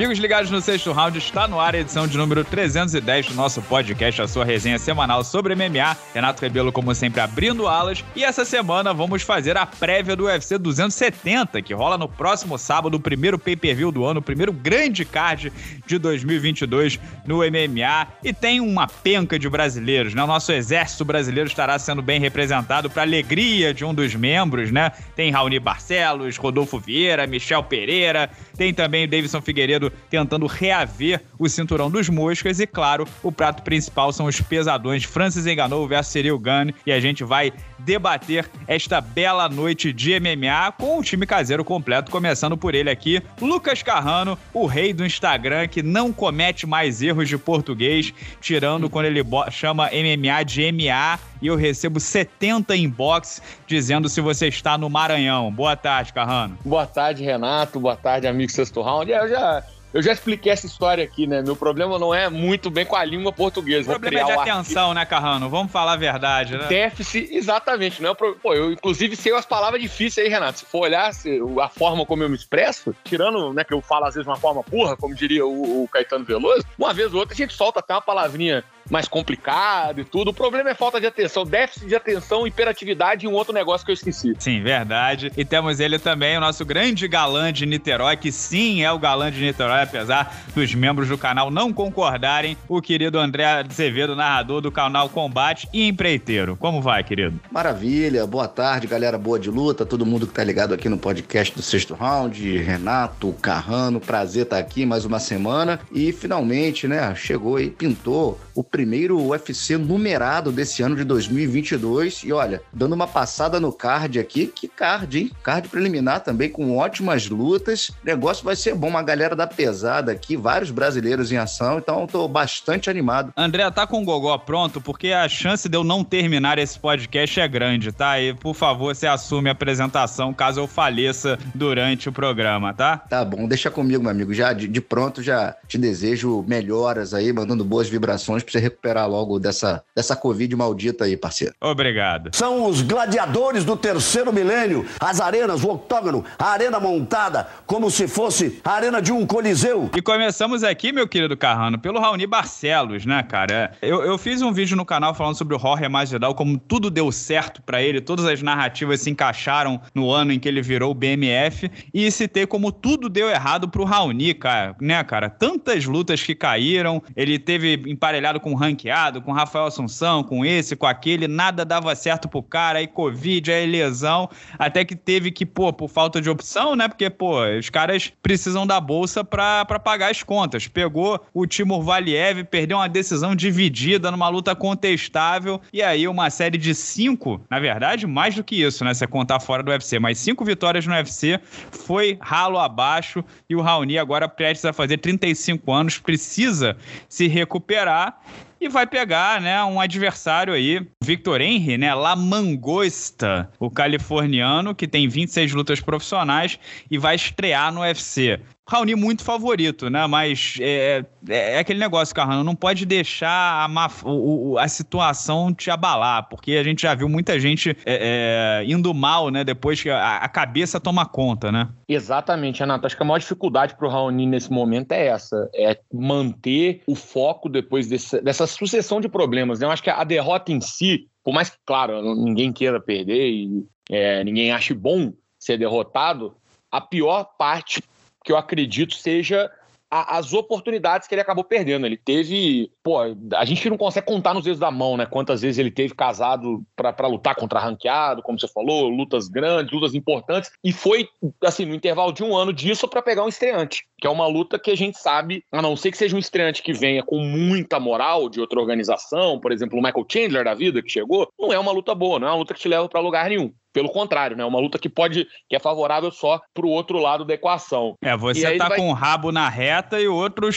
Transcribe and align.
Amigos 0.00 0.18
ligados 0.18 0.50
no 0.50 0.62
sexto 0.62 0.92
round, 0.92 1.18
está 1.18 1.46
no 1.46 1.60
ar 1.60 1.74
a 1.74 1.78
edição 1.78 2.06
de 2.06 2.16
número 2.16 2.42
310 2.42 3.26
do 3.26 3.34
nosso 3.34 3.60
podcast, 3.60 4.22
a 4.22 4.26
sua 4.26 4.46
resenha 4.46 4.78
semanal 4.78 5.22
sobre 5.22 5.54
MMA. 5.54 5.94
Renato 6.14 6.40
Rebelo, 6.40 6.72
como 6.72 6.94
sempre, 6.94 7.20
abrindo 7.20 7.68
alas. 7.68 8.02
E 8.16 8.24
essa 8.24 8.42
semana 8.46 8.94
vamos 8.94 9.20
fazer 9.20 9.58
a 9.58 9.66
prévia 9.66 10.16
do 10.16 10.24
UFC 10.24 10.56
270, 10.56 11.60
que 11.60 11.74
rola 11.74 11.98
no 11.98 12.08
próximo 12.08 12.56
sábado, 12.56 12.94
o 12.94 13.00
primeiro 13.00 13.38
pay-per-view 13.38 13.92
do 13.92 14.06
ano, 14.06 14.20
o 14.20 14.22
primeiro 14.22 14.54
grande 14.54 15.04
card 15.04 15.52
de 15.86 15.98
2022 15.98 16.98
no 17.26 17.40
MMA. 17.40 18.08
E 18.24 18.32
tem 18.32 18.58
uma 18.58 18.86
penca 18.86 19.38
de 19.38 19.50
brasileiros, 19.50 20.14
né? 20.14 20.24
O 20.24 20.26
nosso 20.26 20.50
exército 20.50 21.04
brasileiro 21.04 21.46
estará 21.46 21.78
sendo 21.78 22.00
bem 22.00 22.18
representado 22.18 22.88
para 22.88 23.02
alegria 23.02 23.74
de 23.74 23.84
um 23.84 23.92
dos 23.92 24.14
membros, 24.14 24.70
né? 24.70 24.92
Tem 25.14 25.30
Raoni 25.30 25.58
Barcelos, 25.58 26.38
Rodolfo 26.38 26.78
Vieira, 26.78 27.26
Michel 27.26 27.62
Pereira, 27.64 28.30
tem 28.56 28.72
também 28.72 29.04
o 29.04 29.08
Davidson 29.08 29.42
Figueiredo 29.42 29.89
tentando 30.08 30.46
reaver 30.46 31.22
o 31.38 31.48
cinturão 31.48 31.90
dos 31.90 32.08
moscas. 32.08 32.60
E 32.60 32.66
claro, 32.66 33.06
o 33.22 33.32
prato 33.32 33.62
principal 33.62 34.12
são 34.12 34.26
os 34.26 34.40
pesadões 34.40 35.04
Francis 35.04 35.46
Enganou 35.46 35.86
versus 35.86 36.12
Cyril 36.12 36.38
Gunn. 36.38 36.72
E 36.86 36.92
a 36.92 37.00
gente 37.00 37.24
vai 37.24 37.52
debater 37.78 38.48
esta 38.66 39.00
bela 39.00 39.48
noite 39.48 39.92
de 39.92 40.18
MMA 40.18 40.72
com 40.72 40.98
o 40.98 41.02
time 41.02 41.26
caseiro 41.26 41.64
completo, 41.64 42.10
começando 42.10 42.56
por 42.56 42.74
ele 42.74 42.90
aqui, 42.90 43.22
Lucas 43.40 43.82
Carrano, 43.82 44.38
o 44.52 44.66
rei 44.66 44.92
do 44.92 45.04
Instagram, 45.04 45.66
que 45.68 45.82
não 45.82 46.12
comete 46.12 46.66
mais 46.66 47.02
erros 47.02 47.28
de 47.28 47.38
português, 47.38 48.12
tirando 48.40 48.90
quando 48.90 49.06
ele 49.06 49.22
chama 49.50 49.90
MMA 49.90 50.44
de 50.44 50.70
MA 50.72 51.18
e 51.40 51.46
eu 51.46 51.56
recebo 51.56 51.98
70 51.98 52.76
inbox 52.76 53.42
dizendo 53.66 54.08
se 54.08 54.20
você 54.20 54.48
está 54.48 54.76
no 54.76 54.90
Maranhão. 54.90 55.50
Boa 55.50 55.76
tarde, 55.76 56.12
Carrano. 56.12 56.58
Boa 56.64 56.86
tarde, 56.86 57.24
Renato. 57.24 57.80
Boa 57.80 57.96
tarde, 57.96 58.26
amigo 58.26 58.52
Sexto 58.52 58.82
Round. 58.82 59.10
É, 59.10 59.18
eu 59.20 59.28
já 59.28 59.64
eu 59.92 60.02
já 60.02 60.12
expliquei 60.12 60.52
essa 60.52 60.66
história 60.66 61.02
aqui, 61.04 61.26
né? 61.26 61.42
Meu 61.42 61.56
problema 61.56 61.98
não 61.98 62.14
é 62.14 62.28
muito 62.28 62.70
bem 62.70 62.84
com 62.84 62.96
a 62.96 63.04
língua 63.04 63.32
portuguesa. 63.32 63.90
O 63.90 64.00
problema 64.00 64.20
é 64.20 64.24
de 64.24 64.50
atenção, 64.50 64.94
né, 64.94 65.04
Carrano? 65.04 65.48
Vamos 65.48 65.72
falar 65.72 65.94
a 65.94 65.96
verdade, 65.96 66.56
né? 66.56 66.66
Déficit, 66.66 67.28
exatamente. 67.32 68.02
Não 68.02 68.10
é 68.10 68.14
pro... 68.14 68.36
Pô, 68.36 68.54
eu 68.54 68.72
inclusive 68.72 69.16
sei 69.16 69.34
as 69.34 69.46
palavras 69.46 69.80
difíceis 69.80 70.26
aí, 70.26 70.32
Renato. 70.32 70.60
Se 70.60 70.64
for 70.64 70.80
olhar 70.80 71.12
se, 71.12 71.40
a 71.60 71.68
forma 71.68 72.06
como 72.06 72.22
eu 72.22 72.28
me 72.28 72.36
expresso, 72.36 72.94
tirando, 73.04 73.52
né, 73.52 73.64
que 73.64 73.74
eu 73.74 73.80
falo 73.80 74.06
às 74.06 74.14
vezes 74.14 74.24
de 74.24 74.30
uma 74.30 74.36
forma 74.36 74.62
burra, 74.68 74.96
como 74.96 75.14
diria 75.14 75.44
o, 75.44 75.84
o 75.84 75.88
Caetano 75.88 76.24
Veloso, 76.24 76.64
uma 76.78 76.92
vez 76.92 77.12
ou 77.12 77.20
outra 77.20 77.34
a 77.34 77.36
gente 77.36 77.54
solta 77.54 77.80
até 77.80 77.94
uma 77.94 78.02
palavrinha 78.02 78.64
mais 78.90 79.06
complicado 79.06 80.00
e 80.00 80.04
tudo. 80.04 80.30
O 80.30 80.34
problema 80.34 80.70
é 80.70 80.74
falta 80.74 81.00
de 81.00 81.06
atenção, 81.06 81.44
déficit 81.44 81.86
de 81.86 81.94
atenção, 81.94 82.46
hiperatividade 82.46 83.24
e 83.24 83.28
um 83.28 83.32
outro 83.32 83.52
negócio 83.52 83.84
que 83.84 83.92
eu 83.92 83.94
esqueci. 83.94 84.34
Sim, 84.38 84.62
verdade. 84.62 85.32
E 85.36 85.44
temos 85.44 85.80
ele 85.80 85.98
também, 85.98 86.36
o 86.36 86.40
nosso 86.40 86.64
grande 86.64 87.06
galã 87.06 87.52
de 87.52 87.64
Niterói, 87.66 88.16
que 88.16 88.32
sim 88.32 88.82
é 88.82 88.90
o 88.90 88.98
galã 88.98 89.30
de 89.30 89.40
Niterói, 89.40 89.79
apesar 89.82 90.44
dos 90.54 90.74
membros 90.74 91.08
do 91.08 91.18
canal 91.18 91.50
não 91.50 91.72
concordarem, 91.72 92.56
o 92.68 92.80
querido 92.80 93.18
André 93.18 93.44
Azevedo, 93.44 94.14
narrador 94.14 94.60
do 94.60 94.70
canal 94.70 95.08
Combate 95.08 95.68
e 95.72 95.86
empreiteiro. 95.86 96.56
Como 96.56 96.80
vai, 96.80 97.02
querido? 97.02 97.40
Maravilha, 97.50 98.26
boa 98.26 98.48
tarde, 98.48 98.86
galera 98.86 99.18
boa 99.18 99.38
de 99.38 99.50
luta, 99.50 99.86
todo 99.86 100.06
mundo 100.06 100.26
que 100.26 100.34
tá 100.34 100.44
ligado 100.44 100.74
aqui 100.74 100.88
no 100.88 100.98
podcast 100.98 101.54
do 101.54 101.62
Sexto 101.62 101.94
Round, 101.94 102.58
Renato, 102.58 103.32
Carrano, 103.40 104.00
prazer 104.00 104.44
estar 104.44 104.56
tá 104.56 104.62
aqui 104.62 104.84
mais 104.84 105.04
uma 105.04 105.18
semana 105.18 105.80
e 105.92 106.12
finalmente, 106.12 106.86
né, 106.86 107.14
chegou 107.14 107.58
e 107.58 107.70
pintou 107.70 108.38
o 108.54 108.62
primeiro 108.62 109.18
UFC 109.20 109.76
numerado 109.78 110.52
desse 110.52 110.82
ano 110.82 110.96
de 110.96 111.04
2022. 111.04 112.22
E 112.24 112.32
olha, 112.32 112.62
dando 112.72 112.94
uma 112.94 113.06
passada 113.06 113.58
no 113.58 113.72
card 113.72 114.18
aqui, 114.18 114.46
que 114.46 114.68
card, 114.68 115.18
hein? 115.18 115.30
Card 115.42 115.68
preliminar 115.68 116.20
também 116.20 116.50
com 116.50 116.76
ótimas 116.76 117.28
lutas. 117.28 117.88
O 117.88 117.94
negócio 118.04 118.44
vai 118.44 118.56
ser 118.56 118.74
bom, 118.74 118.88
uma 118.88 119.02
galera 119.02 119.34
da 119.34 119.46
pesada 119.46 119.69
aqui, 120.10 120.36
vários 120.36 120.70
brasileiros 120.70 121.30
em 121.32 121.36
ação, 121.36 121.78
então 121.78 122.06
tô 122.06 122.26
bastante 122.28 122.90
animado. 122.90 123.32
André, 123.36 123.70
tá 123.70 123.86
com 123.86 124.02
o 124.02 124.04
gogó 124.04 124.36
pronto? 124.38 124.80
Porque 124.80 125.12
a 125.12 125.28
chance 125.28 125.68
de 125.68 125.76
eu 125.76 125.84
não 125.84 126.02
terminar 126.04 126.58
esse 126.58 126.78
podcast 126.78 127.40
é 127.40 127.48
grande, 127.48 127.92
tá? 127.92 128.20
E 128.20 128.34
por 128.34 128.54
favor, 128.54 128.94
você 128.94 129.06
assume 129.06 129.48
a 129.48 129.52
apresentação 129.52 130.32
caso 130.32 130.60
eu 130.60 130.66
faleça 130.66 131.38
durante 131.54 132.08
o 132.08 132.12
programa, 132.12 132.74
tá? 132.74 132.98
Tá 132.98 133.24
bom, 133.24 133.46
deixa 133.46 133.70
comigo, 133.70 134.02
meu 134.02 134.10
amigo. 134.10 134.34
Já 134.34 134.52
de, 134.52 134.66
de 134.66 134.80
pronto, 134.80 135.22
já 135.22 135.54
te 135.68 135.78
desejo 135.78 136.44
melhoras 136.46 137.14
aí, 137.14 137.32
mandando 137.32 137.64
boas 137.64 137.88
vibrações 137.88 138.42
pra 138.42 138.52
você 138.52 138.58
recuperar 138.58 139.08
logo 139.08 139.38
dessa, 139.38 139.82
dessa 139.94 140.16
Covid 140.16 140.54
maldita 140.56 141.04
aí, 141.04 141.16
parceiro. 141.16 141.54
Obrigado. 141.60 142.30
São 142.34 142.66
os 142.66 142.82
gladiadores 142.82 143.64
do 143.64 143.76
terceiro 143.76 144.32
milênio, 144.32 144.86
as 144.98 145.20
arenas, 145.20 145.62
o 145.62 145.70
octógono, 145.70 146.24
a 146.38 146.46
arena 146.46 146.80
montada, 146.80 147.46
como 147.66 147.90
se 147.90 148.08
fosse 148.08 148.60
a 148.64 148.72
arena 148.72 149.00
de 149.00 149.12
um 149.12 149.26
coliseu. 149.26 149.59
E 149.94 150.00
começamos 150.00 150.64
aqui, 150.64 150.90
meu 150.90 151.06
querido 151.06 151.36
Carrano, 151.36 151.78
pelo 151.78 152.00
Raoni 152.00 152.26
Barcelos, 152.26 153.04
né, 153.04 153.22
cara? 153.22 153.72
Eu, 153.82 154.02
eu 154.02 154.16
fiz 154.16 154.40
um 154.40 154.50
vídeo 154.50 154.74
no 154.74 154.86
canal 154.86 155.12
falando 155.12 155.34
sobre 155.34 155.54
o 155.54 155.58
Jorge 155.58 155.86
Masvidal, 155.86 156.34
como 156.34 156.56
tudo 156.56 156.88
deu 156.88 157.12
certo 157.12 157.60
para 157.60 157.82
ele, 157.82 158.00
todas 158.00 158.24
as 158.24 158.40
narrativas 158.40 159.02
se 159.02 159.10
encaixaram 159.10 159.78
no 159.94 160.10
ano 160.10 160.32
em 160.32 160.38
que 160.38 160.48
ele 160.48 160.62
virou 160.62 160.92
o 160.92 160.94
BMF, 160.94 161.70
e 161.92 162.10
citei 162.10 162.46
como 162.46 162.72
tudo 162.72 163.10
deu 163.10 163.28
errado 163.28 163.68
pro 163.68 163.84
Raoni, 163.84 164.32
cara, 164.32 164.74
né, 164.80 165.04
cara? 165.04 165.28
Tantas 165.28 165.84
lutas 165.84 166.22
que 166.22 166.34
caíram, 166.34 167.02
ele 167.14 167.38
teve 167.38 167.82
emparelhado 167.86 168.40
com 168.40 168.54
ranqueado, 168.54 169.20
com 169.20 169.30
Rafael 169.30 169.66
Assunção, 169.66 170.22
com 170.22 170.42
esse, 170.42 170.74
com 170.74 170.86
aquele, 170.86 171.28
nada 171.28 171.66
dava 171.66 171.94
certo 171.94 172.30
pro 172.30 172.42
cara, 172.42 172.78
aí 172.78 172.86
Covid, 172.86 173.52
aí 173.52 173.66
lesão, 173.66 174.26
até 174.58 174.86
que 174.86 174.96
teve 174.96 175.30
que, 175.30 175.44
pô, 175.44 175.70
por 175.70 175.90
falta 175.90 176.18
de 176.18 176.30
opção, 176.30 176.74
né? 176.74 176.88
Porque, 176.88 177.10
pô, 177.10 177.44
os 177.58 177.68
caras 177.68 178.10
precisam 178.22 178.66
da 178.66 178.80
bolsa 178.80 179.22
pra, 179.22 179.49
pra 179.66 179.78
pagar 179.78 180.10
as 180.10 180.22
contas. 180.22 180.66
Pegou 180.66 181.20
o 181.32 181.46
Timur 181.46 181.82
Valiev, 181.82 182.44
perdeu 182.44 182.78
uma 182.78 182.88
decisão 182.88 183.34
dividida 183.34 184.10
numa 184.10 184.28
luta 184.28 184.54
contestável, 184.54 185.60
e 185.72 185.82
aí 185.82 186.06
uma 186.08 186.30
série 186.30 186.58
de 186.58 186.74
cinco, 186.74 187.40
na 187.50 187.58
verdade, 187.58 188.06
mais 188.06 188.34
do 188.34 188.44
que 188.44 188.62
isso, 188.62 188.84
né? 188.84 188.94
Se 188.94 189.06
contar 189.06 189.40
fora 189.40 189.62
do 189.62 189.70
UFC, 189.70 189.98
mas 189.98 190.18
cinco 190.18 190.44
vitórias 190.44 190.86
no 190.86 190.94
UFC, 190.94 191.40
foi 191.70 192.18
ralo 192.20 192.58
abaixo, 192.58 193.24
e 193.48 193.56
o 193.56 193.60
Raoni 193.60 193.98
agora 193.98 194.28
prestes 194.28 194.64
a 194.64 194.72
fazer 194.72 194.98
35 194.98 195.72
anos, 195.72 195.98
precisa 195.98 196.76
se 197.08 197.26
recuperar 197.26 198.20
e 198.60 198.68
vai 198.68 198.86
pegar, 198.86 199.40
né, 199.40 199.64
um 199.64 199.80
adversário 199.80 200.52
aí, 200.52 200.86
Victor 201.02 201.40
Henry, 201.40 201.78
né, 201.78 201.94
La 201.94 202.14
Mangosta, 202.14 203.50
o 203.58 203.70
californiano 203.70 204.74
que 204.74 204.86
tem 204.86 205.08
26 205.08 205.54
lutas 205.54 205.80
profissionais 205.80 206.58
e 206.90 206.98
vai 206.98 207.14
estrear 207.14 207.72
no 207.72 207.80
UFC. 207.80 208.38
Raoni 208.70 208.94
muito 208.94 209.24
favorito, 209.24 209.90
né? 209.90 210.06
Mas 210.06 210.56
é, 210.60 211.04
é, 211.28 211.56
é 211.56 211.58
aquele 211.58 211.80
negócio, 211.80 212.14
Carrano, 212.14 212.44
não 212.44 212.54
pode 212.54 212.86
deixar 212.86 213.68
a, 213.68 213.90
o, 214.04 214.56
a 214.58 214.68
situação 214.68 215.52
te 215.52 215.72
abalar, 215.72 216.28
porque 216.28 216.52
a 216.52 216.62
gente 216.62 216.82
já 216.82 216.94
viu 216.94 217.08
muita 217.08 217.40
gente 217.40 217.76
é, 217.84 218.62
é, 218.62 218.64
indo 218.70 218.94
mal, 218.94 219.28
né? 219.28 219.42
Depois 219.42 219.82
que 219.82 219.90
a, 219.90 220.18
a, 220.18 220.28
cabeça 220.28 220.78
toma 220.78 221.04
conta, 221.04 221.50
né? 221.50 221.68
Exatamente, 221.88 222.60
Renato. 222.60 222.86
Acho 222.86 222.96
que 222.96 223.02
a 223.02 223.06
maior 223.06 223.18
dificuldade 223.18 223.74
para 223.74 223.88
o 223.88 223.90
Raoni 223.90 224.24
nesse 224.24 224.52
momento 224.52 224.92
é 224.92 225.08
essa: 225.08 225.50
é 225.52 225.76
manter 225.92 226.82
o 226.86 226.94
foco 226.94 227.48
depois 227.48 227.88
desse, 227.88 228.22
dessa 228.22 228.46
sucessão 228.46 229.00
de 229.00 229.08
problemas. 229.08 229.58
Né? 229.58 229.66
Eu 229.66 229.72
acho 229.72 229.82
que 229.82 229.90
a 229.90 230.04
derrota 230.04 230.52
em 230.52 230.60
si, 230.60 230.89
por 231.22 231.32
mais 231.32 231.50
que, 231.50 231.58
claro, 231.64 232.14
ninguém 232.14 232.52
queira 232.52 232.80
perder 232.80 233.28
e 233.28 233.66
é, 233.90 234.22
ninguém 234.24 234.52
ache 234.52 234.72
bom 234.72 235.12
ser 235.38 235.58
derrotado, 235.58 236.36
a 236.70 236.80
pior 236.80 237.24
parte 237.38 237.82
que 238.24 238.32
eu 238.32 238.36
acredito 238.36 238.94
seja 238.94 239.50
a, 239.90 240.18
as 240.18 240.32
oportunidades 240.32 241.08
que 241.08 241.14
ele 241.14 241.22
acabou 241.22 241.44
perdendo. 241.44 241.84
Ele 241.84 241.96
teve. 241.96 242.70
Pô, 242.82 242.98
a 243.34 243.44
gente 243.44 243.68
não 243.68 243.76
consegue 243.76 244.06
contar 244.06 244.32
nos 244.32 244.44
dedos 244.44 244.60
da 244.60 244.70
mão, 244.70 244.96
né? 244.96 245.06
Quantas 245.06 245.42
vezes 245.42 245.58
ele 245.58 245.70
teve 245.70 245.94
casado 245.94 246.64
para 246.76 247.06
lutar 247.06 247.34
contra 247.34 247.60
ranqueado, 247.60 248.22
como 248.22 248.38
você 248.38 248.48
falou, 248.48 248.88
lutas 248.88 249.28
grandes, 249.28 249.72
lutas 249.72 249.94
importantes. 249.94 250.50
E 250.62 250.72
foi, 250.72 251.08
assim, 251.44 251.64
no 251.64 251.74
intervalo 251.74 252.12
de 252.12 252.22
um 252.22 252.36
ano 252.36 252.52
disso 252.52 252.86
para 252.86 253.02
pegar 253.02 253.24
um 253.24 253.28
estreante, 253.28 253.84
que 254.00 254.06
é 254.06 254.10
uma 254.10 254.26
luta 254.26 254.58
que 254.58 254.70
a 254.70 254.76
gente 254.76 254.98
sabe, 254.98 255.44
a 255.50 255.60
não 255.60 255.76
ser 255.76 255.90
que 255.90 255.98
seja 255.98 256.14
um 256.14 256.18
estreante 256.18 256.62
que 256.62 256.72
venha 256.72 257.02
com 257.02 257.18
muita 257.18 257.80
moral 257.80 258.28
de 258.28 258.40
outra 258.40 258.60
organização, 258.60 259.40
por 259.40 259.52
exemplo, 259.52 259.78
o 259.78 259.82
Michael 259.82 260.06
Chandler 260.10 260.44
da 260.44 260.54
vida 260.54 260.82
que 260.82 260.88
chegou, 260.88 261.28
não 261.38 261.52
é 261.52 261.58
uma 261.58 261.72
luta 261.72 261.94
boa, 261.94 262.18
não 262.18 262.28
é 262.28 262.30
uma 262.30 262.38
luta 262.38 262.54
que 262.54 262.60
te 262.60 262.68
leva 262.68 262.88
para 262.88 263.00
lugar 263.00 263.28
nenhum. 263.28 263.52
Pelo 263.72 263.88
contrário, 263.88 264.36
né? 264.36 264.44
Uma 264.44 264.58
luta 264.58 264.78
que 264.78 264.88
pode, 264.88 265.26
que 265.48 265.54
é 265.54 265.60
favorável 265.60 266.10
só 266.10 266.40
pro 266.52 266.68
outro 266.68 266.98
lado 266.98 267.24
da 267.24 267.34
equação. 267.34 267.94
É, 268.02 268.16
você 268.16 268.56
tá 268.56 268.68
vai... 268.68 268.78
com 268.78 268.90
o 268.90 268.92
rabo 268.92 269.30
na 269.30 269.48
reta 269.48 270.00
e 270.00 270.08
o 270.08 270.14
outro 270.14 270.48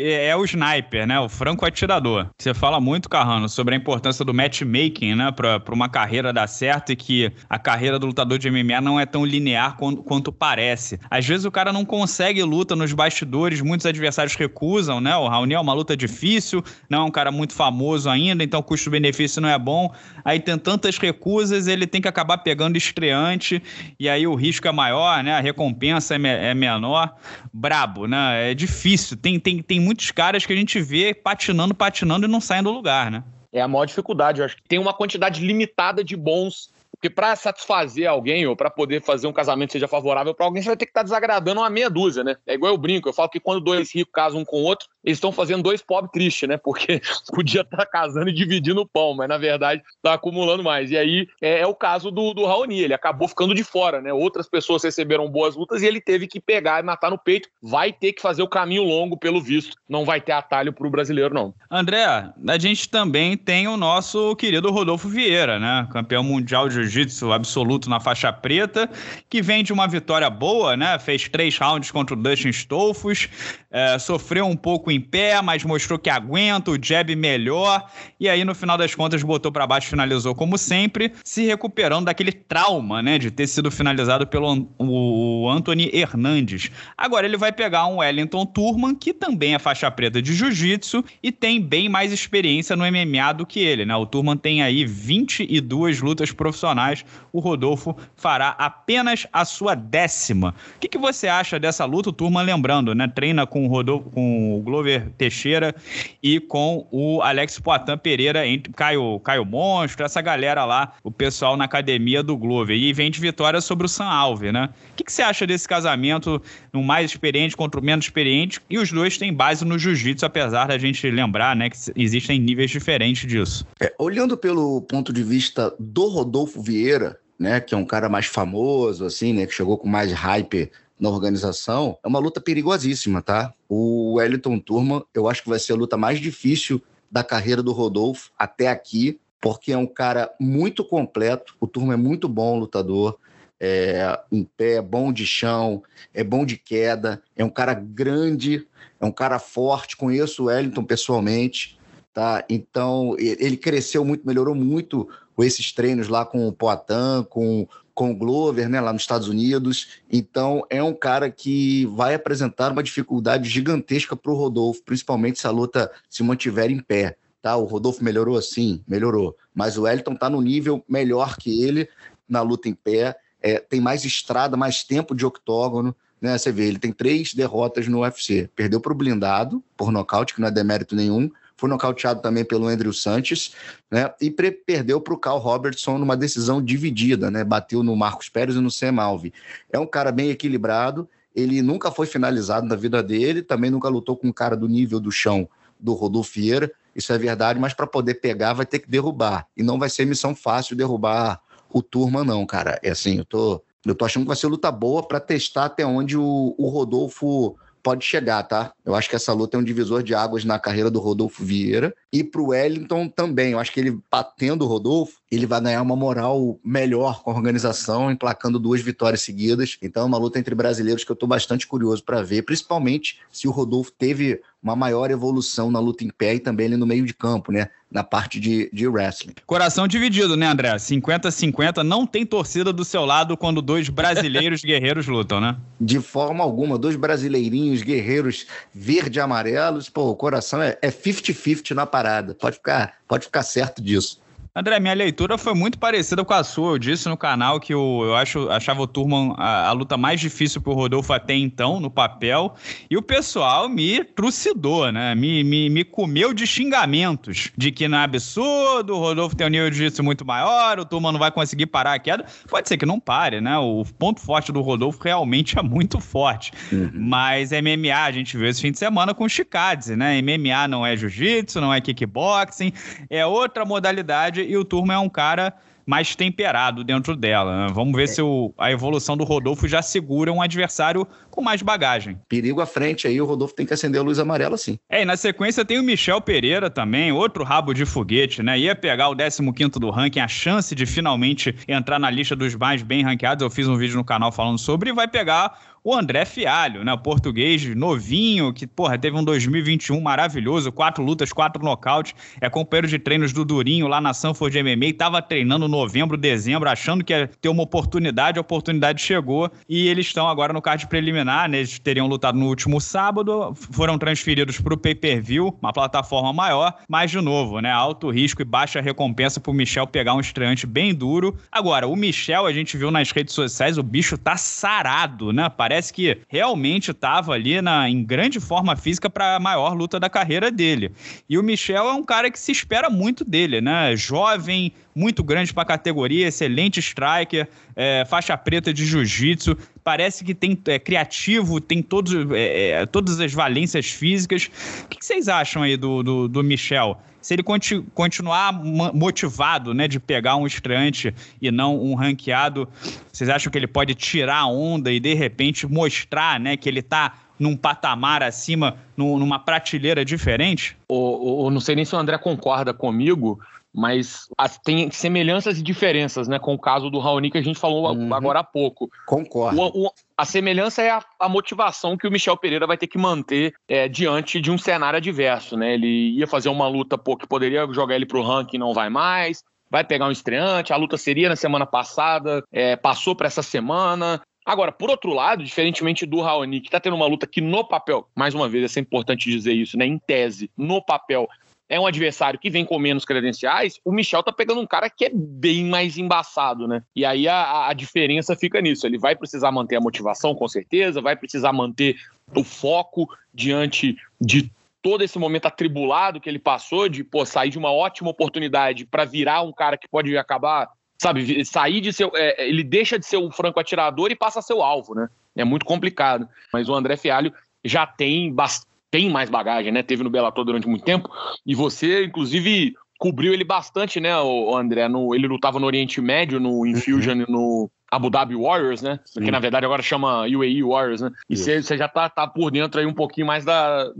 é 0.00 0.34
o 0.34 0.44
sniper, 0.44 1.06
né? 1.06 1.20
O 1.20 1.28
franco 1.28 1.66
atirador. 1.66 2.28
Você 2.40 2.54
fala 2.54 2.80
muito, 2.80 3.08
Carrano, 3.08 3.48
sobre 3.48 3.74
a 3.74 3.78
importância 3.78 4.24
do 4.24 4.32
matchmaking, 4.32 5.14
né? 5.14 5.30
Pra, 5.30 5.60
pra 5.60 5.74
uma 5.74 5.88
carreira 5.88 6.32
dar 6.32 6.46
certo 6.46 6.92
e 6.92 6.96
que 6.96 7.30
a 7.50 7.58
carreira 7.58 7.98
do 7.98 8.06
lutador 8.06 8.38
de 8.38 8.50
MMA 8.50 8.80
não 8.80 8.98
é 8.98 9.04
tão 9.04 9.26
linear 9.26 9.76
quanto, 9.76 10.02
quanto 10.02 10.32
parece. 10.32 10.98
Às 11.10 11.26
vezes 11.26 11.44
o 11.44 11.50
cara 11.50 11.72
não 11.72 11.84
consegue 11.84 12.42
luta 12.42 12.74
nos 12.74 12.92
bastidores, 12.92 13.60
muitos 13.60 13.86
adversários 13.86 14.34
recusam, 14.34 15.00
né? 15.00 15.14
O 15.16 15.28
Raoni 15.28 15.54
é 15.54 15.60
uma 15.60 15.74
luta 15.74 15.94
difícil, 15.94 16.64
não 16.88 17.02
é 17.02 17.04
um 17.04 17.10
cara 17.10 17.30
muito 17.30 17.52
famoso 17.52 18.08
ainda, 18.08 18.42
então 18.42 18.60
o 18.60 18.62
custo-benefício 18.62 19.40
não 19.42 19.50
é 19.50 19.58
bom. 19.58 19.92
Aí 20.24 20.40
tem 20.40 20.56
tantas 20.58 20.96
recusas, 20.96 21.66
ele 21.66 21.86
tem 21.86 22.00
que 22.00 22.08
acabar 22.08 22.38
pegando 22.38 22.53
pegando 22.54 22.76
estreante, 22.76 23.60
e 23.98 24.08
aí 24.08 24.28
o 24.28 24.34
risco 24.36 24.68
é 24.68 24.72
maior, 24.72 25.24
né? 25.24 25.34
A 25.34 25.40
recompensa 25.40 26.14
é, 26.14 26.18
me 26.18 26.28
é 26.28 26.54
menor. 26.54 27.16
Brabo, 27.52 28.06
né? 28.06 28.52
É 28.52 28.54
difícil. 28.54 29.16
Tem, 29.16 29.40
tem, 29.40 29.60
tem 29.60 29.80
muitos 29.80 30.12
caras 30.12 30.46
que 30.46 30.52
a 30.52 30.56
gente 30.56 30.80
vê 30.80 31.12
patinando, 31.12 31.74
patinando 31.74 32.26
e 32.26 32.30
não 32.30 32.40
saem 32.40 32.62
do 32.62 32.70
lugar, 32.70 33.10
né? 33.10 33.24
É 33.52 33.60
a 33.60 33.66
maior 33.66 33.86
dificuldade. 33.86 34.40
Eu 34.40 34.46
acho 34.46 34.56
que 34.56 34.62
tem 34.68 34.78
uma 34.78 34.94
quantidade 34.94 35.44
limitada 35.44 36.04
de 36.04 36.16
bons 36.16 36.72
porque 36.92 37.10
para 37.10 37.34
satisfazer 37.34 38.08
alguém 38.08 38.46
ou 38.46 38.56
para 38.56 38.70
poder 38.70 39.02
fazer 39.02 39.26
um 39.26 39.32
casamento 39.32 39.72
seja 39.72 39.88
favorável 39.88 40.32
para 40.32 40.46
alguém, 40.46 40.62
você 40.62 40.68
vai 40.68 40.76
ter 40.76 40.86
que 40.86 40.90
estar 40.90 41.00
tá 41.00 41.04
desagradando 41.04 41.60
uma 41.60 41.68
meia 41.68 41.90
dúzia, 41.90 42.22
né? 42.22 42.36
É 42.46 42.54
igual 42.54 42.72
eu 42.72 42.78
brinco, 42.78 43.08
eu 43.08 43.12
falo 43.12 43.28
que 43.28 43.40
quando 43.40 43.60
dois 43.60 43.92
ricos 43.92 44.12
casam 44.14 44.40
um 44.40 44.44
com 44.44 44.56
o 44.56 44.62
outro, 44.62 44.88
eles 45.04 45.18
estão 45.18 45.30
fazendo 45.30 45.62
dois 45.62 45.82
pobres 45.82 46.10
tristes, 46.12 46.48
né? 46.48 46.56
Porque 46.56 47.00
podia 47.32 47.60
estar 47.60 47.76
tá 47.76 47.86
casando 47.86 48.30
e 48.30 48.32
dividindo 48.32 48.80
o 48.80 48.86
pão, 48.86 49.14
mas 49.14 49.28
na 49.28 49.36
verdade 49.36 49.82
está 49.96 50.14
acumulando 50.14 50.62
mais. 50.62 50.90
E 50.90 50.96
aí 50.96 51.28
é, 51.40 51.60
é, 51.60 51.66
o 51.66 51.74
caso 51.74 52.10
do, 52.10 52.32
do 52.32 52.46
Raoni, 52.46 52.80
ele 52.80 52.94
acabou 52.94 53.28
ficando 53.28 53.54
de 53.54 53.62
fora, 53.62 54.00
né? 54.00 54.12
Outras 54.12 54.48
pessoas 54.48 54.82
receberam 54.82 55.28
boas 55.28 55.54
lutas 55.54 55.82
e 55.82 55.86
ele 55.86 56.00
teve 56.00 56.26
que 56.26 56.40
pegar 56.40 56.80
e 56.80 56.82
matar 56.82 57.10
no 57.10 57.18
peito. 57.18 57.48
Vai 57.62 57.92
ter 57.92 58.14
que 58.14 58.22
fazer 58.22 58.42
o 58.42 58.48
caminho 58.48 58.82
longo, 58.82 59.18
pelo 59.18 59.42
visto. 59.42 59.76
Não 59.88 60.04
vai 60.04 60.20
ter 60.20 60.32
atalho 60.32 60.72
para 60.72 60.86
o 60.86 60.90
brasileiro, 60.90 61.34
não. 61.34 61.54
André, 61.70 62.04
a 62.04 62.58
gente 62.58 62.88
também 62.88 63.36
tem 63.36 63.68
o 63.68 63.76
nosso 63.76 64.34
querido 64.36 64.70
Rodolfo 64.70 65.08
Vieira, 65.08 65.58
né? 65.58 65.86
Campeão 65.92 66.22
mundial 66.22 66.68
de 66.68 66.74
jiu-jitsu 66.74 67.32
absoluto 67.32 67.90
na 67.90 68.00
faixa 68.00 68.32
preta, 68.32 68.88
que 69.28 69.42
vem 69.42 69.62
de 69.62 69.72
uma 69.72 69.86
vitória 69.86 70.30
boa, 70.30 70.76
né? 70.76 70.98
Fez 70.98 71.28
três 71.28 71.58
rounds 71.58 71.90
contra 71.90 72.14
o 72.14 72.18
Dustin 72.18 72.48
Stolfos, 72.48 73.28
é, 73.70 73.98
sofreu 73.98 74.46
um 74.46 74.56
pouco 74.56 74.93
em 74.94 75.00
pé, 75.00 75.40
mas 75.42 75.64
mostrou 75.64 75.98
que 75.98 76.08
aguenta, 76.08 76.70
o 76.70 76.78
jab 76.80 77.14
melhor, 77.16 77.84
e 78.18 78.28
aí 78.28 78.44
no 78.44 78.54
final 78.54 78.78
das 78.78 78.94
contas 78.94 79.22
botou 79.22 79.50
para 79.50 79.66
baixo, 79.66 79.88
finalizou 79.88 80.34
como 80.34 80.56
sempre, 80.56 81.12
se 81.24 81.44
recuperando 81.44 82.06
daquele 82.06 82.32
trauma, 82.32 83.02
né, 83.02 83.18
de 83.18 83.30
ter 83.30 83.46
sido 83.46 83.70
finalizado 83.70 84.26
pelo 84.26 84.68
o 84.78 85.48
Anthony 85.50 85.90
Hernandes. 85.92 86.70
Agora 86.96 87.26
ele 87.26 87.36
vai 87.36 87.52
pegar 87.52 87.86
um 87.86 87.98
Wellington 87.98 88.46
Turman, 88.46 88.94
que 88.94 89.12
também 89.12 89.54
é 89.54 89.58
faixa 89.58 89.90
preta 89.90 90.20
de 90.20 90.34
jiu-jitsu 90.34 91.04
e 91.22 91.32
tem 91.32 91.60
bem 91.60 91.88
mais 91.88 92.12
experiência 92.12 92.76
no 92.76 92.84
MMA 92.84 93.32
do 93.34 93.46
que 93.46 93.60
ele, 93.60 93.84
né? 93.84 93.96
O 93.96 94.06
Turman 94.06 94.36
tem 94.36 94.62
aí 94.62 94.84
22 94.84 96.00
lutas 96.00 96.30
profissionais, 96.30 97.04
o 97.32 97.40
Rodolfo 97.40 97.96
fará 98.14 98.50
apenas 98.58 99.26
a 99.32 99.44
sua 99.44 99.74
décima. 99.74 100.54
O 100.76 100.80
que, 100.80 100.88
que 100.88 100.98
você 100.98 101.28
acha 101.28 101.58
dessa 101.58 101.84
luta? 101.84 102.10
O 102.10 102.12
Turman, 102.12 102.44
lembrando, 102.44 102.94
né, 102.94 103.08
treina 103.08 103.46
com 103.46 103.66
o, 103.66 103.68
Rodolfo, 103.68 104.10
com 104.10 104.58
o 104.58 104.62
Glover 104.62 104.83
Teixeira 105.16 105.74
e 106.22 106.40
com 106.40 106.86
o 106.90 107.20
Alex 107.22 107.58
Poitin 107.58 107.96
Pereira, 107.96 108.46
entre 108.46 108.72
Caio, 108.72 109.20
Caio 109.20 109.44
Monstro, 109.44 110.04
essa 110.04 110.20
galera 110.20 110.64
lá, 110.64 110.94
o 111.02 111.10
pessoal 111.10 111.56
na 111.56 111.64
academia 111.64 112.22
do 112.22 112.36
Glover. 112.36 112.76
E 112.76 112.92
vem 112.92 113.10
de 113.10 113.20
vitória 113.20 113.60
sobre 113.60 113.86
o 113.86 113.88
San 113.88 114.06
Alve, 114.06 114.52
né? 114.52 114.70
O 114.92 114.94
que, 114.96 115.04
que 115.04 115.12
você 115.12 115.22
acha 115.22 115.46
desse 115.46 115.68
casamento, 115.68 116.40
no 116.72 116.82
mais 116.82 117.10
experiente 117.10 117.56
contra 117.56 117.80
o 117.80 117.84
menos 117.84 118.04
experiente? 118.04 118.60
E 118.68 118.78
os 118.78 118.90
dois 118.90 119.18
têm 119.18 119.32
base 119.32 119.64
no 119.64 119.78
jiu-jitsu, 119.78 120.24
apesar 120.24 120.68
da 120.68 120.78
gente 120.78 121.08
lembrar, 121.10 121.56
né, 121.56 121.70
que 121.70 121.76
existem 121.96 122.38
níveis 122.38 122.70
diferentes 122.70 123.26
disso. 123.28 123.66
É, 123.80 123.92
olhando 123.98 124.36
pelo 124.36 124.80
ponto 124.82 125.12
de 125.12 125.22
vista 125.22 125.74
do 125.78 126.08
Rodolfo 126.08 126.62
Vieira, 126.62 127.18
né, 127.38 127.60
que 127.60 127.74
é 127.74 127.78
um 127.78 127.84
cara 127.84 128.08
mais 128.08 128.26
famoso, 128.26 129.04
assim, 129.04 129.32
né, 129.32 129.46
que 129.46 129.54
chegou 129.54 129.76
com 129.76 129.88
mais 129.88 130.12
hype 130.12 130.70
na 130.98 131.08
organização, 131.08 131.98
é 132.04 132.08
uma 132.08 132.18
luta 132.18 132.40
perigosíssima, 132.40 133.20
tá? 133.20 133.52
O 133.76 134.12
Wellington 134.18 134.60
Turman, 134.60 135.02
eu 135.12 135.28
acho 135.28 135.42
que 135.42 135.48
vai 135.48 135.58
ser 135.58 135.72
a 135.72 135.76
luta 135.76 135.96
mais 135.96 136.20
difícil 136.20 136.80
da 137.10 137.24
carreira 137.24 137.60
do 137.60 137.72
Rodolfo 137.72 138.30
até 138.38 138.68
aqui, 138.68 139.18
porque 139.40 139.72
é 139.72 139.76
um 139.76 139.84
cara 139.84 140.32
muito 140.38 140.84
completo. 140.84 141.56
O 141.58 141.66
Turman 141.66 141.94
é 141.94 141.96
muito 141.96 142.28
bom 142.28 142.56
lutador, 142.56 143.18
é 143.58 144.16
em 144.30 144.44
pé, 144.44 144.80
bom 144.80 145.12
de 145.12 145.26
chão, 145.26 145.82
é 146.12 146.22
bom 146.22 146.46
de 146.46 146.56
queda, 146.56 147.20
é 147.34 147.44
um 147.44 147.50
cara 147.50 147.74
grande, 147.74 148.64
é 149.00 149.04
um 149.04 149.10
cara 149.10 149.40
forte. 149.40 149.96
Conheço 149.96 150.44
o 150.44 150.46
Wellington 150.46 150.84
pessoalmente, 150.84 151.76
tá? 152.12 152.44
Então 152.48 153.16
ele 153.18 153.56
cresceu 153.56 154.04
muito, 154.04 154.24
melhorou 154.24 154.54
muito 154.54 155.08
com 155.34 155.42
esses 155.42 155.72
treinos 155.72 156.06
lá 156.06 156.24
com 156.24 156.46
o 156.46 156.52
Poitin, 156.52 157.26
com 157.28 157.66
com 157.94 158.10
o 158.10 158.16
Glover, 158.16 158.68
né, 158.68 158.80
lá 158.80 158.92
nos 158.92 159.02
Estados 159.02 159.28
Unidos. 159.28 160.00
Então, 160.10 160.66
é 160.68 160.82
um 160.82 160.92
cara 160.92 161.30
que 161.30 161.86
vai 161.86 162.14
apresentar 162.14 162.72
uma 162.72 162.82
dificuldade 162.82 163.48
gigantesca 163.48 164.16
para 164.16 164.32
o 164.32 164.34
Rodolfo, 164.34 164.82
principalmente 164.82 165.38
se 165.38 165.46
a 165.46 165.50
luta 165.50 165.90
se 166.10 166.22
mantiver 166.22 166.70
em 166.70 166.80
pé. 166.80 167.16
Tá? 167.40 167.56
O 167.56 167.64
Rodolfo 167.64 168.02
melhorou, 168.02 168.40
sim, 168.42 168.82
melhorou. 168.88 169.36
Mas 169.54 169.76
o 169.76 169.82
Wellington 169.82 170.14
está 170.14 170.28
no 170.28 170.40
nível 170.40 170.84
melhor 170.88 171.36
que 171.36 171.62
ele 171.62 171.88
na 172.28 172.42
luta 172.42 172.68
em 172.68 172.74
pé. 172.74 173.16
É, 173.40 173.58
tem 173.58 173.80
mais 173.80 174.04
estrada, 174.04 174.56
mais 174.56 174.82
tempo 174.82 175.14
de 175.14 175.24
octógono. 175.24 175.94
Né? 176.20 176.36
Você 176.36 176.50
vê, 176.50 176.66
ele 176.66 176.78
tem 176.78 176.90
três 176.90 177.34
derrotas 177.34 177.86
no 177.86 178.00
UFC. 178.00 178.48
Perdeu 178.56 178.80
para 178.80 178.92
o 178.92 178.96
blindado, 178.96 179.62
por 179.76 179.92
nocaute, 179.92 180.34
que 180.34 180.40
não 180.40 180.48
é 180.48 180.50
demérito 180.50 180.96
nenhum 180.96 181.30
foi 181.64 181.68
nocauteado 181.70 182.20
também 182.20 182.44
pelo 182.44 182.68
Andrew 182.68 182.92
Sanches, 182.92 183.52
né? 183.90 184.12
E 184.20 184.30
perdeu 184.30 185.00
para 185.00 185.14
o 185.14 185.18
Carl 185.18 185.38
Robertson 185.38 185.96
numa 185.96 186.14
decisão 186.14 186.62
dividida, 186.62 187.30
né? 187.30 187.42
Bateu 187.42 187.82
no 187.82 187.96
Marcos 187.96 188.28
Pérez 188.28 188.54
e 188.54 188.60
no 188.60 188.70
Sam 188.70 189.00
Alve. 189.00 189.32
É 189.72 189.78
um 189.78 189.86
cara 189.86 190.12
bem 190.12 190.28
equilibrado, 190.28 191.08
ele 191.34 191.62
nunca 191.62 191.90
foi 191.90 192.06
finalizado 192.06 192.66
na 192.66 192.76
vida 192.76 193.02
dele, 193.02 193.42
também 193.42 193.70
nunca 193.70 193.88
lutou 193.88 194.14
com 194.14 194.28
um 194.28 194.32
cara 194.32 194.54
do 194.54 194.68
nível 194.68 195.00
do 195.00 195.10
chão 195.10 195.48
do 195.80 195.94
Rodolfo 195.94 196.32
Vieira, 196.34 196.70
isso 196.94 197.12
é 197.12 197.18
verdade, 197.18 197.58
mas 197.58 197.72
para 197.72 197.86
poder 197.86 198.14
pegar 198.14 198.52
vai 198.52 198.66
ter 198.66 198.78
que 198.78 198.90
derrubar. 198.90 199.46
E 199.56 199.62
não 199.62 199.78
vai 199.78 199.88
ser 199.88 200.04
missão 200.04 200.34
fácil 200.34 200.76
derrubar 200.76 201.40
o 201.72 201.82
Turma, 201.82 202.22
não, 202.22 202.44
cara. 202.46 202.78
É 202.82 202.90
assim, 202.90 203.18
eu 203.18 203.24
tô, 203.24 203.62
eu 203.86 203.94
tô 203.94 204.04
achando 204.04 204.24
que 204.24 204.28
vai 204.28 204.36
ser 204.36 204.46
luta 204.46 204.70
boa 204.70 205.02
para 205.02 205.18
testar 205.18 205.64
até 205.64 205.84
onde 205.84 206.16
o, 206.16 206.54
o 206.56 206.68
Rodolfo 206.68 207.56
pode 207.84 208.02
chegar, 208.06 208.42
tá? 208.44 208.72
Eu 208.82 208.94
acho 208.94 209.10
que 209.10 209.14
essa 209.14 209.32
luta 209.34 209.58
é 209.58 209.60
um 209.60 209.62
divisor 209.62 210.02
de 210.02 210.14
águas 210.14 210.42
na 210.42 210.58
carreira 210.58 210.90
do 210.90 210.98
Rodolfo 210.98 211.44
Vieira 211.44 211.94
e 212.10 212.24
pro 212.24 212.46
Wellington 212.46 213.08
também. 213.08 213.52
Eu 213.52 213.58
acho 213.58 213.70
que 213.70 213.78
ele 213.78 214.00
batendo 214.10 214.64
o 214.64 214.66
Rodolfo, 214.66 215.18
ele 215.30 215.44
vai 215.44 215.60
ganhar 215.60 215.82
uma 215.82 215.94
moral 215.94 216.58
melhor 216.64 217.22
com 217.22 217.30
a 217.30 217.34
organização, 217.34 218.10
emplacando 218.10 218.58
duas 218.58 218.80
vitórias 218.80 219.20
seguidas. 219.20 219.76
Então 219.82 220.04
é 220.04 220.06
uma 220.06 220.16
luta 220.16 220.38
entre 220.38 220.54
brasileiros 220.54 221.04
que 221.04 221.12
eu 221.12 221.16
tô 221.16 221.26
bastante 221.26 221.66
curioso 221.66 222.02
para 222.02 222.22
ver, 222.22 222.42
principalmente 222.42 223.20
se 223.30 223.46
o 223.46 223.50
Rodolfo 223.50 223.92
teve 223.92 224.40
uma 224.64 224.74
maior 224.74 225.10
evolução 225.10 225.70
na 225.70 225.78
luta 225.78 226.02
em 226.02 226.08
pé 226.08 226.36
e 226.36 226.38
também 226.40 226.68
ali 226.68 226.76
no 226.76 226.86
meio 226.86 227.04
de 227.04 227.12
campo, 227.12 227.52
né? 227.52 227.68
Na 227.92 228.02
parte 228.02 228.40
de, 228.40 228.70
de 228.72 228.88
wrestling. 228.88 229.34
Coração 229.46 229.86
dividido, 229.86 230.36
né, 230.36 230.46
André? 230.46 230.74
50-50, 230.74 231.82
não 231.82 232.06
tem 232.06 232.24
torcida 232.24 232.72
do 232.72 232.84
seu 232.84 233.04
lado 233.04 233.36
quando 233.36 233.60
dois 233.60 233.90
brasileiros 233.90 234.62
guerreiros 234.64 235.06
lutam, 235.06 235.38
né? 235.38 235.56
De 235.78 236.00
forma 236.00 236.42
alguma, 236.42 236.78
dois 236.78 236.96
brasileirinhos 236.96 237.82
guerreiros 237.82 238.46
verde 238.72 239.18
e 239.18 239.20
amarelos, 239.20 239.90
pô, 239.90 240.08
o 240.08 240.16
coração 240.16 240.62
é 240.62 240.78
50-50 240.82 241.70
é 241.70 241.74
na 241.74 241.84
parada. 241.84 242.34
Pode 242.34 242.56
ficar, 242.56 242.94
pode 243.06 243.26
ficar 243.26 243.42
certo 243.42 243.82
disso. 243.82 244.23
André, 244.56 244.78
minha 244.78 244.94
leitura 244.94 245.36
foi 245.36 245.52
muito 245.52 245.80
parecida 245.80 246.24
com 246.24 246.32
a 246.32 246.44
sua. 246.44 246.74
Eu 246.74 246.78
disse 246.78 247.08
no 247.08 247.16
canal 247.16 247.58
que 247.58 247.74
eu, 247.74 248.02
eu 248.04 248.14
acho, 248.14 248.48
achava 248.50 248.82
o 248.82 248.86
Turman 248.86 249.34
a, 249.36 249.66
a 249.66 249.72
luta 249.72 249.96
mais 249.96 250.20
difícil 250.20 250.60
pro 250.60 250.74
Rodolfo 250.74 251.12
até 251.12 251.34
então, 251.34 251.80
no 251.80 251.90
papel. 251.90 252.54
E 252.88 252.96
o 252.96 253.02
pessoal 253.02 253.68
me 253.68 254.04
trucidou, 254.04 254.92
né? 254.92 255.12
Me, 255.16 255.42
me, 255.42 255.68
me 255.68 255.82
comeu 255.82 256.32
de 256.32 256.46
xingamentos. 256.46 257.50
De 257.56 257.72
que 257.72 257.88
não 257.88 257.98
é 257.98 258.04
absurdo, 258.04 258.94
o 258.94 259.00
Rodolfo 259.00 259.34
tem 259.34 259.44
um 259.44 259.50
nível 259.50 259.68
de 259.70 259.76
jiu-jitsu 259.76 260.04
muito 260.04 260.24
maior, 260.24 260.78
o 260.78 260.84
Turman 260.84 261.10
não 261.10 261.18
vai 261.18 261.32
conseguir 261.32 261.66
parar 261.66 261.94
a 261.94 261.98
queda. 261.98 262.24
Pode 262.48 262.68
ser 262.68 262.76
que 262.76 262.86
não 262.86 263.00
pare, 263.00 263.40
né? 263.40 263.58
O 263.58 263.84
ponto 263.98 264.20
forte 264.20 264.52
do 264.52 264.60
Rodolfo 264.60 265.02
realmente 265.02 265.58
é 265.58 265.62
muito 265.64 265.98
forte. 265.98 266.52
Uhum. 266.70 266.92
Mas 266.94 267.50
MMA, 267.50 268.04
a 268.04 268.12
gente 268.12 268.36
viu 268.36 268.46
esse 268.46 268.62
fim 268.62 268.70
de 268.70 268.78
semana 268.78 269.14
com 269.14 269.24
o 269.24 269.28
Chikadze, 269.28 269.96
né? 269.96 270.22
MMA 270.22 270.68
não 270.68 270.86
é 270.86 270.96
jiu-jitsu, 270.96 271.60
não 271.60 271.74
é 271.74 271.80
kickboxing, 271.80 272.72
é 273.10 273.26
outra 273.26 273.64
modalidade 273.64 274.43
e 274.44 274.56
o 274.56 274.64
Turma 274.64 274.94
é 274.94 274.98
um 274.98 275.08
cara 275.08 275.54
mais 275.86 276.16
temperado 276.16 276.82
dentro 276.82 277.16
dela. 277.16 277.66
Né? 277.66 277.72
Vamos 277.72 277.94
ver 277.94 278.04
é. 278.04 278.06
se 278.06 278.22
o, 278.22 278.52
a 278.58 278.70
evolução 278.70 279.16
do 279.16 279.24
Rodolfo 279.24 279.68
já 279.68 279.82
segura 279.82 280.32
um 280.32 280.40
adversário 280.40 281.06
com 281.30 281.42
mais 281.42 281.62
bagagem. 281.62 282.18
Perigo 282.28 282.60
à 282.60 282.66
frente 282.66 283.06
aí, 283.06 283.20
o 283.20 283.24
Rodolfo 283.24 283.54
tem 283.54 283.66
que 283.66 283.74
acender 283.74 284.00
a 284.00 284.04
luz 284.04 284.18
amarela 284.18 284.56
sim. 284.56 284.78
É, 284.88 285.02
e 285.02 285.04
na 285.04 285.16
sequência 285.16 285.64
tem 285.64 285.78
o 285.78 285.82
Michel 285.82 286.20
Pereira 286.20 286.70
também, 286.70 287.12
outro 287.12 287.44
rabo 287.44 287.74
de 287.74 287.84
foguete, 287.84 288.42
né? 288.42 288.58
Ia 288.58 288.74
pegar 288.74 289.08
o 289.08 289.16
15 289.16 289.42
do 289.80 289.90
ranking, 289.90 290.20
a 290.20 290.28
chance 290.28 290.74
de 290.74 290.86
finalmente 290.86 291.54
entrar 291.66 291.98
na 291.98 292.10
lista 292.10 292.36
dos 292.36 292.54
mais 292.54 292.82
bem 292.82 293.02
ranqueados. 293.02 293.42
Eu 293.42 293.50
fiz 293.50 293.68
um 293.68 293.76
vídeo 293.76 293.96
no 293.96 294.04
canal 294.04 294.30
falando 294.30 294.58
sobre, 294.58 294.90
e 294.90 294.92
vai 294.92 295.08
pegar 295.08 295.58
o 295.84 295.94
André 295.94 296.24
Fialho, 296.24 296.82
né? 296.82 296.94
O 296.94 296.98
português 296.98 297.62
novinho, 297.76 298.54
que, 298.54 298.66
porra, 298.66 298.96
teve 298.96 299.14
um 299.18 299.22
2021 299.22 300.00
maravilhoso, 300.00 300.72
quatro 300.72 301.04
lutas, 301.04 301.30
quatro 301.30 301.62
nocautes, 301.62 302.14
é 302.40 302.48
companheiro 302.48 302.88
de 302.88 302.98
treinos 302.98 303.34
do 303.34 303.44
Durinho 303.44 303.86
lá 303.86 304.00
na 304.00 304.14
Sanford 304.14 304.62
MMA, 304.62 304.94
tava 304.96 305.20
treinando 305.20 305.68
novembro, 305.68 306.16
dezembro, 306.16 306.70
achando 306.70 307.04
que 307.04 307.12
ia 307.12 307.28
ter 307.38 307.50
uma 307.50 307.62
oportunidade, 307.62 308.38
a 308.38 308.40
oportunidade 308.40 309.02
chegou 309.02 309.50
e 309.68 309.86
eles 309.86 310.06
estão 310.06 310.26
agora 310.26 310.54
no 310.54 310.62
card 310.62 310.86
preliminar, 310.86 311.50
né? 311.50 311.58
Eles 311.58 311.78
teriam 311.78 312.06
lutado 312.06 312.38
no 312.38 312.46
último 312.46 312.80
sábado, 312.80 313.52
foram 313.54 313.98
transferidos 313.98 314.58
para 314.58 314.72
o 314.72 314.78
pay-per-view, 314.78 315.54
uma 315.60 315.72
plataforma 315.72 316.32
maior, 316.32 316.78
mas 316.88 317.10
de 317.10 317.20
novo, 317.20 317.60
né? 317.60 317.70
Alto 317.70 318.08
risco 318.08 318.40
e 318.40 318.44
baixa 318.44 318.80
recompensa 318.80 319.38
pro 319.38 319.52
Michel 319.52 319.86
pegar 319.86 320.14
um 320.14 320.20
estreante 320.20 320.66
bem 320.66 320.94
duro. 320.94 321.36
Agora, 321.52 321.86
o 321.86 321.94
Michel, 321.94 322.46
a 322.46 322.52
gente 322.54 322.78
viu 322.78 322.90
nas 322.90 323.10
redes 323.10 323.34
sociais, 323.34 323.76
o 323.76 323.82
bicho 323.82 324.16
tá 324.16 324.38
sarado, 324.38 325.30
né? 325.30 325.50
Parece 325.50 325.73
que 325.90 326.18
realmente 326.28 326.92
tava 326.92 327.32
ali 327.32 327.60
na, 327.60 327.88
em 327.88 328.04
grande 328.04 328.40
forma 328.40 328.76
física 328.76 329.08
para 329.08 329.36
a 329.36 329.40
maior 329.40 329.74
luta 329.74 329.98
da 329.98 330.08
carreira 330.08 330.50
dele. 330.50 330.92
E 331.28 331.38
o 331.38 331.42
Michel 331.42 331.88
é 331.88 331.92
um 331.92 332.02
cara 332.02 332.30
que 332.30 332.38
se 332.38 332.52
espera 332.52 332.90
muito 332.90 333.24
dele, 333.24 333.60
né? 333.60 333.96
Jovem, 333.96 334.72
muito 334.94 335.22
grande 335.24 335.52
para 335.52 335.62
a 335.62 335.66
categoria, 335.66 336.28
excelente 336.28 336.80
striker, 336.80 337.48
é, 337.74 338.04
faixa 338.04 338.36
preta 338.36 338.72
de 338.72 338.86
jiu-jitsu, 338.86 339.56
parece 339.82 340.24
que 340.24 340.34
tem 340.34 340.58
é, 340.66 340.78
criativo, 340.78 341.60
tem 341.60 341.82
todos, 341.82 342.14
é, 342.32 342.70
é 342.70 342.86
todas 342.86 343.20
as 343.20 343.32
valências 343.32 343.86
físicas. 343.86 344.50
O 344.84 344.88
que, 344.88 344.98
que 344.98 345.04
vocês 345.04 345.28
acham 345.28 345.62
aí 345.62 345.76
do, 345.76 346.02
do, 346.02 346.28
do 346.28 346.42
Michel? 346.42 346.98
Se 347.24 347.32
ele 347.32 347.42
conti 347.42 347.82
continuar 347.94 348.52
motivado, 348.52 349.72
né, 349.72 349.88
de 349.88 349.98
pegar 349.98 350.36
um 350.36 350.46
estreante 350.46 351.14
e 351.40 351.50
não 351.50 351.82
um 351.82 351.94
ranqueado, 351.94 352.68
vocês 353.10 353.30
acham 353.30 353.50
que 353.50 353.56
ele 353.56 353.66
pode 353.66 353.94
tirar 353.94 354.40
a 354.40 354.46
onda 354.46 354.92
e 354.92 355.00
de 355.00 355.14
repente 355.14 355.66
mostrar, 355.66 356.38
né, 356.38 356.54
que 356.54 356.68
ele 356.68 356.80
está 356.80 357.14
num 357.40 357.56
patamar 357.56 358.22
acima, 358.22 358.76
numa 358.94 359.38
prateleira 359.38 360.04
diferente? 360.04 360.76
O, 360.86 361.46
o, 361.46 361.50
não 361.50 361.60
sei 361.60 361.74
nem 361.74 361.86
se 361.86 361.94
o 361.94 361.98
André 361.98 362.18
concorda 362.18 362.74
comigo, 362.74 363.40
mas 363.74 364.28
tem 364.64 364.88
semelhanças 364.90 365.58
e 365.58 365.62
diferenças, 365.62 366.28
né, 366.28 366.38
com 366.38 366.54
o 366.54 366.58
caso 366.58 366.88
do 366.88 367.00
Raoni 367.00 367.30
que 367.30 367.38
a 367.38 367.42
gente 367.42 367.58
falou 367.58 367.92
uhum. 367.92 368.14
agora 368.14 368.38
há 368.38 368.44
pouco. 368.44 368.88
Concordo. 369.04 369.60
O, 369.60 369.86
o, 369.86 369.90
a 370.16 370.24
semelhança 370.24 370.80
é 370.80 370.90
a, 370.90 371.02
a, 371.18 371.28
motivação 371.28 371.96
que 371.96 372.06
o 372.06 372.10
Michel 372.10 372.36
Pereira 372.36 372.66
vai 372.66 372.78
ter 372.78 372.86
que 372.86 372.96
manter 372.96 373.52
é, 373.68 373.88
diante 373.88 374.40
de 374.40 374.50
um 374.50 374.56
cenário 374.56 374.98
adverso, 374.98 375.56
né? 375.56 375.74
Ele 375.74 376.16
ia 376.16 376.26
fazer 376.26 376.48
uma 376.48 376.68
luta 376.68 376.96
pô, 376.96 377.16
que 377.16 377.26
poderia 377.26 377.66
jogar 377.72 377.96
ele 377.96 378.06
para 378.06 378.18
o 378.18 378.22
ranking, 378.22 378.58
não 378.58 378.72
vai 378.72 378.88
mais. 378.88 379.42
Vai 379.68 379.82
pegar 379.82 380.06
um 380.06 380.12
estreante, 380.12 380.72
a 380.72 380.76
luta 380.76 380.96
seria 380.96 381.28
na 381.28 381.34
semana 381.34 381.66
passada, 381.66 382.44
é, 382.52 382.76
passou 382.76 383.16
para 383.16 383.26
essa 383.26 383.42
semana, 383.42 384.22
Agora, 384.44 384.70
por 384.70 384.90
outro 384.90 385.10
lado, 385.10 385.42
diferentemente 385.42 386.04
do 386.04 386.20
Raoni, 386.20 386.60
que 386.60 386.68
está 386.68 386.78
tendo 386.78 386.94
uma 386.94 387.06
luta 387.06 387.26
que 387.26 387.40
no 387.40 387.64
papel, 387.64 388.06
mais 388.14 388.34
uma 388.34 388.46
vez, 388.46 388.64
é 388.64 388.68
sempre 388.68 388.88
importante 388.88 389.30
dizer 389.30 389.54
isso, 389.54 389.78
né? 389.78 389.86
Em 389.86 389.98
tese, 389.98 390.50
no 390.54 390.82
papel, 390.82 391.26
é 391.68 391.80
um 391.80 391.86
adversário 391.86 392.38
que 392.38 392.50
vem 392.50 392.64
com 392.64 392.78
menos 392.78 393.04
credenciais, 393.04 393.80
o 393.84 393.92
Michel 393.92 394.22
tá 394.22 394.32
pegando 394.32 394.60
um 394.60 394.66
cara 394.66 394.90
que 394.90 395.06
é 395.06 395.10
bem 395.12 395.64
mais 395.64 395.96
embaçado, 395.96 396.68
né? 396.68 396.82
E 396.94 397.04
aí 397.04 397.26
a, 397.26 397.68
a 397.68 397.72
diferença 397.72 398.36
fica 398.36 398.60
nisso. 398.60 398.86
Ele 398.86 398.98
vai 398.98 399.16
precisar 399.16 399.50
manter 399.50 399.76
a 399.76 399.80
motivação, 399.80 400.34
com 400.34 400.46
certeza, 400.46 401.00
vai 401.00 401.16
precisar 401.16 401.52
manter 401.52 401.96
o 402.34 402.44
foco 402.44 403.08
diante 403.32 403.96
de 404.20 404.50
todo 404.82 405.02
esse 405.02 405.18
momento 405.18 405.46
atribulado 405.46 406.20
que 406.20 406.28
ele 406.28 406.38
passou, 406.38 406.88
de 406.88 407.02
pô, 407.02 407.24
sair 407.24 407.48
de 407.48 407.58
uma 407.58 407.72
ótima 407.72 408.10
oportunidade 408.10 408.84
para 408.84 409.06
virar 409.06 409.40
um 409.40 409.52
cara 409.52 409.78
que 409.78 409.88
pode 409.88 410.14
acabar, 410.18 410.68
sabe, 411.00 411.42
sair 411.46 411.80
de 411.80 411.92
ser. 411.92 412.10
É, 412.14 412.46
ele 412.46 412.62
deixa 412.62 412.98
de 412.98 413.06
ser 413.06 413.16
um 413.16 413.30
franco 413.30 413.58
atirador 413.58 414.10
e 414.10 414.16
passa 414.16 414.40
a 414.40 414.42
ser 414.42 414.52
o 414.52 414.62
alvo, 414.62 414.94
né? 414.94 415.08
É 415.34 415.44
muito 415.44 415.64
complicado. 415.64 416.28
Mas 416.52 416.68
o 416.68 416.74
André 416.74 416.98
Fialho 416.98 417.32
já 417.64 417.86
tem 417.86 418.30
bastante 418.30 418.73
tem 418.94 419.10
mais 419.10 419.28
bagagem, 419.28 419.72
né? 419.72 419.82
Teve 419.82 420.04
no 420.04 420.10
Bellator 420.10 420.44
durante 420.44 420.68
muito 420.68 420.84
tempo. 420.84 421.10
E 421.44 421.52
você, 421.52 422.04
inclusive, 422.04 422.74
cobriu 422.96 423.34
ele 423.34 423.42
bastante, 423.42 423.98
né, 423.98 424.16
o 424.20 424.56
André? 424.56 424.86
No, 424.86 425.12
ele 425.12 425.26
lutava 425.26 425.58
no 425.58 425.66
Oriente 425.66 426.00
Médio, 426.00 426.38
no 426.38 426.64
Infusion 426.64 427.18
uhum. 427.18 427.24
no 427.28 427.70
Abu 427.90 428.08
Dhabi 428.08 428.36
Warriors, 428.36 428.82
né? 428.82 429.00
Que 429.12 429.32
na 429.32 429.40
verdade 429.40 429.66
agora 429.66 429.82
chama 429.82 430.20
UAE 430.28 430.62
Warriors, 430.62 431.00
né? 431.00 431.10
E 431.28 431.36
você 431.36 431.60
já 431.76 431.88
tá, 431.88 432.08
tá 432.08 432.24
por 432.28 432.52
dentro 432.52 432.80
aí 432.80 432.86
um 432.86 432.94
pouquinho 432.94 433.26
mais 433.26 433.44
da, 433.44 433.90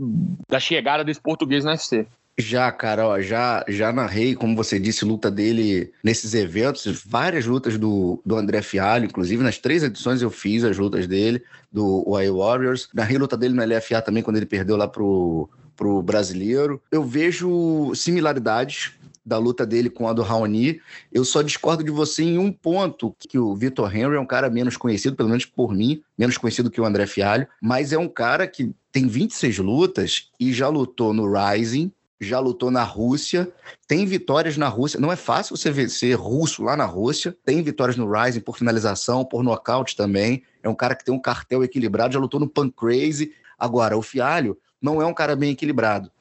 da 0.49 0.61
chegada 0.61 1.03
desse 1.03 1.19
português 1.19 1.65
no 1.65 1.71
UFC. 1.71 2.07
Já, 2.37 2.69
cara, 2.69 3.07
ó, 3.07 3.21
já, 3.21 3.63
já 3.67 3.93
narrei, 3.93 4.35
como 4.35 4.57
você 4.57 4.77
disse, 4.77 5.05
luta 5.05 5.31
dele 5.31 5.93
nesses 6.03 6.33
eventos, 6.33 7.01
várias 7.05 7.45
lutas 7.45 7.77
do, 7.77 8.21
do 8.25 8.35
André 8.35 8.61
Fialho, 8.61 9.05
inclusive 9.05 9.41
nas 9.41 9.57
três 9.57 9.83
edições 9.83 10.21
eu 10.21 10.29
fiz 10.29 10.65
as 10.65 10.77
lutas 10.77 11.07
dele, 11.07 11.41
do 11.71 12.03
UAE 12.05 12.29
Warriors. 12.31 12.89
Narrei 12.93 13.17
luta 13.17 13.37
dele 13.37 13.53
no 13.53 13.63
LFA 13.63 14.01
também, 14.01 14.21
quando 14.21 14.35
ele 14.35 14.45
perdeu 14.45 14.75
lá 14.75 14.85
pro, 14.85 15.49
pro 15.77 16.01
brasileiro. 16.01 16.81
Eu 16.91 17.05
vejo 17.05 17.93
similaridades 17.95 18.91
da 19.25 19.37
luta 19.37 19.65
dele 19.65 19.89
com 19.89 20.07
a 20.07 20.13
do 20.13 20.21
Raoni. 20.21 20.79
Eu 21.11 21.25
só 21.25 21.41
discordo 21.41 21.83
de 21.83 21.89
você 21.89 22.23
em 22.23 22.37
um 22.37 22.51
ponto, 22.51 23.15
que 23.17 23.39
o 23.39 23.55
Vitor 23.55 23.93
Henry 23.95 24.15
é 24.15 24.19
um 24.19 24.25
cara 24.25 24.49
menos 24.49 24.77
conhecido, 24.77 25.15
pelo 25.15 25.29
menos 25.29 25.45
por 25.45 25.73
mim, 25.73 26.01
menos 26.17 26.37
conhecido 26.37 26.69
que 26.69 26.79
o 26.79 26.85
André 26.85 27.07
Fialho, 27.07 27.47
mas 27.61 27.91
é 27.91 27.97
um 27.97 28.07
cara 28.07 28.45
que 28.45 28.71
tem 28.91 29.07
26 29.07 29.57
lutas 29.57 30.29
e 30.39 30.53
já 30.53 30.69
lutou 30.69 31.13
no 31.13 31.31
Rising, 31.31 31.91
já 32.19 32.39
lutou 32.39 32.71
na 32.71 32.83
Rússia, 32.83 33.51
tem 33.87 34.05
vitórias 34.05 34.57
na 34.57 34.67
Rússia. 34.67 34.99
Não 34.99 35.11
é 35.11 35.15
fácil 35.15 35.55
você 35.57 35.71
vencer 35.71 36.17
russo 36.17 36.63
lá 36.63 36.77
na 36.77 36.85
Rússia. 36.85 37.35
Tem 37.45 37.61
vitórias 37.61 37.97
no 37.97 38.09
Rising 38.09 38.39
por 38.39 38.57
finalização, 38.57 39.25
por 39.25 39.43
nocaute 39.43 39.95
também. 39.95 40.43
É 40.63 40.69
um 40.69 40.75
cara 40.75 40.95
que 40.95 41.03
tem 41.03 41.13
um 41.13 41.19
cartel 41.19 41.63
equilibrado, 41.63 42.13
já 42.13 42.19
lutou 42.19 42.39
no 42.39 42.47
Pancrase. 42.47 43.33
Agora, 43.57 43.97
o 43.97 44.01
Fialho 44.01 44.57
não 44.81 45.01
é 45.01 45.05
um 45.05 45.13
cara 45.13 45.35
bem 45.35 45.51
equilibrado. 45.51 46.11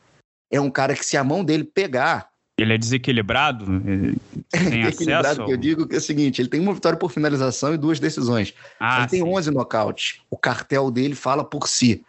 É 0.50 0.60
um 0.60 0.70
cara 0.70 0.94
que, 0.94 1.04
se 1.04 1.16
a 1.16 1.24
mão 1.24 1.44
dele 1.44 1.64
pegar. 1.64 2.30
Ele 2.58 2.72
é 2.72 2.78
desequilibrado? 2.78 3.64
Tem 4.50 4.84
é 4.84 4.88
equilibrado, 4.88 5.44
que 5.44 5.52
eu 5.52 5.56
digo 5.56 5.86
que 5.86 5.94
é 5.96 5.98
o 5.98 6.00
seguinte: 6.00 6.40
ele 6.40 6.48
tem 6.48 6.60
uma 6.60 6.74
vitória 6.74 6.96
por 6.96 7.10
finalização 7.10 7.74
e 7.74 7.78
duas 7.78 7.98
decisões. 7.98 8.54
Ah, 8.78 9.00
ele 9.00 9.08
tem 9.08 9.22
11 9.24 9.50
nocautes. 9.50 10.20
O 10.30 10.36
cartel 10.36 10.90
dele 10.90 11.16
fala 11.16 11.44
por 11.44 11.66
si 11.66 12.04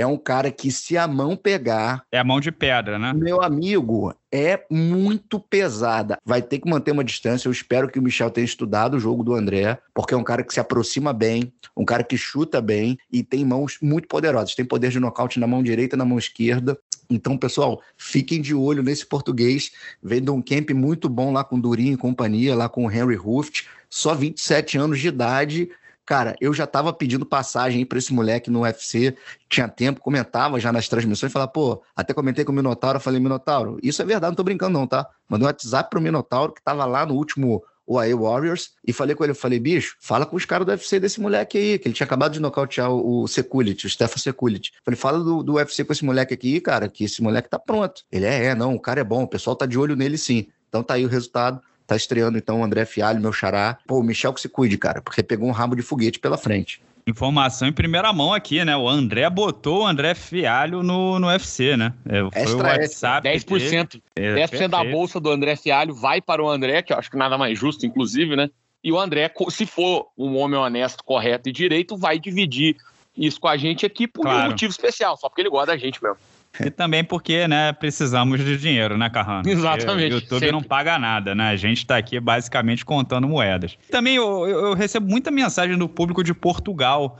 é 0.00 0.06
um 0.06 0.16
cara 0.16 0.50
que, 0.50 0.70
se 0.72 0.96
a 0.96 1.06
mão 1.06 1.36
pegar. 1.36 2.02
É 2.10 2.18
a 2.18 2.24
mão 2.24 2.40
de 2.40 2.50
pedra, 2.50 2.98
né? 2.98 3.12
Meu 3.12 3.42
amigo, 3.42 4.14
é 4.32 4.64
muito 4.70 5.38
pesada. 5.38 6.18
Vai 6.24 6.40
ter 6.40 6.58
que 6.58 6.68
manter 6.68 6.92
uma 6.92 7.04
distância. 7.04 7.48
Eu 7.48 7.52
espero 7.52 7.88
que 7.88 7.98
o 7.98 8.02
Michel 8.02 8.30
tenha 8.30 8.44
estudado 8.44 8.96
o 8.96 9.00
jogo 9.00 9.22
do 9.22 9.34
André, 9.34 9.78
porque 9.94 10.14
é 10.14 10.16
um 10.16 10.24
cara 10.24 10.42
que 10.42 10.54
se 10.54 10.60
aproxima 10.60 11.12
bem, 11.12 11.52
um 11.76 11.84
cara 11.84 12.02
que 12.02 12.16
chuta 12.16 12.60
bem 12.60 12.98
e 13.12 13.22
tem 13.22 13.44
mãos 13.44 13.78
muito 13.82 14.08
poderosas. 14.08 14.54
Tem 14.54 14.64
poder 14.64 14.90
de 14.90 15.00
nocaute 15.00 15.38
na 15.38 15.46
mão 15.46 15.62
direita 15.62 15.96
e 15.96 15.98
na 15.98 16.04
mão 16.04 16.18
esquerda. 16.18 16.78
Então, 17.10 17.36
pessoal, 17.36 17.82
fiquem 17.96 18.40
de 18.40 18.54
olho 18.54 18.82
nesse 18.82 19.04
português. 19.04 19.72
Vendo 20.02 20.32
um 20.32 20.40
camp 20.40 20.70
muito 20.70 21.08
bom 21.08 21.32
lá 21.32 21.42
com 21.42 21.58
Durinho 21.58 21.94
e 21.94 21.98
companhia, 21.98 22.54
lá 22.54 22.68
com 22.68 22.86
o 22.86 22.90
Henry 22.90 23.16
Ruft. 23.16 23.66
Só 23.88 24.14
27 24.14 24.78
anos 24.78 25.00
de 25.00 25.08
idade 25.08 25.70
Cara, 26.06 26.34
eu 26.40 26.52
já 26.52 26.66
tava 26.66 26.92
pedindo 26.92 27.24
passagem 27.24 27.84
para 27.86 27.98
esse 27.98 28.12
moleque 28.12 28.50
no 28.50 28.62
UFC, 28.62 29.16
tinha 29.48 29.68
tempo, 29.68 30.00
comentava 30.00 30.58
já 30.58 30.72
nas 30.72 30.88
transmissões, 30.88 31.32
falava, 31.32 31.52
pô, 31.52 31.82
até 31.94 32.12
comentei 32.12 32.44
com 32.44 32.50
o 32.50 32.54
Minotauro, 32.54 32.98
falei, 32.98 33.20
Minotauro, 33.20 33.78
isso 33.82 34.02
é 34.02 34.04
verdade, 34.04 34.30
não 34.30 34.36
tô 34.36 34.42
brincando 34.42 34.78
não, 34.78 34.86
tá? 34.86 35.08
Mandei 35.28 35.44
um 35.44 35.48
WhatsApp 35.48 35.88
pro 35.88 36.00
Minotauro, 36.00 36.52
que 36.52 36.62
tava 36.62 36.84
lá 36.84 37.06
no 37.06 37.14
último 37.14 37.62
UAE 37.90 38.14
Warriors, 38.14 38.70
e 38.86 38.92
falei 38.92 39.16
com 39.16 39.24
ele, 39.24 39.34
falei, 39.34 39.58
bicho, 39.58 39.96
fala 40.00 40.24
com 40.24 40.36
os 40.36 40.44
caras 40.44 40.64
do 40.64 40.70
UFC 40.70 41.00
desse 41.00 41.20
moleque 41.20 41.58
aí, 41.58 41.78
que 41.78 41.88
ele 41.88 41.94
tinha 41.94 42.04
acabado 42.04 42.32
de 42.32 42.40
nocautear 42.40 42.90
o 42.90 43.26
Sekulit, 43.26 43.84
o 43.84 43.90
Stefan 43.90 44.18
Sekulit. 44.18 44.72
Falei, 44.84 44.98
fala 44.98 45.18
do, 45.18 45.42
do 45.42 45.54
UFC 45.54 45.84
com 45.84 45.92
esse 45.92 46.04
moleque 46.04 46.32
aqui, 46.32 46.60
cara, 46.60 46.88
que 46.88 47.04
esse 47.04 47.20
moleque 47.20 47.48
tá 47.48 47.58
pronto. 47.58 48.02
Ele 48.10 48.26
é, 48.26 48.46
é, 48.46 48.54
não, 48.54 48.74
o 48.74 48.80
cara 48.80 49.00
é 49.00 49.04
bom, 49.04 49.24
o 49.24 49.28
pessoal 49.28 49.56
tá 49.56 49.66
de 49.66 49.76
olho 49.76 49.96
nele 49.96 50.16
sim. 50.16 50.46
Então 50.68 50.84
tá 50.84 50.94
aí 50.94 51.04
o 51.04 51.08
resultado. 51.08 51.60
Tá 51.90 51.96
estreando 51.96 52.38
então 52.38 52.60
o 52.60 52.64
André 52.64 52.84
Fialho, 52.84 53.20
meu 53.20 53.32
xará. 53.32 53.76
Pô, 53.84 53.98
o 53.98 54.02
Michel 54.04 54.32
que 54.32 54.40
se 54.40 54.48
cuide, 54.48 54.78
cara, 54.78 55.02
porque 55.02 55.24
pegou 55.24 55.48
um 55.48 55.50
rabo 55.50 55.74
de 55.74 55.82
foguete 55.82 56.20
pela 56.20 56.38
frente. 56.38 56.80
Informação 57.04 57.66
em 57.66 57.72
primeira 57.72 58.12
mão 58.12 58.32
aqui, 58.32 58.64
né? 58.64 58.76
O 58.76 58.88
André 58.88 59.28
botou 59.28 59.82
o 59.82 59.86
André 59.88 60.14
Fialho 60.14 60.84
no, 60.84 61.18
no 61.18 61.26
UFC, 61.26 61.76
né? 61.76 61.92
É, 62.08 62.44
foi 62.46 62.54
o 62.54 62.58
WhatsApp. 62.58 63.28
10%. 63.28 64.00
Dele. 64.14 64.40
10% 64.40 64.60
é, 64.60 64.68
da 64.68 64.84
bolsa 64.84 65.18
do 65.18 65.32
André 65.32 65.56
Fialho 65.56 65.92
vai 65.92 66.20
para 66.20 66.40
o 66.40 66.48
André, 66.48 66.80
que 66.80 66.92
eu 66.92 66.96
acho 66.96 67.10
que 67.10 67.16
nada 67.16 67.36
mais 67.36 67.58
justo, 67.58 67.84
inclusive, 67.84 68.36
né? 68.36 68.48
E 68.84 68.92
o 68.92 68.96
André, 69.00 69.28
se 69.48 69.66
for 69.66 70.06
um 70.16 70.36
homem 70.36 70.60
honesto, 70.60 71.02
correto 71.02 71.48
e 71.48 71.52
direito, 71.52 71.96
vai 71.96 72.20
dividir 72.20 72.76
isso 73.18 73.40
com 73.40 73.48
a 73.48 73.56
gente 73.56 73.84
aqui 73.84 74.06
por 74.06 74.22
claro. 74.22 74.46
um 74.46 74.50
motivo 74.50 74.70
especial, 74.70 75.16
só 75.16 75.28
porque 75.28 75.42
ele 75.42 75.50
gosta 75.50 75.72
da 75.72 75.76
gente 75.76 76.00
mesmo. 76.00 76.18
E 76.58 76.70
também 76.70 77.04
porque, 77.04 77.46
né, 77.46 77.72
precisamos 77.72 78.44
de 78.44 78.56
dinheiro, 78.56 78.98
né, 78.98 79.08
Carrano? 79.08 79.46
Exatamente. 79.48 80.12
O 80.12 80.14
YouTube 80.16 80.40
sempre. 80.40 80.52
não 80.52 80.62
paga 80.62 80.98
nada, 80.98 81.34
né? 81.34 81.50
A 81.50 81.56
gente 81.56 81.86
tá 81.86 81.96
aqui 81.96 82.18
basicamente 82.18 82.84
contando 82.84 83.28
moedas. 83.28 83.78
Também 83.90 84.16
eu, 84.16 84.46
eu, 84.48 84.74
recebo 84.74 85.08
muita 85.08 85.30
mensagem 85.30 85.78
do 85.78 85.88
público 85.88 86.24
de 86.24 86.34
Portugal. 86.34 87.18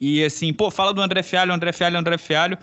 E 0.00 0.24
assim, 0.24 0.52
pô, 0.52 0.70
fala 0.70 0.92
do 0.92 1.00
André 1.00 1.22
Fialho, 1.22 1.52
André 1.52 1.72
Fialho, 1.72 1.98
André 1.98 2.18
Fialho. 2.18 2.58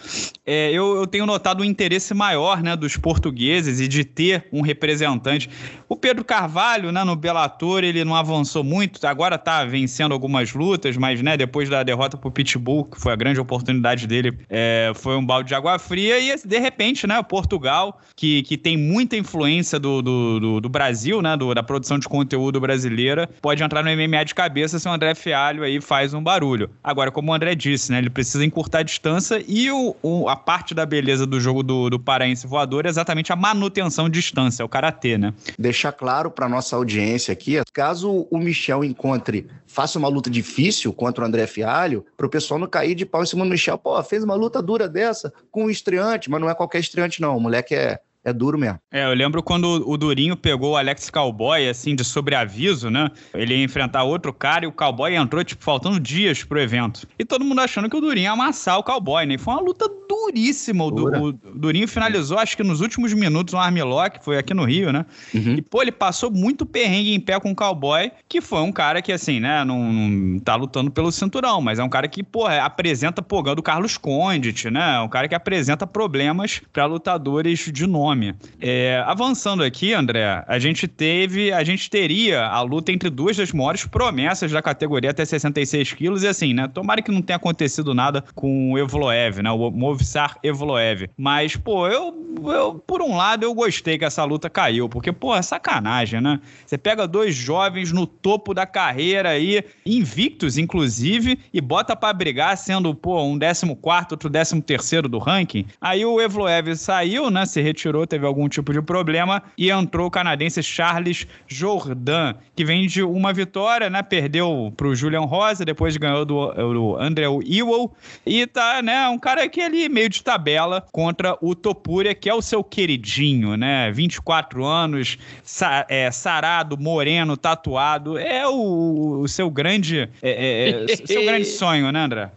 É, 0.46 0.70
eu, 0.72 0.98
eu 0.98 1.08
tenho 1.08 1.26
notado 1.26 1.62
um 1.62 1.66
interesse 1.66 2.14
maior, 2.14 2.62
né, 2.62 2.76
dos 2.76 2.98
portugueses 2.98 3.80
e 3.80 3.88
de 3.88 4.04
ter 4.04 4.48
um 4.52 4.62
representante. 4.62 5.50
O 5.92 5.98
Pedro 5.98 6.24
Carvalho, 6.24 6.90
né, 6.90 7.04
no 7.04 7.18
Bellator, 7.18 7.84
ele 7.84 8.06
não 8.06 8.16
avançou 8.16 8.64
muito, 8.64 9.06
agora 9.06 9.38
tá 9.38 9.66
vencendo 9.66 10.14
algumas 10.14 10.54
lutas, 10.54 10.96
mas, 10.96 11.22
né, 11.22 11.36
depois 11.36 11.68
da 11.68 11.84
derrota 11.84 12.16
pro 12.16 12.32
Pitbull, 12.32 12.86
que 12.86 12.98
foi 12.98 13.12
a 13.12 13.16
grande 13.18 13.42
oportunidade 13.42 14.08
dele, 14.08 14.40
é, 14.50 14.94
foi 14.96 15.18
um 15.18 15.26
balde 15.26 15.50
de 15.50 15.54
água 15.54 15.78
fria 15.78 16.18
e, 16.18 16.34
de 16.48 16.60
repente, 16.60 17.06
né, 17.06 17.22
Portugal, 17.22 18.00
que, 18.16 18.42
que 18.44 18.58
tem 18.58 18.78
muita 18.78 19.18
influência 19.18 19.78
do, 19.78 20.02
do, 20.02 20.40
do, 20.40 20.62
do 20.62 20.70
Brasil, 20.70 21.22
né, 21.22 21.36
do, 21.36 21.54
da 21.54 21.62
produção 21.62 22.00
de 22.00 22.08
conteúdo 22.08 22.62
brasileira, 22.62 23.30
pode 23.42 23.62
entrar 23.62 23.84
no 23.84 23.90
MMA 23.90 24.24
de 24.24 24.34
cabeça 24.34 24.80
se 24.80 24.88
o 24.88 24.92
André 24.94 25.14
Fialho 25.14 25.62
aí 25.62 25.82
faz 25.82 26.14
um 26.14 26.24
barulho. 26.24 26.70
Agora, 26.82 27.12
como 27.12 27.34
o 27.34 27.34
André 27.34 27.54
disse, 27.54 27.92
né, 27.92 27.98
ele 27.98 28.10
precisa 28.10 28.46
encurtar 28.46 28.80
a 28.80 28.84
distância 28.84 29.44
e 29.46 29.70
o, 29.70 29.94
o 30.02 30.30
a 30.30 30.38
parte 30.38 30.74
da 30.74 30.86
beleza 30.86 31.26
do 31.26 31.38
jogo 31.38 31.62
do, 31.62 31.90
do 31.90 32.00
paraense 32.00 32.48
voador 32.48 32.86
é 32.86 32.90
exatamente 32.90 33.34
a 33.34 33.36
manutenção 33.36 34.08
de 34.08 34.22
distância, 34.22 34.64
é 34.64 34.66
o 34.66 34.70
karatê, 34.70 35.18
né? 35.18 35.34
Deixar 35.82 35.94
claro 35.94 36.30
para 36.30 36.48
nossa 36.48 36.76
audiência 36.76 37.32
aqui, 37.32 37.60
caso 37.74 38.28
o 38.30 38.38
Michel 38.38 38.84
encontre, 38.84 39.48
faça 39.66 39.98
uma 39.98 40.08
luta 40.08 40.30
difícil 40.30 40.94
contra 40.94 41.24
o 41.24 41.28
André 41.28 41.48
Fialho, 41.48 42.06
para 42.16 42.28
o 42.28 42.30
pessoal 42.30 42.60
não 42.60 42.68
cair 42.68 42.94
de 42.94 43.04
pau 43.04 43.24
em 43.24 43.26
cima 43.26 43.44
do 43.44 43.50
Michel. 43.50 43.80
Pô, 43.80 44.04
fez 44.04 44.24
uma 44.24 44.36
luta 44.36 44.62
dura 44.62 44.88
dessa 44.88 45.34
com 45.50 45.66
um 45.66 45.70
estreante, 45.72 46.30
mas 46.30 46.40
não 46.40 46.48
é 46.48 46.54
qualquer 46.54 46.82
estreante, 46.82 47.20
não. 47.20 47.36
O 47.36 47.40
moleque 47.40 47.74
é 47.74 48.00
é 48.24 48.32
duro 48.32 48.58
mesmo. 48.58 48.80
É, 48.92 49.06
eu 49.06 49.14
lembro 49.14 49.42
quando 49.42 49.84
o 49.90 49.98
Durinho 49.98 50.36
pegou 50.36 50.74
o 50.74 50.78
Alex 50.78 51.10
Cowboy, 51.10 51.68
assim, 51.68 51.96
de 51.96 52.04
sobreaviso, 52.04 52.90
né? 52.90 53.10
Ele 53.34 53.56
ia 53.56 53.64
enfrentar 53.64 54.04
outro 54.04 54.32
cara 54.32 54.66
e 54.66 54.68
o 54.68 54.72
Cowboy 54.72 55.16
entrou, 55.16 55.44
tipo, 55.44 55.64
faltando 55.64 56.00
dias 56.00 56.44
pro 56.44 56.60
evento. 56.60 57.08
E 57.18 57.26
todo 57.26 57.44
mundo 57.44 57.62
achando 57.62 57.90
que 57.90 57.96
o 57.96 58.02
Durinho 58.02 58.26
ia 58.26 58.32
amassar 58.32 58.78
o 58.78 58.84
Cowboy, 58.84 59.26
né? 59.26 59.34
E 59.36 59.38
foi 59.40 59.56
uma 59.56 59.62
luta 59.62 59.90
duríssima. 60.08 60.86
O, 60.86 60.92
du 60.92 61.06
o 61.06 61.32
Durinho 61.32 61.88
finalizou, 61.88 62.38
acho 62.38 62.56
que 62.56 62.64
nos 62.64 62.80
últimos 62.80 63.12
minutos, 63.14 63.56
um 63.56 63.60
armlock, 63.60 64.24
foi 64.24 64.38
aqui 64.38 64.54
no 64.54 64.66
Rio, 64.66 64.92
né? 64.92 65.04
Uhum. 65.34 65.56
E, 65.56 65.62
pô, 65.62 65.82
ele 65.82 65.92
passou 65.92 66.30
muito 66.30 66.64
perrengue 66.64 67.16
em 67.16 67.20
pé 67.20 67.40
com 67.40 67.52
o 67.52 67.56
Cowboy, 67.56 68.12
que 68.30 68.40
foi 68.40 68.62
um 68.62 68.72
cara 68.72 69.02
que, 69.02 69.12
assim, 69.12 69.40
né, 69.40 69.64
não, 69.64 69.92
não 69.92 70.40
tá 70.40 70.56
lutando 70.56 70.92
pelo 70.92 71.12
cinturão, 71.12 71.60
mas 71.60 71.80
é 71.80 71.84
um 71.84 71.90
cara 71.90 72.08
que, 72.08 72.22
pô, 72.22 72.46
apresenta, 72.46 73.22
pô, 73.22 73.42
do 73.42 73.64
Carlos 73.64 73.98
Condit, 73.98 74.70
né? 74.70 75.00
Um 75.00 75.10
cara 75.10 75.28
que 75.28 75.34
apresenta 75.34 75.88
problemas 75.88 76.62
para 76.72 76.86
lutadores 76.86 77.72
de 77.72 77.88
nome 77.88 78.11
nome. 78.12 78.36
É, 78.60 79.04
avançando 79.06 79.64
aqui, 79.64 79.94
André, 79.94 80.44
a 80.48 80.60
gente 80.60 80.88
teve, 80.88 81.52
a 81.52 81.64
gente 81.64 81.90
teria 81.90 82.46
a 82.46 82.62
luta 82.62 82.92
entre 82.92 83.10
duas 83.10 83.38
das 83.38 83.52
maiores 83.52 83.86
promessas 83.86 84.52
da 84.52 84.62
categoria 84.62 85.12
até 85.12 85.24
66 85.26 85.94
quilos, 85.94 86.24
e 86.24 86.28
assim, 86.28 86.54
né? 86.54 86.68
Tomara 86.68 87.02
que 87.02 87.12
não 87.12 87.22
tenha 87.22 87.38
acontecido 87.38 87.94
nada 87.94 88.24
com 88.36 88.74
o 88.74 88.78
Evloev, 88.78 89.42
né? 89.42 89.52
O 89.52 89.72
Movistar 89.72 90.38
Evloev. 90.44 91.10
Mas, 91.18 91.56
pô, 91.56 91.88
eu, 91.88 92.14
eu, 92.46 92.76
por 92.76 93.02
um 93.02 93.16
lado, 93.16 93.44
eu 93.44 93.54
gostei 93.54 93.98
que 93.98 94.06
essa 94.06 94.24
luta 94.24 94.50
caiu, 94.50 94.90
porque, 94.90 95.12
pô, 95.12 95.36
é 95.36 95.42
sacanagem, 95.42 96.22
né? 96.22 96.40
Você 96.66 96.78
pega 96.78 97.08
dois 97.08 97.36
jovens 97.36 97.92
no 97.92 98.06
topo 98.06 98.54
da 98.54 98.66
carreira 98.66 99.30
aí, 99.30 99.64
invictos, 99.86 100.58
inclusive, 100.58 101.40
e 101.54 101.62
bota 101.62 101.96
para 101.96 102.14
brigar 102.14 102.58
sendo, 102.58 102.94
pô, 102.94 103.22
um 103.24 103.40
14, 103.40 103.66
outro 104.12 104.30
13 104.30 105.02
do 105.10 105.18
ranking. 105.18 105.66
Aí 105.80 106.06
o 106.06 106.20
Evloev 106.20 106.76
saiu, 106.76 107.30
né? 107.30 107.46
Se 107.46 107.62
retirou 107.62 108.01
teve 108.06 108.26
algum 108.26 108.48
tipo 108.48 108.74
de 108.74 108.82
problema 108.82 109.44
e 109.58 109.70
entrou 109.70 110.08
o 110.08 110.12
canadense 110.12 110.62
Charles 110.64 111.28
Jordan, 111.48 112.36
que 112.56 112.66
vem 112.66 112.88
de 112.88 113.04
uma 113.04 113.34
vitória, 113.34 113.90
né? 113.90 114.02
Perdeu 114.02 114.74
pro 114.76 114.96
Julian 114.96 115.22
Rosa, 115.22 115.66
depois 115.66 115.98
ganhou 115.98 116.26
do, 116.26 116.52
do 116.52 116.98
André 116.98 117.26
Ewell 117.26 117.92
e 118.26 118.46
tá, 118.48 118.82
né? 118.82 119.08
Um 119.10 119.20
cara 119.20 119.48
que 119.48 119.62
ali 119.62 119.90
meio 119.90 120.10
de 120.10 120.24
tabela 120.24 120.86
contra 120.92 121.38
o 121.42 121.56
Topuria, 121.56 122.14
que 122.14 122.30
é 122.30 122.34
o 122.34 122.42
seu 122.42 122.64
queridinho, 122.64 123.56
né? 123.56 123.92
24 123.92 124.66
anos, 124.66 125.18
sa 125.44 125.86
é, 125.90 126.10
sarado, 126.12 126.78
moreno, 126.78 127.38
tatuado. 127.38 128.18
É 128.18 128.48
o, 128.48 129.22
o 129.22 129.28
seu 129.28 129.50
grande, 129.50 130.10
é, 130.22 130.30
é, 130.30 130.92
é 130.92 130.96
seu 130.96 131.24
grande 131.26 131.46
sonho, 131.46 131.92
né, 131.92 132.00
André? 132.00 132.32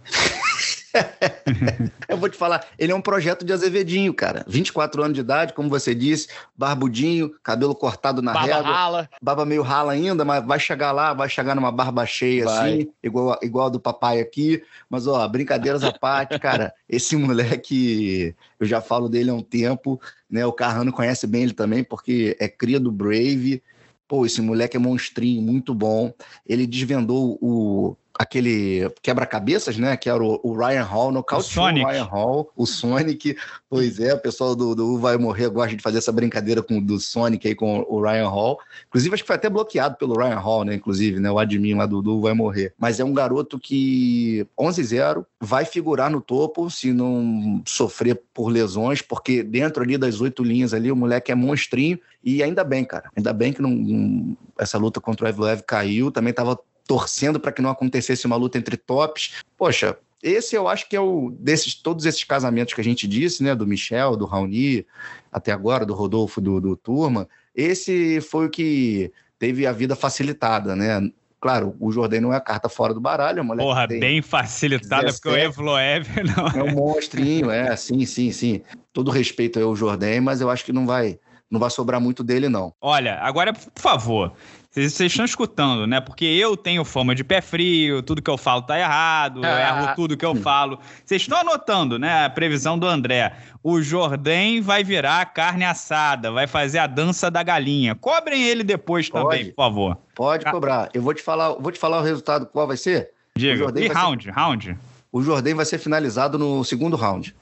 eu 2.08 2.16
vou 2.16 2.28
te 2.28 2.36
falar, 2.36 2.66
ele 2.78 2.92
é 2.92 2.94
um 2.94 3.00
projeto 3.00 3.44
de 3.44 3.52
Azevedinho, 3.52 4.12
cara. 4.14 4.44
24 4.46 5.02
anos 5.02 5.14
de 5.14 5.20
idade, 5.20 5.52
como 5.52 5.68
você 5.68 5.94
disse, 5.94 6.28
barbudinho, 6.56 7.34
cabelo 7.42 7.74
cortado 7.74 8.22
na 8.22 8.32
barba 8.32 8.54
régua. 8.54 8.72
rala. 8.72 9.10
Barba 9.20 9.44
meio 9.44 9.62
rala 9.62 9.92
ainda, 9.92 10.24
mas 10.24 10.44
vai 10.44 10.58
chegar 10.58 10.92
lá, 10.92 11.12
vai 11.12 11.28
chegar 11.28 11.54
numa 11.54 11.72
barba 11.72 12.06
cheia 12.06 12.44
vai. 12.44 12.74
assim, 12.74 12.92
igual, 13.02 13.38
igual 13.42 13.66
a 13.66 13.70
do 13.70 13.80
papai 13.80 14.20
aqui. 14.20 14.62
Mas, 14.88 15.06
ó, 15.06 15.26
brincadeiras 15.28 15.82
à 15.82 15.92
parte, 15.92 16.38
cara, 16.38 16.72
esse 16.88 17.16
moleque, 17.16 18.34
eu 18.58 18.66
já 18.66 18.80
falo 18.80 19.08
dele 19.08 19.30
há 19.30 19.34
um 19.34 19.42
tempo, 19.42 20.00
né? 20.30 20.46
O 20.46 20.52
Carrano 20.52 20.92
conhece 20.92 21.26
bem 21.26 21.42
ele 21.42 21.52
também, 21.52 21.82
porque 21.82 22.36
é 22.38 22.48
cria 22.48 22.78
do 22.78 22.92
Brave. 22.92 23.62
Pô, 24.06 24.26
esse 24.26 24.40
moleque 24.40 24.76
é 24.76 24.80
monstrinho, 24.80 25.42
muito 25.42 25.74
bom. 25.74 26.12
Ele 26.46 26.66
desvendou 26.66 27.38
o 27.40 27.96
aquele 28.18 28.88
quebra-cabeças, 29.02 29.76
né? 29.76 29.96
Que 29.96 30.08
era 30.08 30.22
o, 30.22 30.40
o 30.42 30.56
Ryan 30.56 30.82
Hall, 30.82 31.12
no 31.12 31.20
o 31.20 31.86
Ryan 31.88 32.04
Hall, 32.04 32.50
o 32.56 32.66
Sonic. 32.66 33.36
Pois 33.68 33.98
é, 33.98 34.14
o 34.14 34.18
pessoal 34.18 34.54
do, 34.54 34.74
do 34.74 34.98
Vai 34.98 35.16
Morrer 35.16 35.48
gosta 35.48 35.76
de 35.76 35.82
fazer 35.82 35.98
essa 35.98 36.12
brincadeira 36.12 36.62
com 36.62 36.80
do 36.80 36.98
Sonic 37.00 37.48
aí 37.48 37.54
com 37.54 37.84
o 37.88 38.00
Ryan 38.00 38.28
Hall. 38.28 38.58
Inclusive, 38.88 39.14
acho 39.14 39.22
que 39.24 39.26
foi 39.26 39.36
até 39.36 39.50
bloqueado 39.50 39.96
pelo 39.96 40.16
Ryan 40.16 40.38
Hall, 40.38 40.64
né? 40.64 40.74
Inclusive, 40.74 41.18
né? 41.18 41.30
O 41.30 41.38
admin 41.38 41.74
lá 41.74 41.86
do, 41.86 42.00
do 42.00 42.20
Vai 42.20 42.34
Morrer. 42.34 42.72
Mas 42.78 43.00
é 43.00 43.04
um 43.04 43.12
garoto 43.12 43.58
que 43.58 44.46
11-0 44.58 45.24
vai 45.40 45.64
figurar 45.64 46.10
no 46.10 46.20
topo 46.20 46.70
se 46.70 46.92
não 46.92 47.62
sofrer 47.66 48.20
por 48.32 48.48
lesões, 48.48 49.02
porque 49.02 49.42
dentro 49.42 49.82
ali 49.82 49.98
das 49.98 50.20
oito 50.20 50.44
linhas 50.44 50.72
ali, 50.72 50.90
o 50.90 50.96
moleque 50.96 51.32
é 51.32 51.34
monstrinho. 51.34 51.98
E 52.22 52.42
ainda 52.42 52.64
bem, 52.64 52.84
cara. 52.84 53.10
Ainda 53.14 53.32
bem 53.32 53.52
que 53.52 53.60
não, 53.60 53.70
não 53.70 54.36
essa 54.58 54.78
luta 54.78 55.00
contra 55.00 55.26
o 55.26 55.28
Evloev 55.28 55.62
caiu. 55.62 56.10
Também 56.10 56.32
tava 56.32 56.58
torcendo 56.86 57.40
para 57.40 57.52
que 57.52 57.62
não 57.62 57.70
acontecesse 57.70 58.26
uma 58.26 58.36
luta 58.36 58.58
entre 58.58 58.76
tops. 58.76 59.36
Poxa, 59.56 59.96
esse 60.22 60.56
eu 60.56 60.66
acho 60.66 60.88
que 60.88 60.96
é 60.96 61.00
o 61.00 61.30
desses 61.38 61.74
todos 61.74 62.06
esses 62.06 62.24
casamentos 62.24 62.72
que 62.72 62.80
a 62.80 62.84
gente 62.84 63.06
disse, 63.06 63.42
né, 63.42 63.54
do 63.54 63.66
Michel, 63.66 64.16
do 64.16 64.24
Raoni, 64.24 64.86
até 65.30 65.52
agora 65.52 65.84
do 65.84 65.94
Rodolfo, 65.94 66.40
do, 66.40 66.60
do 66.60 66.76
Turma, 66.76 67.28
esse 67.54 68.20
foi 68.22 68.46
o 68.46 68.50
que 68.50 69.12
teve 69.38 69.66
a 69.66 69.72
vida 69.72 69.94
facilitada, 69.94 70.74
né? 70.74 71.10
Claro, 71.38 71.76
o 71.78 71.92
Jordan 71.92 72.22
não 72.22 72.32
é 72.32 72.36
a 72.36 72.40
carta 72.40 72.70
fora 72.70 72.94
do 72.94 73.02
baralho. 73.02 73.42
A 73.42 73.56
Porra, 73.56 73.86
bem 73.86 74.22
facilitada, 74.22 75.12
porque 75.12 75.28
o 75.28 75.36
Evloev 75.36 76.06
não 76.34 76.48
é. 76.48 76.62
um 76.62 76.74
monstrinho, 76.74 77.50
é, 77.50 77.76
sim, 77.76 78.06
sim, 78.06 78.32
sim. 78.32 78.62
Todo 78.94 79.10
respeito 79.10 79.60
ao 79.60 79.76
Jordan, 79.76 80.22
mas 80.22 80.40
eu 80.40 80.48
acho 80.48 80.64
que 80.64 80.72
não 80.72 80.86
vai, 80.86 81.18
não 81.54 81.60
vai 81.60 81.70
sobrar 81.70 82.00
muito 82.00 82.22
dele, 82.22 82.48
não. 82.48 82.74
Olha, 82.80 83.18
agora, 83.20 83.52
por 83.52 83.80
favor, 83.80 84.32
vocês 84.70 85.00
estão 85.00 85.24
escutando, 85.24 85.86
né? 85.86 86.00
Porque 86.00 86.24
eu 86.24 86.56
tenho 86.56 86.84
fama 86.84 87.14
de 87.14 87.22
pé 87.22 87.40
frio, 87.40 88.02
tudo 88.02 88.20
que 88.20 88.30
eu 88.30 88.36
falo 88.36 88.60
tá 88.62 88.78
errado, 88.78 89.44
eu 89.44 89.48
erro 89.48 89.86
ah. 89.86 89.94
tudo 89.94 90.16
que 90.16 90.26
eu 90.26 90.34
falo. 90.34 90.80
Vocês 91.04 91.22
estão 91.22 91.38
anotando, 91.38 91.96
né? 91.96 92.24
A 92.24 92.30
previsão 92.30 92.76
do 92.76 92.86
André. 92.86 93.32
O 93.62 93.80
Jordan 93.80 94.60
vai 94.60 94.82
virar 94.82 95.24
carne 95.26 95.64
assada, 95.64 96.32
vai 96.32 96.48
fazer 96.48 96.80
a 96.80 96.88
dança 96.88 97.30
da 97.30 97.42
galinha. 97.42 97.94
Cobrem 97.94 98.42
ele 98.42 98.64
depois 98.64 99.08
Pode. 99.08 99.24
também, 99.24 99.46
por 99.52 99.64
favor. 99.64 99.96
Pode 100.12 100.44
cobrar. 100.44 100.90
Eu 100.92 101.02
vou 101.02 101.14
te 101.14 101.22
falar, 101.22 101.50
vou 101.52 101.70
te 101.70 101.78
falar 101.78 102.00
o 102.00 102.02
resultado 102.02 102.44
qual 102.46 102.66
vai 102.66 102.76
ser. 102.76 103.10
Diga. 103.36 103.72
E 103.80 103.86
round, 103.86 104.24
ser... 104.24 104.30
round. 104.30 104.76
O 105.12 105.22
Jordan 105.22 105.54
vai 105.54 105.64
ser 105.64 105.78
finalizado 105.78 106.36
no 106.36 106.64
segundo 106.64 106.96
round. 106.96 107.32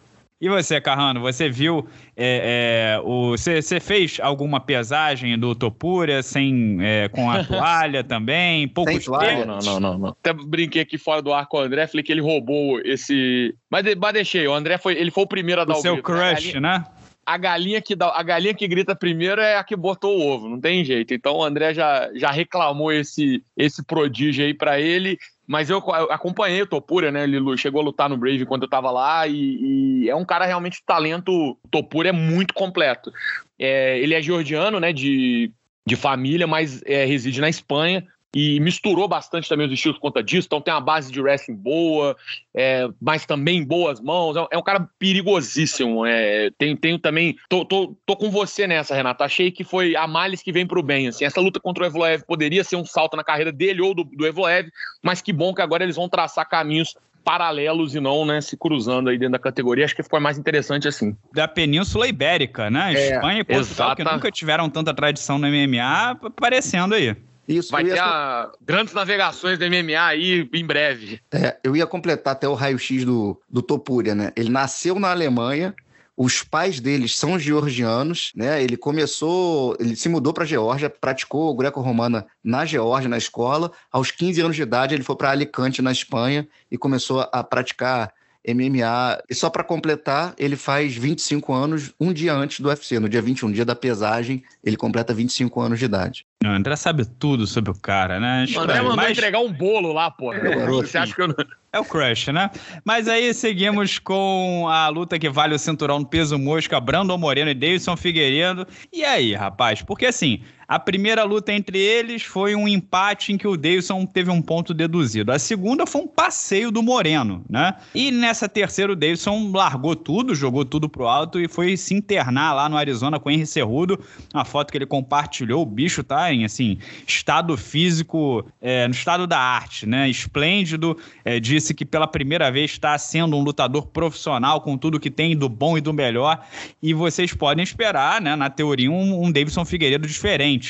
E 0.42 0.48
você, 0.48 0.80
Carrano, 0.80 1.20
você 1.20 1.48
viu 1.48 1.86
é, 2.16 2.96
é, 2.96 3.00
o. 3.04 3.30
Você, 3.30 3.62
você 3.62 3.78
fez 3.78 4.18
alguma 4.20 4.58
pesagem 4.58 5.38
do 5.38 5.54
Topuria 5.54 6.20
sem, 6.20 6.78
é, 6.80 7.08
com 7.08 7.30
a 7.30 7.44
toalha 7.46 8.02
também? 8.02 8.66
Poucos 8.66 9.04
toalha? 9.04 9.46
Não, 9.46 9.60
não, 9.60 9.78
não, 9.78 9.98
não. 9.98 10.08
Até 10.08 10.32
brinquei 10.32 10.82
aqui 10.82 10.98
fora 10.98 11.22
do 11.22 11.32
ar 11.32 11.46
com 11.46 11.58
o 11.58 11.60
André, 11.60 11.86
falei 11.86 12.02
que 12.02 12.10
ele 12.10 12.20
roubou 12.20 12.80
esse. 12.80 13.54
Mas, 13.70 13.84
mas 13.94 14.12
deixei, 14.14 14.48
o 14.48 14.52
André 14.52 14.78
foi. 14.78 14.94
Ele 14.94 15.12
foi 15.12 15.22
o 15.22 15.28
primeiro 15.28 15.60
a 15.60 15.64
dar 15.64 15.74
o, 15.74 15.78
o 15.78 15.80
seu 15.80 15.94
grito, 15.94 16.10
né? 16.10 16.34
crush, 16.34 16.54
né? 16.54 16.84
a 17.24 17.36
galinha 17.38 17.80
que 17.80 17.94
dá, 17.94 18.08
a 18.08 18.22
galinha 18.22 18.52
que 18.52 18.66
grita 18.66 18.96
primeiro 18.96 19.40
é 19.40 19.56
a 19.56 19.62
que 19.62 19.76
botou 19.76 20.18
o 20.18 20.26
ovo, 20.26 20.48
não 20.48 20.60
tem 20.60 20.84
jeito. 20.84 21.14
Então 21.14 21.36
o 21.36 21.44
André 21.44 21.72
já, 21.72 22.10
já 22.14 22.30
reclamou 22.30 22.92
esse 22.92 23.42
esse 23.56 23.84
prodígio 23.84 24.44
aí 24.44 24.52
para 24.52 24.80
ele. 24.80 25.16
Mas 25.46 25.68
eu, 25.68 25.78
acompanhei 26.10 26.62
o 26.62 26.66
Topura, 26.66 27.10
né? 27.10 27.24
Ele 27.24 27.56
chegou 27.56 27.80
a 27.80 27.84
lutar 27.84 28.08
no 28.08 28.16
Brave 28.16 28.46
quando 28.46 28.62
eu 28.62 28.68
tava 28.68 28.90
lá 28.90 29.26
e, 29.26 30.04
e 30.04 30.10
é 30.10 30.14
um 30.14 30.24
cara 30.24 30.46
realmente 30.46 30.78
de 30.78 30.84
talento. 30.84 31.30
O 31.32 31.68
Topura 31.70 32.08
é 32.08 32.12
muito 32.12 32.54
completo. 32.54 33.12
É, 33.58 33.98
ele 33.98 34.14
é 34.14 34.22
georgiano, 34.22 34.78
né? 34.78 34.92
De, 34.92 35.52
de 35.86 35.96
família, 35.96 36.46
mas 36.46 36.82
é, 36.84 37.04
reside 37.04 37.40
na 37.40 37.48
Espanha. 37.48 38.06
E 38.34 38.58
misturou 38.60 39.06
bastante 39.06 39.48
também 39.48 39.66
os 39.66 39.72
estilos 39.72 39.98
por 39.98 40.02
conta 40.02 40.22
disso. 40.22 40.46
Então 40.46 40.60
tem 40.60 40.72
uma 40.72 40.80
base 40.80 41.12
de 41.12 41.20
wrestling 41.20 41.56
boa, 41.56 42.16
é, 42.54 42.88
mas 43.00 43.26
também 43.26 43.62
boas 43.62 44.00
mãos. 44.00 44.36
É, 44.36 44.46
é 44.52 44.58
um 44.58 44.62
cara 44.62 44.88
perigosíssimo. 44.98 46.06
É, 46.06 46.50
tem, 46.56 46.74
tenho 46.76 46.98
também. 46.98 47.36
Tô, 47.48 47.64
tô, 47.64 47.94
tô 48.06 48.16
com 48.16 48.30
você 48.30 48.66
nessa, 48.66 48.94
Renato. 48.94 49.22
Achei 49.22 49.50
que 49.50 49.64
foi 49.64 49.94
a 49.94 50.06
males 50.06 50.42
que 50.42 50.52
vem 50.52 50.66
pro 50.66 50.82
bem. 50.82 51.08
Assim, 51.08 51.24
essa 51.24 51.40
luta 51.40 51.60
contra 51.60 51.84
o 51.84 51.86
Evloev 51.86 52.22
poderia 52.22 52.64
ser 52.64 52.76
um 52.76 52.86
salto 52.86 53.16
na 53.16 53.24
carreira 53.24 53.52
dele 53.52 53.82
ou 53.82 53.94
do, 53.94 54.04
do 54.04 54.26
Evloev, 54.26 54.68
mas 55.02 55.20
que 55.20 55.32
bom 55.32 55.52
que 55.52 55.60
agora 55.60 55.84
eles 55.84 55.96
vão 55.96 56.08
traçar 56.08 56.48
caminhos 56.48 56.94
paralelos 57.22 57.94
e 57.94 58.00
não 58.00 58.26
né, 58.26 58.40
se 58.40 58.56
cruzando 58.56 59.08
aí 59.08 59.18
dentro 59.18 59.32
da 59.32 59.38
categoria. 59.38 59.84
Acho 59.84 59.94
que 59.94 60.02
ficou 60.02 60.20
mais 60.20 60.38
interessante 60.38 60.88
assim. 60.88 61.16
Da 61.32 61.46
Península 61.46 62.08
Ibérica, 62.08 62.70
né? 62.70 62.94
É, 62.94 63.14
Espanha 63.14 63.40
e 63.40 63.44
Portugal, 63.44 63.94
que 63.94 64.04
nunca 64.04 64.30
tiveram 64.30 64.68
tanta 64.68 64.92
tradição 64.92 65.38
no 65.38 65.46
MMA, 65.46 66.18
aparecendo 66.24 66.94
aí. 66.94 67.14
Isso, 67.46 67.72
Vai 67.72 67.84
ter 67.84 67.98
a... 67.98 68.50
grandes 68.60 68.94
navegações 68.94 69.58
do 69.58 69.64
MMA 69.66 70.00
aí 70.00 70.48
em 70.52 70.64
breve. 70.64 71.20
É, 71.32 71.56
eu 71.64 71.74
ia 71.74 71.86
completar 71.86 72.34
até 72.34 72.48
o 72.48 72.54
raio-x 72.54 73.04
do, 73.04 73.40
do 73.50 73.60
Topuria, 73.60 74.14
né? 74.14 74.32
Ele 74.36 74.48
nasceu 74.48 74.98
na 74.98 75.10
Alemanha, 75.10 75.74
os 76.16 76.42
pais 76.42 76.78
deles 76.78 77.16
são 77.16 77.38
georgianos, 77.38 78.32
né? 78.36 78.62
Ele 78.62 78.76
começou, 78.76 79.76
ele 79.80 79.96
se 79.96 80.08
mudou 80.08 80.32
para 80.32 80.44
a 80.44 80.46
Geórgia, 80.46 80.88
praticou 80.88 81.54
greco-romana 81.56 82.26
na 82.44 82.64
Geórgia, 82.64 83.08
na 83.08 83.18
escola. 83.18 83.72
Aos 83.90 84.10
15 84.10 84.40
anos 84.40 84.56
de 84.56 84.62
idade, 84.62 84.94
ele 84.94 85.02
foi 85.02 85.16
para 85.16 85.30
Alicante, 85.30 85.82
na 85.82 85.90
Espanha, 85.90 86.46
e 86.70 86.78
começou 86.78 87.28
a 87.32 87.42
praticar 87.42 88.12
MMA. 88.46 89.22
E 89.28 89.34
só 89.34 89.48
para 89.48 89.62
completar, 89.62 90.34
ele 90.36 90.56
faz 90.56 90.96
25 90.96 91.52
anos 91.52 91.92
um 92.00 92.12
dia 92.12 92.34
antes 92.34 92.60
do 92.60 92.68
UFC. 92.68 92.98
No 92.98 93.08
dia 93.08 93.22
21, 93.22 93.52
dia 93.52 93.64
da 93.64 93.74
pesagem, 93.74 94.42
ele 94.64 94.76
completa 94.76 95.14
25 95.14 95.60
anos 95.60 95.78
de 95.78 95.84
idade. 95.84 96.26
O 96.44 96.48
André 96.48 96.74
sabe 96.76 97.04
tudo 97.04 97.46
sobre 97.46 97.70
o 97.70 97.74
cara, 97.74 98.18
né? 98.18 98.44
O 98.54 98.60
André 98.60 98.80
mandou 98.80 98.96
Mas... 98.96 99.12
entregar 99.12 99.38
um 99.38 99.52
bolo 99.52 99.92
lá, 99.92 100.10
pô. 100.10 100.32
É, 100.32 100.66
Você 100.66 100.98
acha 100.98 101.14
que 101.14 101.22
eu 101.22 101.28
não... 101.28 101.36
É 101.74 101.80
o 101.80 101.84
crush, 101.86 102.30
né? 102.30 102.50
Mas 102.84 103.08
aí 103.08 103.32
seguimos 103.32 103.98
com 103.98 104.68
a 104.68 104.88
luta 104.88 105.18
que 105.18 105.30
vale 105.30 105.54
o 105.54 105.58
cinturão 105.58 106.00
no 106.00 106.06
peso 106.06 106.38
mosca, 106.38 106.78
Brandon 106.78 107.16
Moreno 107.16 107.50
e 107.50 107.54
Davidson 107.54 107.96
Figueiredo. 107.96 108.66
E 108.92 109.02
aí, 109.02 109.32
rapaz? 109.32 109.80
Porque 109.80 110.04
assim, 110.04 110.42
a 110.72 110.78
primeira 110.78 111.22
luta 111.24 111.52
entre 111.52 111.78
eles 111.78 112.22
foi 112.22 112.54
um 112.54 112.66
empate 112.66 113.30
em 113.30 113.36
que 113.36 113.46
o 113.46 113.58
Davidson 113.58 114.06
teve 114.06 114.30
um 114.30 114.40
ponto 114.40 114.72
deduzido. 114.72 115.30
A 115.30 115.38
segunda 115.38 115.84
foi 115.84 116.00
um 116.00 116.06
passeio 116.06 116.70
do 116.70 116.82
Moreno, 116.82 117.44
né? 117.46 117.74
E 117.94 118.10
nessa 118.10 118.48
terceira 118.48 118.90
o 118.90 118.96
Davidson 118.96 119.52
largou 119.52 119.94
tudo, 119.94 120.34
jogou 120.34 120.64
tudo 120.64 120.88
pro 120.88 121.06
alto 121.06 121.38
e 121.38 121.46
foi 121.46 121.76
se 121.76 121.92
internar 121.92 122.54
lá 122.54 122.70
no 122.70 122.78
Arizona 122.78 123.20
com 123.20 123.28
o 123.28 123.32
Henry 123.32 123.44
Cerrudo. 123.44 124.02
Uma 124.32 124.46
foto 124.46 124.70
que 124.70 124.78
ele 124.78 124.86
compartilhou, 124.86 125.60
o 125.60 125.66
bicho 125.66 126.02
tá 126.02 126.32
em, 126.32 126.42
assim, 126.42 126.78
estado 127.06 127.54
físico, 127.58 128.42
é, 128.58 128.88
no 128.88 128.94
estado 128.94 129.26
da 129.26 129.38
arte, 129.38 129.84
né? 129.84 130.08
Esplêndido. 130.08 130.96
É, 131.22 131.38
disse 131.38 131.74
que 131.74 131.84
pela 131.84 132.06
primeira 132.06 132.50
vez 132.50 132.70
está 132.70 132.96
sendo 132.96 133.36
um 133.36 133.42
lutador 133.42 133.88
profissional 133.88 134.62
com 134.62 134.78
tudo 134.78 134.98
que 134.98 135.10
tem 135.10 135.36
do 135.36 135.50
bom 135.50 135.76
e 135.76 135.82
do 135.82 135.92
melhor. 135.92 136.42
E 136.82 136.94
vocês 136.94 137.34
podem 137.34 137.62
esperar, 137.62 138.22
né? 138.22 138.34
Na 138.34 138.48
teoria, 138.48 138.90
um, 138.90 139.26
um 139.26 139.30
Davidson 139.30 139.66
Figueiredo 139.66 140.08
diferente 140.08 140.61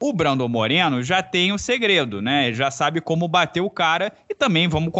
o 0.00 0.12
Brandon 0.12 0.48
Moreno 0.48 1.02
já 1.02 1.22
tem 1.22 1.52
o 1.52 1.58
segredo, 1.58 2.22
né? 2.22 2.52
Já 2.52 2.70
sabe 2.70 3.00
como 3.00 3.28
bater 3.28 3.60
o 3.60 3.70
cara 3.70 4.12
e 4.28 4.34
também 4.34 4.68
vamos, 4.68 4.92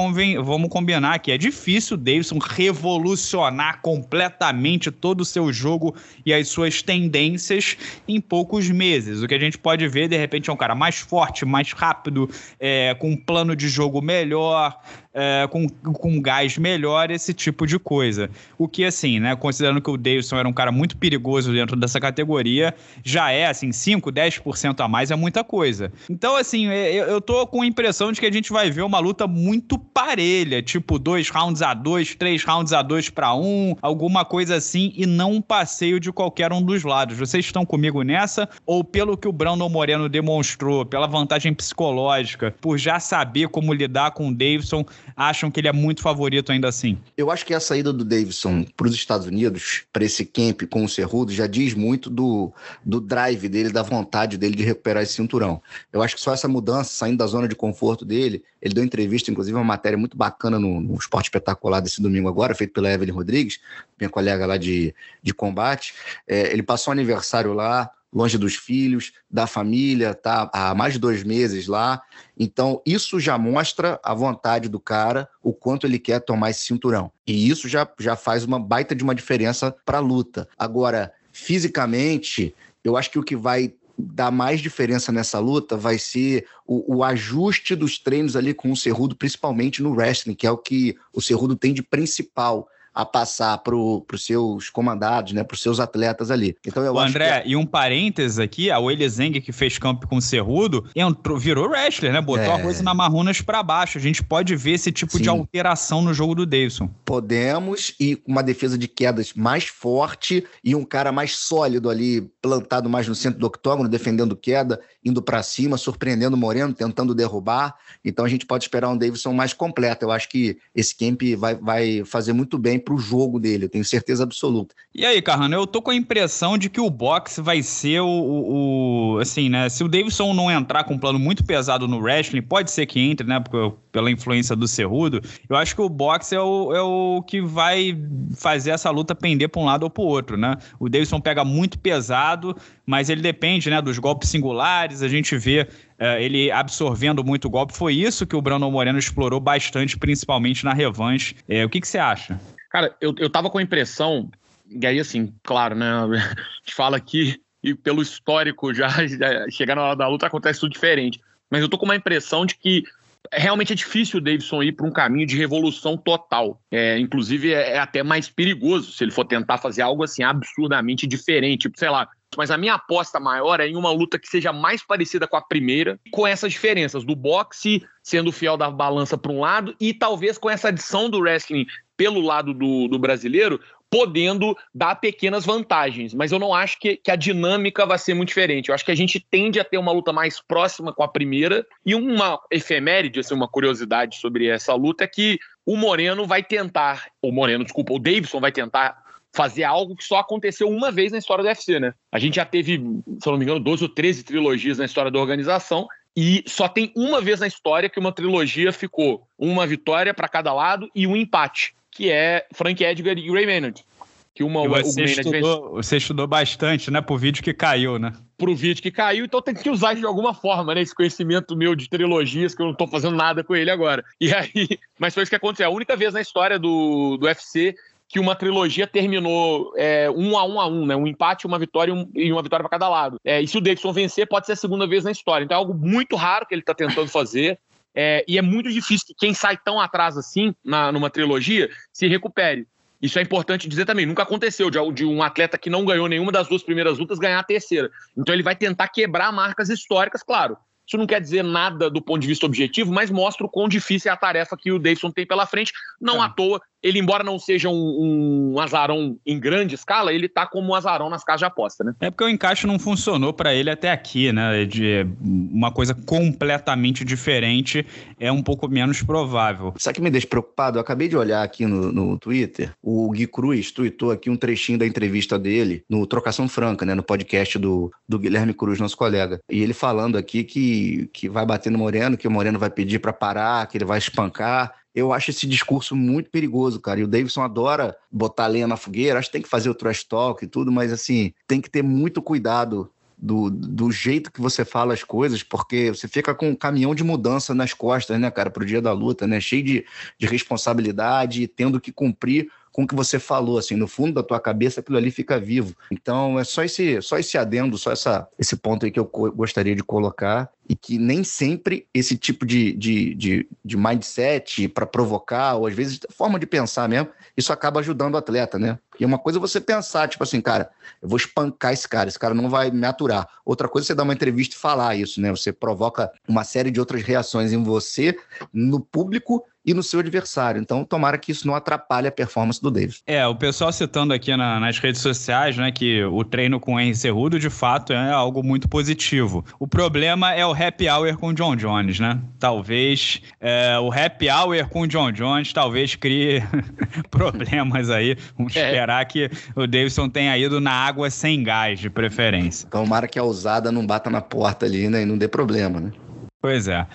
vamos 0.45 0.69
combinar 0.69 1.19
que 1.19 1.33
é 1.33 1.39
difícil 1.39 1.97
o 1.97 2.01
Davidson 2.01 2.39
revolucionar 2.39 3.81
completamente 3.81 4.91
todo 4.91 5.21
o 5.21 5.25
seu 5.25 5.53
jogo 5.53 5.95
e 6.25 6.33
as 6.33 6.49
suas 6.49 6.83
tendências 6.83 7.77
em 8.07 8.21
poucos 8.21 8.69
meses. 8.71 9.23
O 9.23 9.29
que 9.29 9.35
a 9.35 9.39
gente 9.39 9.59
pode 9.59 9.87
ver, 9.89 10.09
de 10.09 10.17
repente, 10.17 10.51
é 10.51 10.53
um 10.53 10.57
cara 10.57 10.75
mais 10.75 10.99
forte, 10.99 11.45
mais 11.45 11.73
rápido, 11.73 12.29
é, 12.59 12.95
com 12.95 13.11
um 13.11 13.17
plano 13.17 13.55
de 13.55 13.69
jogo 13.69 14.01
melhor, 14.03 14.79
é, 15.19 15.49
com, 15.49 15.69
com 15.69 16.21
gás 16.23 16.57
melhor, 16.57 17.11
esse 17.11 17.35
tipo 17.35 17.67
de 17.67 17.77
coisa. 17.79 18.31
O 18.57 18.69
que, 18.69 18.85
assim, 18.85 19.19
né, 19.19 19.35
considerando 19.35 19.81
que 19.81 19.91
o 19.91 19.97
Davidson 19.97 20.37
era 20.37 20.49
um 20.49 20.53
cara 20.53 20.71
muito 20.71 20.97
perigoso 20.97 21.53
dentro 21.53 21.75
dessa 21.75 21.99
categoria, 21.99 22.73
já 23.03 23.33
é, 23.33 23.47
assim, 23.47 23.73
5, 23.73 24.13
10% 24.13 24.81
a 24.81 24.87
mais 24.87 25.11
é 25.11 25.17
muita 25.17 25.43
coisa. 25.43 25.93
Então, 26.09 26.37
assim, 26.37 26.69
é, 26.69 26.93
eu, 26.93 27.07
eu 27.07 27.21
tô 27.21 27.47
com 27.49 27.63
a 27.63 27.67
impressão 27.67 28.13
de 28.13 28.21
que 28.21 28.27
a 28.27 28.33
gente 28.33 28.53
vai 28.53 28.71
ver 28.71 28.83
uma 28.83 29.01
luta 29.01 29.27
muito 29.27 29.77
parelha, 29.77 30.63
tipo 30.63 30.99
dois 30.99 31.29
rounds 31.29 31.63
a 31.63 31.75
dois, 31.75 32.15
três 32.15 32.45
rounds 32.45 32.73
a 32.73 32.81
dois 32.81 33.11
para 33.11 33.35
um, 33.35 33.75
alguma 33.83 34.25
coisa 34.25 34.55
assim, 34.55 34.93
e 34.95 35.05
não 35.05 35.33
um 35.33 35.43
passeio 35.43 35.99
de 35.99 36.13
qualquer 36.13 36.53
um 36.53 36.63
dos 36.63 36.85
lados. 36.85 37.19
Vocês 37.19 37.45
estão 37.45 37.67
comigo 37.67 38.03
nessa? 38.03 38.49
Ou 38.65 38.85
pelo 38.85 39.17
que 39.17 39.27
o 39.27 39.33
Brandon 39.33 39.69
Moreno 39.69 40.09
demonstrou, 40.09 40.87
pela 40.87 41.09
vantagem 41.09 41.53
psicológica, 41.53 42.55
por 42.61 42.79
já 42.79 43.01
saber 43.01 43.49
como 43.49 43.73
lidar 43.73 44.13
com 44.13 44.29
o 44.29 44.33
Davidson, 44.35 44.85
acham 45.19 45.51
que 45.51 45.59
ele 45.59 45.67
é 45.67 45.73
muito 45.73 46.01
favorito 46.01 46.53
ainda 46.53 46.69
assim? 46.69 46.97
Eu 47.17 47.29
acho 47.29 47.45
que 47.45 47.53
a 47.53 47.59
saída 47.59 47.93
do 47.93 48.05
Davidson 48.05 48.65
para 48.77 48.87
os 48.87 48.95
Estados 48.95 49.27
Unidos, 49.27 49.83
para 49.93 50.05
esse 50.05 50.25
camp 50.25 50.63
com 50.71 50.85
o 50.85 50.89
Cerrudo, 50.89 51.33
já 51.33 51.49
diz 51.49 51.75
muito 51.75 52.09
do, 52.09 52.53
do 52.85 53.01
drive 53.01 53.49
dele, 53.49 53.71
da 53.71 53.83
vontade 53.83 54.39
dele 54.39 54.55
de 54.55 54.63
recuperar 54.63 55.03
esse 55.03 55.15
cinturão. 55.15 55.61
Eu 55.93 56.03
acho 56.03 56.15
que 56.15 56.21
só 56.21 56.33
essa 56.33 56.47
mudança, 56.47 56.93
saindo 56.93 57.19
da 57.19 57.27
zona 57.27 57.49
de 57.49 57.57
conforto 57.57 58.05
dele, 58.05 58.45
ele 58.63 58.75
deu 58.75 58.85
entrevista, 58.85 59.29
inclusive, 59.29 59.57
uma 59.57 59.65
matéria 59.65 59.99
muito 59.99 60.17
bacana 60.17 60.57
no, 60.57 60.81
no 60.81 60.95
Esporte 60.95 61.27
Espetacular 61.27 61.81
desse 61.81 62.01
domingo 62.01 62.29
agora, 62.29 62.55
feito 62.55 62.73
pela 62.73 62.89
Evelyn 62.89 63.13
Rodrigues, 63.13 63.59
minha 63.99 64.09
colega 64.09 64.47
lá 64.47 64.57
de, 64.57 64.95
de 65.21 65.35
combate. 65.35 65.95
É, 66.29 66.53
ele 66.53 66.63
passou 66.63 66.93
um 66.93 66.97
aniversário 66.97 67.53
lá, 67.53 67.91
longe 68.13 68.39
dos 68.39 68.57
filhos, 68.57 69.13
da 69.31 69.47
família, 69.47 70.15
tá 70.15 70.51
há 70.53 70.75
mais 70.75 70.95
de 70.95 70.99
dois 70.99 71.23
meses 71.23 71.67
lá. 71.67 72.03
Então, 72.39 72.81
isso 72.87 73.21
já 73.21 73.37
mostra 73.37 74.01
a 74.03 74.15
vontade 74.15 74.69
do 74.69 74.81
cara, 74.81 75.29
o 75.43 75.53
quanto 75.53 75.87
ele 75.87 75.99
quer 75.99 76.21
tomar 76.21 76.51
esse 76.51 76.65
cinturão. 76.65 77.13
E 77.27 77.49
isso 77.49 77.69
já, 77.69 77.89
já 77.99 78.17
faz 78.17 78.45
uma 78.45 78.59
baita 78.59 78.95
de 78.95 79.05
uma 79.05 79.15
diferença 79.15 79.75
para 79.85 79.99
a 79.99 80.01
luta. 80.03 80.49
Agora, 80.59 81.13
fisicamente, 81.33 82.55
eu 82.83 82.97
acho 82.97 83.11
que 83.11 83.19
o 83.19 83.23
que 83.23 83.37
vai 83.37 83.75
dar 83.99 84.31
mais 84.31 84.61
diferença 84.61 85.11
nessa 85.11 85.41
luta 85.41 85.77
vai 85.77 85.99
ser 85.99 86.47
o, 86.65 86.99
o, 86.99 87.05
ajuste 87.05 87.75
dos 87.75 87.99
treinos 87.99 88.37
ali 88.37 88.55
com 88.55 88.71
o 88.71 88.77
Cerrudo, 88.77 89.17
principalmente 89.17 89.83
no 89.83 89.91
wrestling, 89.91 90.35
que 90.35 90.47
é 90.47 90.51
o 90.51 90.57
que 90.57 90.97
o 91.13 91.21
Cerrudo 91.21 91.57
tem 91.57 91.75
de 91.75 91.83
principal 91.83 92.69
a 92.99 93.05
passar 93.05 93.57
para 93.59 93.77
os 93.77 94.27
seus 94.27 94.71
comandados, 94.71 95.33
né, 95.33 95.45
para 95.45 95.55
os 95.55 95.63
seus 95.63 95.79
atletas 95.79 96.33
ali. 96.33 96.57
Então 96.67 96.83
eu 96.83 96.95
o 96.95 96.99
acho 96.99 97.11
André, 97.11 97.43
que... 97.43 97.51
e 97.51 97.55
um 97.55 97.65
parênteses 97.65 98.41
aqui, 98.41 98.73
a 98.73 98.81
Willie 98.81 99.09
Zeng, 99.09 99.41
que 99.41 99.53
fez 99.53 99.79
campo 99.79 100.09
com 100.09 100.17
o 100.17 100.21
Cerrudo, 100.21 100.85
entrou, 100.97 101.39
virou 101.39 101.69
wrestler, 101.69 102.13
né? 102.13 102.21
Botou 102.21 102.53
é... 102.53 102.55
a 102.57 102.61
coisa 102.61 102.83
na 102.83 102.93
marrunas 102.93 103.41
para 103.41 103.63
baixo. 103.63 103.99
A 103.99 104.01
gente 104.01 104.21
pode 104.21 104.57
ver 104.57 104.73
esse 104.73 104.91
tipo 104.91 105.13
Sim. 105.17 105.23
de 105.23 105.29
alteração 105.29 106.03
no 106.03 106.13
jogo 106.13 106.35
do 106.35 106.45
Davidson. 106.45 106.91
Podemos, 107.05 107.95
e 108.01 108.21
uma 108.27 108.43
defesa 108.43 108.77
de 108.77 108.89
quedas 108.89 109.33
mais 109.33 109.67
forte 109.67 110.45
e 110.65 110.75
um 110.75 110.85
cara 110.85 111.13
mais 111.13 111.37
sólido 111.37 111.89
ali, 111.89 112.29
plantado 112.43 112.91
mais 112.91 113.07
no 113.07 113.15
centro 113.15 113.39
do 113.39 113.47
octógono, 113.47 113.89
defendendo 113.89 114.35
queda, 114.35 114.81
indo 115.09 115.23
para 115.23 115.43
cima, 115.43 115.77
surpreendendo 115.77 116.37
o 116.37 116.39
Moreno, 116.39 116.73
tentando 116.73 117.15
derrubar. 117.15 117.75
Então 118.05 118.25
a 118.25 118.29
gente 118.29 118.47
pode 118.47 118.65
esperar 118.65 118.89
um 118.89 118.97
Davidson 118.97 119.33
mais 119.33 119.53
completo. 119.53 120.05
Eu 120.05 120.11
acho 120.11 120.29
que 120.29 120.59
esse 120.75 120.97
camp 120.97 121.23
vai, 121.37 121.55
vai 121.55 122.05
fazer 122.05 122.33
muito 122.33 122.59
bem 122.59 122.79
para 122.79 122.95
o 122.95 122.99
jogo 122.99 123.41
dele, 123.41 123.65
eu 123.65 123.69
tenho 123.69 123.85
certeza 123.85 124.23
absoluta. 124.23 124.75
E 124.95 125.05
aí, 125.05 125.21
Carrano, 125.23 125.55
eu 125.55 125.67
tô 125.67 125.81
com 125.81 125.91
a 125.91 125.95
impressão 125.95 126.57
de 126.59 126.69
que 126.69 126.81
o 126.81 126.91
boxe 126.91 127.41
vai 127.41 127.63
ser 127.63 128.01
o, 128.01 128.07
o, 128.07 129.19
Assim, 129.21 129.49
né? 129.49 129.69
Se 129.69 129.83
o 129.83 129.89
Davidson 129.89 130.33
não 130.35 130.51
entrar 130.51 130.85
com 130.85 130.95
um 130.95 130.99
plano 130.99 131.19
muito 131.19 131.45
pesado 131.45 131.87
no 131.89 131.99
wrestling, 131.99 132.43
pode 132.43 132.71
ser 132.71 132.87
que 132.87 133.01
entre, 133.01 133.27
né? 133.27 133.41
Porque, 133.41 133.77
pela 133.93 134.11
influência 134.11 134.55
do 134.55 134.69
Cerrudo, 134.69 135.21
eu 135.49 135.57
acho 135.57 135.75
que 135.75 135.81
o 135.81 135.89
boxe 135.89 136.35
é 136.35 136.41
o, 136.41 136.75
é 136.75 136.83
o 136.83 137.23
que 137.27 137.41
vai 137.41 137.99
fazer 138.37 138.71
essa 138.71 138.91
luta 138.91 139.15
pender 139.15 139.49
para 139.49 139.61
um 139.61 139.65
lado 139.65 139.83
ou 139.85 139.91
para 139.91 140.03
o 140.03 140.07
outro, 140.07 140.37
né? 140.37 140.57
O 140.79 140.89
Davidson 140.89 141.21
pega 141.21 141.45
muito 141.45 141.79
pesado, 141.79 142.57
mas 142.87 143.09
ele 143.09 143.21
depende, 143.21 143.69
né, 143.69 143.83
dos 143.83 143.99
golpes 143.99 144.29
singulares, 144.29 144.98
a 145.03 145.09
gente 145.09 145.37
vê 145.37 145.69
uh, 145.99 146.05
ele 146.21 146.51
absorvendo 146.51 147.25
muito 147.25 147.49
golpe. 147.49 147.77
Foi 147.77 147.95
isso 147.95 148.27
que 148.27 148.37
o 148.37 148.43
Brandon 148.43 148.71
Moreno 148.71 148.99
explorou 148.99 149.41
bastante, 149.41 149.99
principalmente 149.99 150.65
na 150.65 150.73
revanche. 150.73 151.35
Uh, 151.49 151.65
o 151.65 151.69
que, 151.69 151.81
que 151.81 151.89
você 151.89 151.99
acha? 151.99 152.41
Cara, 152.71 152.95
eu, 153.01 153.15
eu 153.19 153.31
tava 153.31 153.51
com 153.51 153.59
a 153.59 153.63
impressão, 153.63 154.31
e 154.69 154.87
aí 154.87 155.01
assim, 155.01 155.33
claro, 155.43 155.75
né? 155.75 155.87
A 156.05 156.17
gente 156.65 156.75
fala 156.75 156.97
aqui 156.97 157.41
e 157.63 157.75
pelo 157.75 158.03
histórico 158.03 158.73
já, 158.73 158.89
já 159.07 159.51
chegar 159.51 159.75
na 159.75 159.83
hora 159.83 159.97
da 159.97 160.09
luta 160.09 160.27
acontece 160.27 160.61
tudo 160.61 160.73
diferente. 160.73 161.21
Mas 161.51 161.63
eu 161.63 161.69
tô 161.69 161.79
com 161.79 161.87
uma 161.87 161.97
impressão 161.97 162.45
de 162.45 162.55
que 162.55 162.85
realmente 163.33 163.73
é 163.73 163.77
difícil 163.77 164.19
o 164.19 164.23
Davidson 164.23 164.63
ir 164.63 164.73
para 164.73 164.87
um 164.87 164.93
caminho 164.93 165.27
de 165.27 165.37
revolução 165.37 165.97
total. 165.97 166.61
É, 166.71 166.99
inclusive, 166.99 167.53
é, 167.53 167.73
é, 167.73 167.79
até 167.79 168.03
mais 168.03 168.29
perigoso 168.29 168.93
se 168.93 169.05
ele 169.05 169.11
for 169.11 169.25
tentar 169.25 169.59
fazer 169.59 169.83
algo 169.83 170.03
assim 170.03 170.23
absurdamente 170.23 171.07
diferente. 171.07 171.63
Tipo, 171.63 171.79
sei 171.79 171.91
lá. 171.91 172.09
Mas 172.37 172.51
a 172.51 172.59
minha 172.59 172.75
aposta 172.75 173.19
maior 173.19 173.59
é 173.59 173.67
em 173.67 173.77
uma 173.77 173.91
luta 173.91 174.19
que 174.19 174.29
seja 174.29 174.53
mais 174.53 174.85
parecida 174.85 175.27
com 175.27 175.37
a 175.37 175.41
primeira, 175.41 175.99
com 176.11 176.27
essas 176.27 176.53
diferenças 176.53 177.03
do 177.03 177.17
boxe 177.17 177.83
sendo 178.03 178.31
fiel 178.31 178.57
da 178.57 178.71
balança 178.71 179.17
para 179.17 179.33
um 179.33 179.41
lado 179.41 179.75
e 179.81 179.95
talvez 179.95 180.37
com 180.37 180.49
essa 180.49 180.69
adição 180.69 181.09
do 181.09 181.21
wrestling 181.21 181.67
pelo 181.97 182.21
lado 182.21 182.55
do, 182.55 182.87
do 182.87 182.99
brasileiro, 182.99 183.61
podendo 183.91 184.57
dar 184.75 184.97
pequenas 184.97 185.45
vantagens. 185.45 186.15
Mas 186.15 186.33
eu 186.33 186.39
não 186.39 186.55
acho 186.55 186.79
que, 186.79 186.97
que, 186.97 187.11
a 187.11 187.17
dinâmica 187.17 187.87
vai 187.87 187.99
ser 187.99 188.15
muito 188.15 188.29
diferente. 188.29 188.69
Eu 188.69 188.75
acho 188.75 188.85
que 188.85 188.91
a 188.93 188.97
gente 188.97 189.19
tende 189.19 189.59
a 189.59 189.65
ter 189.65 189.79
uma 189.79 189.93
luta 189.93 190.13
mais 190.13 190.41
próxima 190.41 190.93
com 190.93 191.03
a 191.03 191.09
primeira. 191.09 191.67
E 191.85 191.95
uma 191.95 192.39
efeméride, 192.51 193.21
assim, 193.21 193.35
uma 193.35 193.49
curiosidade 193.49 194.17
sobre 194.19 194.47
essa 194.47 194.75
luta 194.75 195.05
é 195.05 195.09
que 195.09 195.39
o 195.65 195.77
Moreno 195.77 196.27
vai 196.27 196.43
tentar, 196.43 197.09
o 197.23 197.31
Moreno, 197.31 197.65
desculpa, 197.65 197.93
o 197.93 197.99
Davidson 197.99 198.41
vai 198.41 198.53
tentar 198.53 198.97
fazer 199.35 199.65
algo 199.65 199.95
que 199.95 200.05
só 200.05 200.19
aconteceu 200.19 200.69
uma 200.69 200.91
vez 200.91 201.13
na 201.13 201.19
história 201.19 201.45
do 201.45 201.49
UFC, 201.49 201.79
né? 201.79 201.93
A 202.11 202.19
gente 202.19 202.37
já 202.37 202.45
teve, 202.45 202.77
se 202.77 203.29
eu 203.29 203.33
não 203.33 203.39
me 203.39 203.45
engano, 203.45 203.61
12 203.61 203.85
ou 203.85 203.89
13 203.89 204.25
trilogias 204.25 204.79
na 204.79 204.85
história 204.85 205.11
da 205.11 205.19
organização 205.19 205.87
e 206.17 206.43
só 206.47 206.67
tem 206.67 206.93
uma 206.97 207.21
vez 207.21 207.39
na 207.39 207.47
história 207.47 207.89
que 207.89 208.01
uma 208.01 208.11
trilogia 208.11 208.73
ficou 208.73 209.29
uma 209.39 209.67
vitória 209.67 210.13
para 210.13 210.29
cada 210.29 210.53
lado 210.53 210.91
e 210.93 211.07
um 211.07 211.15
empate, 211.15 211.75
que 211.99 212.13
é 212.13 212.47
Frank 212.55 212.83
Edgar 212.85 213.19
e 213.19 213.29
Ray 213.29 213.45
Maynard. 213.45 213.85
Que 214.33 214.45
uma, 214.45 214.65
e 214.65 214.69
você, 214.69 215.03
estudou, 215.03 215.71
você 215.73 215.97
estudou 215.97 216.29
bastante, 216.29 216.93
né? 216.93 217.01
Pro 217.01 217.19
vídeo 217.19 217.43
que 217.43 217.53
caiu, 217.53 217.99
né? 217.99 218.13
Pro 218.37 218.55
vídeo 218.55 218.81
que 218.81 218.93
caiu, 218.93 219.25
então 219.25 219.43
tem 219.43 219.53
que 219.53 219.69
usar 219.69 219.95
de 219.95 220.07
alguma 220.07 220.33
forma, 220.33 220.77
né? 220.77 220.81
Esse 220.81 220.95
conhecimento 220.95 221.57
meu 221.57 221.75
de 221.75 221.89
trilogias, 221.91 222.55
que 222.55 222.63
eu 222.63 222.67
não 222.67 222.75
tô 222.75 222.87
fazendo 222.87 223.17
nada 223.17 223.43
com 223.43 223.57
ele 223.57 223.69
agora. 223.69 224.05
E 224.21 224.33
aí, 224.33 224.79
mas 224.97 225.13
foi 225.13 225.25
isso 225.25 225.31
que 225.31 225.35
aconteceu. 225.35 225.67
A 225.67 225.75
única 225.75 225.97
vez 225.97 226.15
na 226.15 226.21
história 226.21 226.57
do, 226.57 227.17
do 227.17 227.27
UFC 227.27 227.75
que 228.07 228.21
uma 228.21 228.37
trilogia 228.37 228.87
terminou 228.87 229.73
é, 229.77 230.09
um 230.09 230.39
a 230.39 230.45
um 230.45 230.61
a 230.61 230.69
um, 230.69 230.87
né? 230.87 230.95
Um 230.95 231.09
empate, 231.09 231.45
uma 231.45 231.59
vitória 231.59 231.93
um, 231.93 232.09
e 232.15 232.33
uma 232.33 232.45
vitória 232.45 232.63
para 232.63 232.79
cada 232.79 232.89
lado. 232.89 233.21
É, 233.25 233.43
e 233.43 233.49
se 233.49 233.59
o 233.59 233.61
Davidson 233.61 233.93
vencer, 233.93 234.29
pode 234.29 234.47
ser 234.47 234.53
a 234.53 234.57
segunda 234.57 234.87
vez 234.87 235.03
na 235.03 235.11
história. 235.11 235.45
Então 235.45 235.57
é 235.57 235.59
algo 235.59 235.75
muito 235.75 236.15
raro 236.15 236.47
que 236.47 236.55
ele 236.55 236.63
está 236.63 236.75
tentando 236.75 237.09
fazer. 237.09 237.59
É, 237.95 238.25
e 238.29 238.39
é 238.39 238.43
muito 238.43 238.71
difícil 238.71 239.07
que 239.09 239.15
quem 239.15 239.35
sai 239.35 239.57
tão 239.57 239.81
atrás 239.81 240.17
assim 240.17 240.55
na, 240.65 240.93
numa 240.93 241.11
trilogia 241.11 241.71
se 241.93 242.07
recupere. 242.07 242.67
Isso 243.01 243.19
é 243.19 243.23
importante 243.23 243.69
dizer 243.69 243.85
também. 243.85 244.07
Nunca 244.07 244.23
aconteceu 244.23 244.71
de, 244.71 244.79
de, 244.93 245.05
um 245.05 245.23
atleta 245.23 245.57
que 245.57 245.71
não 245.71 245.85
ganhou 245.85 246.09
nenhuma 246.09 246.33
das 246.33 246.49
duas 246.49 246.63
primeiras 246.63 246.99
lutas 246.99 247.19
ganhar 247.19 247.39
a 247.39 247.45
terceira. 247.45 247.91
Então 248.17 248.35
ele 248.35 248.43
vai 248.43 248.57
tentar 248.57 248.89
quebrar 248.89 249.33
marcas 249.33 249.69
históricas, 249.69 250.23
claro. 250.23 250.57
Isso 250.87 250.97
não 250.97 251.07
quer 251.07 251.21
dizer 251.21 251.45
nada 251.45 251.91
do 251.91 252.01
ponto 252.01 252.23
de 252.23 252.27
vista 252.27 252.47
objetivo, 252.47 252.91
mas 252.93 253.11
mostra 253.11 253.45
o 253.45 253.49
quão 253.49 253.69
difícil 253.69 254.11
é 254.11 254.15
a 254.15 254.17
tarefa 254.17 254.57
que 254.57 254.73
o 254.73 254.79
Davidson 254.79 255.11
tem 255.11 255.27
pela 255.27 255.47
frente. 255.47 255.71
Não 256.01 256.23
é. 256.23 256.27
à 256.27 256.31
toa, 256.31 256.61
ele, 256.83 256.99
embora 256.99 257.25
não 257.25 257.39
seja 257.39 257.69
um, 257.69 258.53
um, 258.55 258.61
azarão 258.61 259.19
em 259.27 259.39
grande 259.39 259.75
escala, 259.75 260.13
ele 260.13 260.29
tá 260.29 260.47
como 260.47 260.71
um 260.71 260.75
azarão 260.75 261.11
nas 261.11 261.25
casas 261.25 261.41
de 261.41 261.45
aposta, 261.47 261.83
né? 261.83 261.95
É 262.01 262.11
porque 262.11 262.25
o 262.25 262.29
encaixe 262.29 262.67
não 262.67 262.79
funcionou 262.79 263.33
para 263.33 263.55
ele 263.55 263.71
até 263.71 263.91
aqui, 263.91 264.33
né? 264.33 264.65
De 264.65 265.07
uma 265.21 265.73
coisa 265.73 265.95
completamente 265.95 267.05
diferente 267.05 267.85
é 268.19 268.31
um 268.31 268.43
pouco 268.43 268.69
menos 268.69 269.03
provável. 269.03 269.75
Sabe 269.77 269.97
que 269.97 270.01
me 270.01 270.11
deixa 270.11 270.27
preocupado? 270.27 270.79
Eu 270.79 270.83
acabei 270.83 271.09
de 271.09 271.17
olhar 271.17 271.43
aqui 271.43 271.67
no, 271.67 271.93
no 271.93 272.19
Twitter, 272.19 272.73
o 272.83 273.11
Gui 273.11 273.27
Cruz 273.27 273.73
tweetou 273.73 274.11
aqui 274.11 274.31
um 274.31 274.37
trechinho 274.37 274.79
da 274.79 274.87
entrevista 274.87 275.39
dele 275.39 275.83
no 275.89 276.07
Trocação 276.07 276.49
Franca, 276.49 276.87
né? 276.87 276.95
No 276.95 277.03
podcast 277.03 277.59
do, 277.59 277.91
do 278.09 278.19
Guilherme 278.19 278.55
Cruz, 278.55 278.79
nosso 278.79 278.97
colega. 278.97 279.41
E 279.51 279.63
ele 279.63 279.73
falando 279.73 280.17
aqui 280.17 280.45
que, 280.45 281.11
que 281.13 281.29
vai 281.29 281.45
bater 281.45 281.71
no 281.71 281.79
Moreno, 281.79 282.17
que 282.17 282.29
o 282.29 282.31
Moreno 282.31 282.59
vai 282.59 282.71
pedir 282.71 283.01
para 283.01 283.13
parar, 283.13 283.67
que 283.67 283.77
ele 283.77 283.85
vai 283.85 283.99
espancar 283.99 284.73
eu 284.95 285.13
acho 285.13 285.31
esse 285.31 285.47
discurso 285.47 285.95
muito 285.95 286.31
perigoso, 286.31 286.81
cara. 286.81 287.01
E 287.01 287.05
o 287.05 287.09
Davidson 287.09 287.43
adora 287.43 287.97
botar 288.11 288.47
lenha 288.47 288.67
na 288.67 288.77
fogueira, 288.77 289.19
acho 289.19 289.29
que 289.29 289.33
tem 289.33 289.43
que 289.43 289.49
fazer 289.49 289.71
o 289.71 289.75
trash 289.75 290.05
talk 290.05 290.45
e 290.45 290.49
tudo, 290.49 290.73
mas 290.73 290.93
assim, 290.93 291.33
tem 291.47 291.61
que 291.61 291.71
ter 291.71 291.83
muito 291.83 292.21
cuidado 292.21 292.91
do, 293.21 293.51
do 293.51 293.91
jeito 293.91 294.33
que 294.33 294.41
você 294.41 294.65
fala 294.65 294.95
as 294.95 295.03
coisas, 295.03 295.43
porque 295.43 295.91
você 295.91 296.07
fica 296.07 296.35
com 296.35 296.51
um 296.51 296.55
caminhão 296.55 296.95
de 296.95 297.03
mudança 297.03 297.53
nas 297.55 297.75
costas, 297.75 298.19
né, 298.21 298.31
cara, 298.31 298.51
pro 298.51 298.65
dia 298.65 298.81
da 298.81 298.93
luta, 298.93 299.27
né? 299.27 299.41
Cheio 299.41 299.65
de, 299.65 299.85
de 300.17 300.27
responsabilidade, 300.27 301.49
tendo 301.49 301.81
que 301.81 301.91
cumprir 301.91 302.49
com 302.79 302.85
o 302.85 302.87
que 302.87 302.95
você 302.95 303.19
falou, 303.19 303.59
assim, 303.59 303.75
no 303.75 303.89
fundo 303.89 304.15
da 304.15 304.23
tua 304.23 304.39
cabeça 304.39 304.79
aquilo 304.79 304.99
ali 304.99 305.11
fica 305.11 305.37
vivo. 305.39 305.75
Então 305.91 306.39
é 306.39 306.45
só 306.45 306.63
esse, 306.63 307.03
só 307.03 307.19
esse 307.19 307.37
adendo, 307.37 307.77
só 307.77 307.91
essa, 307.91 308.29
esse 308.39 308.55
ponto 308.55 308.87
aí 308.87 308.93
que 308.93 309.01
eu 309.01 309.05
gostaria 309.05 309.75
de 309.75 309.83
colocar 309.83 310.49
e 310.69 310.77
que 310.77 310.99
nem 310.99 311.25
sempre 311.25 311.87
esse 311.95 312.17
tipo 312.17 312.45
de, 312.45 312.73
de, 312.75 313.15
de, 313.15 313.49
de 313.65 313.77
mindset 313.77 314.69
para 314.69 314.85
provocar, 314.85 315.55
ou 315.55 315.67
às 315.67 315.75
vezes 315.75 316.01
forma 316.11 316.39
de 316.39 316.47
pensar 316.47 316.89
mesmo, 316.89 317.09
isso 317.37 317.53
acaba 317.53 317.81
ajudando 317.81 318.15
o 318.15 318.19
atleta, 318.19 318.59
né? 318.59 318.79
E 319.01 319.05
uma 319.05 319.19
coisa 319.19 319.39
é 319.39 319.41
você 319.41 319.61
pensar, 319.61 320.09
tipo 320.09 320.25
assim, 320.25 320.41
cara, 320.41 320.71
eu 321.01 321.09
vou 321.09 321.17
espancar 321.17 321.73
esse 321.73 321.89
cara, 321.89 322.09
esse 322.09 322.19
cara 322.19 322.35
não 322.35 322.51
vai 322.51 322.71
me 322.71 322.87
aturar. 322.87 323.29
Outra 323.45 323.69
coisa 323.69 323.87
é 323.87 323.89
você 323.89 323.95
dar 323.95 324.03
uma 324.03 324.13
entrevista 324.13 324.57
e 324.57 324.59
falar 324.59 324.97
isso, 324.97 325.21
né? 325.21 325.31
Você 325.31 325.53
provoca 325.53 326.11
uma 326.29 326.45
série 326.45 326.71
de 326.71 326.81
outras 326.81 327.03
reações 327.03 327.53
em 327.53 327.63
você, 327.63 328.17
no 328.53 328.81
público 328.81 329.45
e 329.69 329.75
no 329.75 329.83
seu 329.83 330.01
adversário. 330.01 330.61
Então, 330.61 330.83
tomara 330.83 331.19
que 331.19 331.31
isso 331.31 331.47
não 331.47 331.55
atrapalhe 331.55 332.09
a 332.09 332.13
performance 332.13 332.61
do 332.61 332.71
Davis. 332.71 333.03
É, 333.07 333.27
o 333.27 333.35
pessoal 333.37 333.71
citando 333.71 334.15
aqui 334.15 334.35
na, 334.35 334.59
nas 334.59 334.79
redes 334.79 335.03
sociais, 335.03 335.59
né, 335.59 335.71
que 335.71 336.03
o 336.05 336.25
treino 336.25 336.59
com 336.59 336.75
o 336.75 336.81
Henry 336.81 336.95
Cerrudo, 336.97 337.39
de 337.39 337.51
fato, 337.51 337.93
é 337.93 338.11
algo 338.11 338.43
muito 338.43 338.67
positivo. 338.67 339.45
O 339.61 339.69
problema 339.69 340.33
é 340.33 340.45
o 340.47 340.53
happy 340.59 340.89
hour 340.89 341.17
com 341.17 341.29
o 341.29 341.35
John 341.35 341.57
Jones, 341.57 342.01
né? 342.01 342.19
Talvez 342.39 343.23
é, 343.41 343.79
o 343.79 343.93
happy 343.93 344.29
hour 344.29 344.69
com 344.69 344.81
o 344.83 344.87
John 344.87 345.13
Jones 345.13 345.53
talvez 345.53 345.95
crie 345.95 346.43
problemas 347.11 347.91
aí. 347.91 348.17
Vamos 348.37 348.57
é. 348.57 348.67
esperar 348.67 349.05
que 349.07 349.31
o 349.55 349.67
Davidson 349.67 350.09
tenha 350.09 350.37
ido 350.37 350.61
na 350.61 350.73
água 350.73 351.11
sem 351.11 351.43
gás, 351.43 351.79
de 351.79 351.89
preferência. 351.89 352.69
Tomara 352.69 353.07
que 353.07 353.19
a 353.19 353.25
usada 353.25 353.71
não 353.71 353.87
bata 353.87 354.11
na 354.11 354.21
porta 354.21 354.67
ali, 354.67 354.89
né, 354.89 355.03
e 355.03 355.07
não 355.07 355.17
dê 355.17 355.29
problema, 355.29 355.81
né? 355.81 355.93
Pois 356.41 356.69
é. 356.69 356.87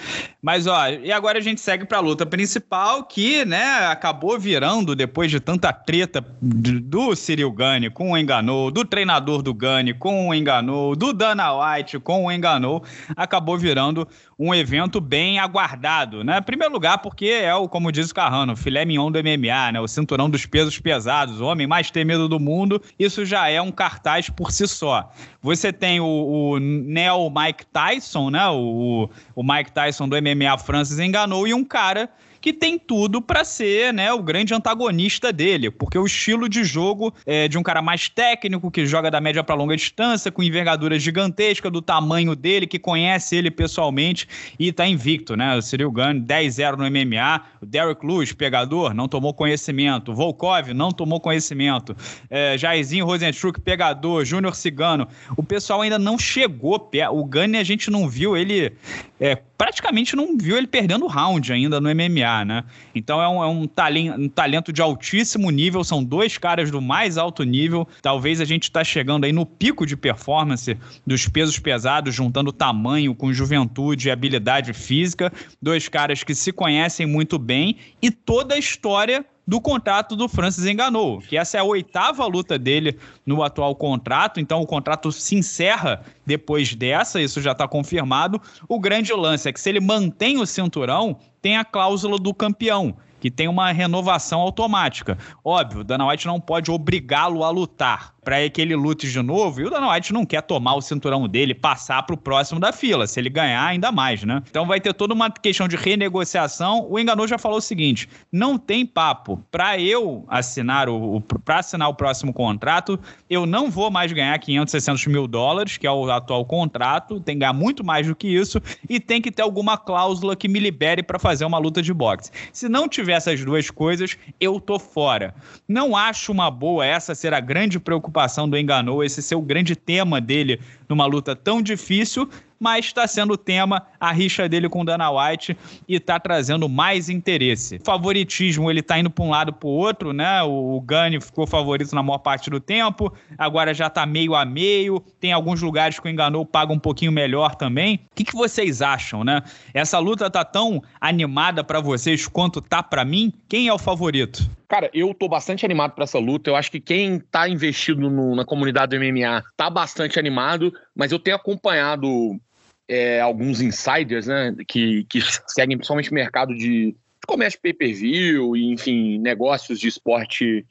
Mas, 0.42 0.68
ó, 0.68 0.88
e 0.88 1.12
agora 1.12 1.38
a 1.38 1.42
gente 1.42 1.60
segue 1.60 1.84
para 1.86 1.98
a 1.98 2.02
luta 2.02 2.26
principal, 2.26 3.04
que, 3.04 3.44
né, 3.44 3.88
acabou 3.88 4.40
virando, 4.40 4.96
depois 4.96 5.30
de 5.30 5.38
tanta 5.38 5.74
treta 5.74 6.26
do 6.42 7.14
Cyril 7.14 7.52
Gane 7.52 7.90
com 7.90 8.12
o 8.12 8.18
Enganou, 8.18 8.72
do 8.72 8.86
treinador 8.86 9.42
do 9.42 9.54
Gane 9.54 9.94
com 9.94 10.30
o 10.30 10.34
Enganou, 10.34 10.96
do 10.96 11.12
Dana 11.12 11.76
White 11.76 12.00
com 12.00 12.26
o 12.26 12.32
Enganou, 12.32 12.84
acabou 13.18 13.58
virando 13.58 14.08
um 14.38 14.54
evento 14.54 15.00
bem 15.00 15.40
aguardado, 15.40 16.24
né? 16.24 16.40
Em 16.40 16.44
primeiro 16.44 16.74
lugar, 16.74 16.98
porque 17.00 17.26
é 17.26 17.54
o, 17.54 17.68
como 17.68 17.92
diz 17.92 18.10
o 18.12 18.16
Carrano, 18.16 18.56
filé 18.56 18.86
mignon 18.86 19.12
do 19.12 19.20
MMA, 19.20 19.72
né? 19.74 19.80
O 19.80 19.88
cinturão 19.88 20.30
dos 20.30 20.46
pesos 20.46 20.80
pesados, 20.80 21.40
o 21.40 21.46
homem 21.46 21.68
mais 21.68 21.92
temido 21.92 22.28
do 22.28 22.40
mundo. 22.40 22.82
Isso 22.98 23.26
já 23.26 23.50
é 23.50 23.62
um 23.62 23.72
cartaz 23.72 24.30
por 24.30 24.52
si 24.52 24.68
só. 24.68 25.12
Você 25.42 25.72
tem 25.72 26.00
o, 26.00 26.06
o 26.06 26.60
Neo 26.60 27.30
Mike 27.30 27.66
Tyson, 27.68 28.30
né? 28.30 28.48
O, 28.50 29.10
o 29.36 29.44
Mike 29.44 29.72
Tyson 29.72 30.08
do 30.08 30.16
MMA 30.16 30.58
Francis 30.58 31.00
enganou 31.00 31.48
e 31.48 31.54
um 31.54 31.64
cara 31.64 32.10
que 32.44 32.52
tem 32.52 32.78
tudo 32.78 33.22
para 33.22 33.46
ser 33.46 33.94
né, 33.94 34.12
o 34.12 34.22
grande 34.22 34.54
antagonista 34.54 35.32
dele, 35.32 35.72
porque 35.72 35.98
o 35.98 36.06
estilo 36.06 36.50
de 36.50 36.66
jogo 36.66 37.14
é 37.26 37.48
de 37.48 37.58
um 37.58 37.64
cara 37.64 37.82
mais 37.82 38.10
técnico, 38.10 38.70
que 38.70 38.86
joga 38.86 39.10
da 39.10 39.22
média 39.22 39.42
para 39.42 39.56
longa 39.56 39.78
distância, 39.78 40.30
com 40.30 40.44
envergadura 40.44 41.00
gigantesca, 41.00 41.72
do 41.72 41.82
tamanho 41.82 42.36
dele, 42.36 42.68
que 42.68 42.78
conhece 42.78 43.38
ele 43.38 43.50
pessoalmente 43.50 44.28
e 44.60 44.74
tá 44.74 44.86
invicto, 44.86 45.38
né? 45.38 45.56
O 45.56 45.62
Cyril 45.62 45.90
Gunn 45.90 46.20
10-0 46.20 46.76
no 46.76 46.84
MMA, 46.84 47.42
o 47.62 47.66
Derek 47.66 48.06
Lewis, 48.06 48.34
pegador, 48.34 48.94
não 48.94 49.08
tomou 49.08 49.34
conhecimento, 49.34 50.14
Volkov 50.14 50.74
não 50.74 50.92
tomou 50.92 51.22
conhecimento, 51.22 51.96
é, 52.30 52.58
Jairzinho 52.58 53.06
Rosenstruck, 53.06 53.62
pegador, 53.62 54.26
Júnior 54.26 54.54
Cigano, 54.54 55.08
o 55.38 55.44
pessoal 55.44 55.80
ainda 55.80 55.98
não 55.98 56.20
chegou, 56.20 56.92
o 57.10 57.24
Gunn 57.24 57.58
a 57.58 57.64
gente 57.64 57.90
não 57.90 58.10
viu 58.10 58.36
ele 58.36 58.74
é, 59.18 59.38
praticamente 59.64 60.14
não 60.14 60.38
viu 60.38 60.58
ele 60.58 60.68
perdendo 60.68 61.08
round 61.08 61.54
ainda 61.54 61.80
no 61.80 61.88
MMA, 61.88 62.44
né? 62.44 62.66
Então 62.94 63.22
é 63.22 63.30
um, 63.30 63.42
é 63.42 63.48
um, 63.48 63.66
talento, 63.66 64.20
um 64.20 64.28
talento 64.28 64.74
de 64.74 64.82
altíssimo 64.82 65.50
nível, 65.50 65.86
são 65.86 66.04
dois 66.04 66.38
caras 66.38 66.70
do 66.70 66.82
mais 66.82 67.18
alto 67.18 67.44
nível. 67.46 67.88
Talvez 68.02 68.42
a 68.42 68.46
gente 68.46 68.64
está 68.64 68.84
chegando 68.84 69.24
aí 69.24 69.32
no 69.32 69.46
pico 69.46 69.86
de 69.86 69.96
performance 69.96 70.78
dos 71.08 71.30
pesos 71.30 71.58
pesados, 71.60 72.14
juntando 72.14 72.52
tamanho 72.52 73.16
com 73.16 73.32
juventude 73.32 74.10
e 74.10 74.12
habilidade 74.12 74.74
física. 74.74 75.32
Dois 75.62 75.88
caras 75.88 76.26
que 76.26 76.36
se 76.36 76.52
conhecem 76.52 77.06
muito 77.06 77.40
bem 77.40 77.78
e 78.02 78.12
toda 78.12 78.56
a 78.56 78.58
história 78.58 79.26
do 79.46 79.60
contrato 79.60 80.16
do 80.16 80.30
Francis 80.30 80.66
enganou, 80.66 81.20
que 81.20 81.38
essa 81.38 81.58
é 81.58 81.60
a 81.60 81.64
oitava 81.64 82.26
luta 82.26 82.58
dele 82.58 82.98
no 83.26 83.44
atual 83.44 83.76
contrato, 83.76 84.40
então 84.40 84.62
o 84.62 84.66
contrato 84.66 85.12
se 85.12 85.36
encerra 85.36 86.02
depois 86.26 86.74
dessa, 86.74 87.22
isso 87.22 87.42
já 87.42 87.52
está 87.52 87.68
confirmado. 87.68 88.42
O 88.68 88.80
grande 88.80 89.12
lance 89.14 89.50
é 89.50 89.54
que 89.54 89.60
se 89.60 89.70
ele 89.70 89.80
mantém 89.80 90.40
o 90.40 90.46
cinturão, 90.46 91.18
tem 91.42 91.58
a 91.58 91.66
cláusula 91.66 92.18
do 92.18 92.34
campeão, 92.34 92.96
que 93.20 93.30
tem 93.30 93.48
uma 93.48 93.72
renovação 93.72 94.40
automática. 94.40 95.18
Óbvio, 95.44 95.84
Dana 95.84 96.08
White 96.08 96.26
não 96.26 96.40
pode 96.40 96.72
obrigá-lo 96.72 97.44
a 97.44 97.50
lutar, 97.50 98.13
para 98.24 98.50
que 98.50 98.62
ele 98.62 98.76
lute 98.76 99.12
de 99.12 99.22
novo. 99.22 99.62
E 99.62 99.66
o 99.66 99.70
Dana 99.70 99.92
White 99.92 100.14
não 100.14 100.26
quer 100.26 100.42
tomar 100.42 100.76
o 100.76 100.82
cinturão 100.82 101.28
dele, 101.28 101.54
passar 101.54 102.04
para 102.04 102.14
o 102.14 102.18
próximo 102.18 102.60
da 102.60 102.72
fila. 102.72 103.06
Se 103.06 103.20
ele 103.20 103.30
ganhar, 103.30 103.66
ainda 103.66 103.92
mais, 103.92 104.24
né? 104.24 104.42
Então 104.50 104.66
vai 104.66 104.80
ter 104.80 104.94
toda 104.94 105.14
uma 105.14 105.30
questão 105.30 105.68
de 105.68 105.76
renegociação. 105.76 106.88
O 106.90 106.98
Enganou 106.98 107.28
já 107.28 107.38
falou 107.38 107.58
o 107.58 107.62
seguinte: 107.62 108.10
não 108.32 108.58
tem 108.58 108.86
papo. 108.86 109.44
Para 109.52 109.80
eu 109.80 110.26
assinar 110.28 110.88
o, 110.90 111.18
o 111.18 111.22
para 111.22 111.60
assinar 111.60 111.90
o 111.90 111.94
próximo 111.94 112.34
contrato, 112.34 113.00
eu 113.30 113.46
não 113.46 113.70
vou 113.70 113.92
mais 113.92 114.12
ganhar 114.12 114.38
500, 114.38 114.72
600 114.72 115.08
mil 115.08 115.28
dólares, 115.28 115.78
que 115.78 115.86
é 115.86 115.92
o 115.92 116.10
atual 116.10 116.46
contrato. 116.46 117.20
Tem 117.20 117.36
que 117.36 117.40
ganhar 117.40 117.54
muito 117.54 117.84
mais 117.84 118.08
do 118.08 118.16
que 118.16 118.28
isso 118.28 118.62
e 118.90 119.00
tem 119.00 119.22
que 119.22 119.32
ter 119.32 119.42
alguma 119.42 119.78
cláusula 119.78 120.36
que 120.36 120.48
me 120.48 120.60
libere 120.60 121.04
para 121.04 121.20
fazer 121.20 121.46
uma 121.46 121.58
luta 121.58 121.82
de 121.82 121.94
boxe. 121.94 122.32
Se 122.52 122.70
não 122.70 122.88
tiver 122.88 123.14
essas 123.14 123.44
duas 123.44 123.70
coisas, 123.70 124.18
eu 124.40 124.60
tô 124.60 124.80
fora. 124.80 125.36
Não 125.68 125.96
acho 125.96 126.32
uma 126.32 126.50
boa 126.50 126.86
essa 126.86 127.14
ser 127.14 127.34
a 127.34 127.40
grande 127.40 127.80
preocupação 127.80 128.13
do 128.48 128.58
Enganou, 128.58 129.04
esse 129.04 129.22
ser 129.22 129.36
o 129.36 129.42
grande 129.42 129.76
tema 129.76 130.22
dele 130.22 130.60
numa 130.94 131.06
luta 131.06 131.36
tão 131.36 131.62
difícil, 131.62 132.30
mas 132.64 132.86
está 132.86 133.06
sendo 133.06 133.34
o 133.34 133.38
tema 133.38 133.86
a 134.00 134.14
rixa 134.14 134.48
dele 134.48 134.70
com 134.70 134.86
Dana 134.86 135.12
White 135.12 135.58
e 135.86 135.96
está 135.96 136.18
trazendo 136.18 136.70
mais 136.70 137.10
interesse. 137.10 137.78
Favoritismo, 137.84 138.70
ele 138.70 138.80
está 138.80 138.98
indo 138.98 139.10
para 139.10 139.26
um 139.26 139.30
lado 139.30 139.52
para 139.52 139.68
o 139.68 139.72
outro, 139.72 140.14
né? 140.14 140.42
O, 140.44 140.78
o 140.78 140.80
Gunny 140.80 141.20
ficou 141.20 141.46
favorito 141.46 141.94
na 141.94 142.02
maior 142.02 142.20
parte 142.20 142.50
do 142.50 142.62
tempo, 142.62 143.12
agora 143.38 143.74
já 143.74 143.88
está 143.88 144.06
meio 144.06 144.34
a 144.34 144.46
meio. 144.46 145.04
Tem 145.20 145.34
alguns 145.34 145.62
lugares 145.62 146.00
que 146.00 146.08
o 146.08 146.10
Enganou 146.10 146.46
paga 146.46 146.72
um 146.72 146.80
pouquinho 146.80 147.12
melhor 147.12 147.56
também. 147.56 147.96
O 148.12 148.16
que, 148.16 148.24
que 148.24 148.36
vocês 148.36 148.82
acham, 148.82 149.26
né? 149.26 149.42
Essa 149.74 150.00
luta 150.00 150.30
tá 150.30 150.46
tão 150.46 150.82
animada 151.02 151.66
para 151.66 151.82
vocês 151.82 152.28
quanto 152.28 152.62
tá 152.62 152.82
para 152.82 153.04
mim? 153.04 153.34
Quem 153.50 153.68
é 153.68 153.74
o 153.74 153.78
favorito? 153.78 154.50
Cara, 154.74 154.90
eu 154.92 155.14
tô 155.14 155.28
bastante 155.28 155.64
animado 155.64 155.92
para 155.92 156.06
essa 156.06 156.18
luta. 156.18 156.50
Eu 156.50 156.56
acho 156.56 156.72
que 156.72 156.80
quem 156.80 157.20
tá 157.20 157.48
investido 157.48 158.10
no, 158.10 158.36
na 158.36 158.44
comunidade 158.44 158.98
do 158.98 159.06
MMA 159.06 159.44
tá 159.56 159.70
bastante 159.70 160.18
animado, 160.18 160.74
mas 160.96 161.12
eu 161.12 161.20
tenho 161.20 161.36
acompanhado 161.36 162.40
é, 162.88 163.22
alguns 163.22 163.62
insiders, 163.62 164.28
né, 164.28 164.56
que, 164.68 165.06
que 165.06 165.20
seguem 165.48 165.78
principalmente 165.78 166.12
o 166.12 166.14
mercado 166.14 166.54
de, 166.56 166.92
de 166.92 167.28
comércio 167.28 167.60
pay-per-view 167.62 168.56
e, 168.56 168.72
enfim, 168.72 169.18
negócios 169.20 169.80
de 169.80 169.88
esporte 169.88 170.66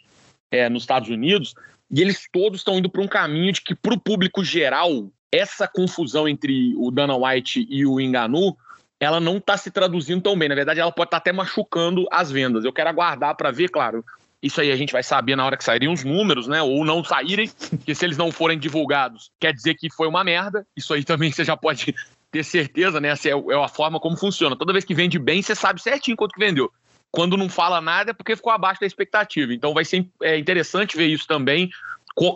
é, 0.51 0.68
nos 0.68 0.83
Estados 0.83 1.09
Unidos, 1.09 1.55
e 1.90 2.01
eles 2.01 2.27
todos 2.33 2.61
estão 2.61 2.79
indo 2.79 2.90
para 2.90 3.03
um 3.03 3.09
caminho 3.09 3.53
de 3.53 3.61
que, 3.61 3.75
para 3.75 3.94
o 3.94 4.01
público 4.01 4.44
geral, 4.44 5.11
essa 5.31 5.66
confusão 5.66 6.29
entre 6.29 6.75
o 6.77 6.90
Dana 6.90 7.16
White 7.16 7.66
e 7.68 7.87
o 7.87 8.01
Enganu 8.01 8.57
ela 9.03 9.18
não 9.18 9.38
está 9.38 9.57
se 9.57 9.68
traduzindo 9.68 10.22
tão 10.22 10.38
bem. 10.38 10.48
Na 10.48 10.55
verdade, 10.55 10.79
ela 10.79 10.92
pode 10.92 11.09
estar 11.09 11.16
tá 11.16 11.22
até 11.22 11.33
machucando 11.33 12.07
as 12.09 12.31
vendas. 12.31 12.64
Eu 12.64 12.72
quero 12.72 12.88
aguardar 12.88 13.37
para 13.37 13.51
ver, 13.51 13.68
claro. 13.68 14.05
Isso 14.42 14.61
aí 14.61 14.72
a 14.72 14.76
gente 14.76 14.92
vai 14.92 15.02
saber 15.02 15.37
na 15.37 15.46
hora 15.46 15.57
que 15.57 15.62
saírem 15.62 15.88
os 15.88 16.02
números, 16.02 16.48
né? 16.48 16.61
Ou 16.61 16.85
não 16.85 17.05
saírem, 17.05 17.48
porque 17.70 17.94
se 17.94 18.05
eles 18.05 18.16
não 18.16 18.33
forem 18.33 18.59
divulgados, 18.59 19.31
quer 19.38 19.52
dizer 19.52 19.74
que 19.74 19.88
foi 19.90 20.09
uma 20.09 20.24
merda. 20.24 20.66
Isso 20.76 20.92
aí 20.92 21.05
também 21.05 21.31
você 21.31 21.44
já 21.44 21.57
pode 21.57 21.94
ter 22.31 22.42
certeza, 22.42 23.00
né? 23.00 23.09
Essa 23.09 23.28
é, 23.28 23.33
é 23.33 23.64
a 23.64 23.68
forma 23.68 24.00
como 24.00 24.16
funciona. 24.16 24.57
Toda 24.57 24.72
vez 24.72 24.85
que 24.85 24.94
vende 24.94 25.18
bem, 25.18 25.42
você 25.42 25.55
sabe 25.55 25.81
certinho 25.81 26.16
quanto 26.16 26.33
que 26.33 26.44
vendeu. 26.44 26.72
Quando 27.11 27.37
não 27.37 27.48
fala 27.48 27.81
nada 27.81 28.11
é 28.11 28.14
porque 28.14 28.35
ficou 28.35 28.52
abaixo 28.52 28.81
da 28.81 28.87
expectativa. 28.87 29.52
Então 29.52 29.74
vai 29.74 29.85
ser 29.85 30.09
é, 30.22 30.38
interessante 30.38 30.96
ver 30.96 31.07
isso 31.07 31.26
também 31.26 31.70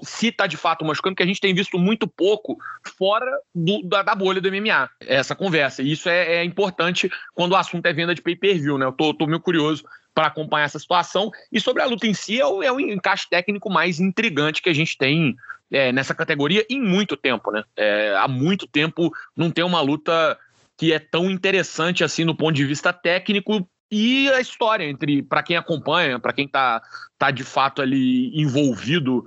se 0.03 0.29
está 0.29 0.47
de 0.47 0.57
fato 0.57 0.85
machucando, 0.85 1.16
que 1.16 1.23
a 1.23 1.27
gente 1.27 1.40
tem 1.40 1.55
visto 1.55 1.79
muito 1.79 2.09
pouco 2.09 2.57
fora 2.97 3.31
do, 3.55 3.83
da, 3.83 4.03
da, 4.03 4.14
bolha 4.14 4.40
do 4.40 4.51
MMA, 4.51 4.88
essa 5.01 5.35
conversa. 5.35 5.83
E 5.83 5.92
isso 5.92 6.09
é, 6.09 6.37
é, 6.37 6.45
importante 6.45 7.11
quando 7.35 7.53
o 7.53 7.57
assunto 7.57 7.85
é 7.87 7.92
venda 7.92 8.14
de 8.14 8.23
pay-per-view, 8.23 8.79
né? 8.79 8.87
Eu 8.87 8.92
tô, 8.92 9.12
tô 9.12 9.27
meio 9.27 9.40
curioso 9.40 9.85
para 10.17 10.29
acompanhar 10.29 10.65
essa 10.65 10.79
situação. 10.79 11.31
E 11.53 11.61
sobre 11.61 11.83
a 11.83 11.87
luta 11.87 12.07
em 12.07 12.15
si, 12.15 12.41
é 12.41 12.47
o, 12.47 12.63
é 12.63 12.73
o 12.73 12.81
encaixe 12.81 13.29
técnico 13.29 13.69
mais 13.69 14.01
intrigante 14.01 14.63
que 14.63 14.71
a 14.71 14.73
gente 14.73 14.97
tem 14.97 15.37
é, 15.71 15.93
nessa 15.93 16.15
categoria 16.15 16.65
em 16.71 16.81
muito 16.81 17.19
tempo, 17.19 17.51
né? 17.53 17.63
É, 17.77 18.17
há 18.17 18.27
muito 18.27 18.67
tempo 18.67 19.13
não 19.37 19.51
tem 19.51 19.63
uma 19.63 19.83
luta 19.83 20.39
que 20.75 20.91
é 20.91 20.99
tão 20.99 21.31
interessante 21.31 22.03
assim 22.03 22.25
no 22.25 22.35
ponto 22.35 22.55
de 22.55 22.65
vista 22.65 22.95
técnico 22.95 23.69
e 23.91 24.31
a 24.31 24.41
história 24.41 24.85
entre 24.85 25.23
para 25.23 25.43
quem 25.43 25.57
acompanha, 25.57 26.19
para 26.19 26.33
quem 26.33 26.47
está 26.47 26.81
tá 27.19 27.31
de 27.31 27.45
fato 27.45 27.83
ali 27.83 28.31
envolvido 28.41 29.27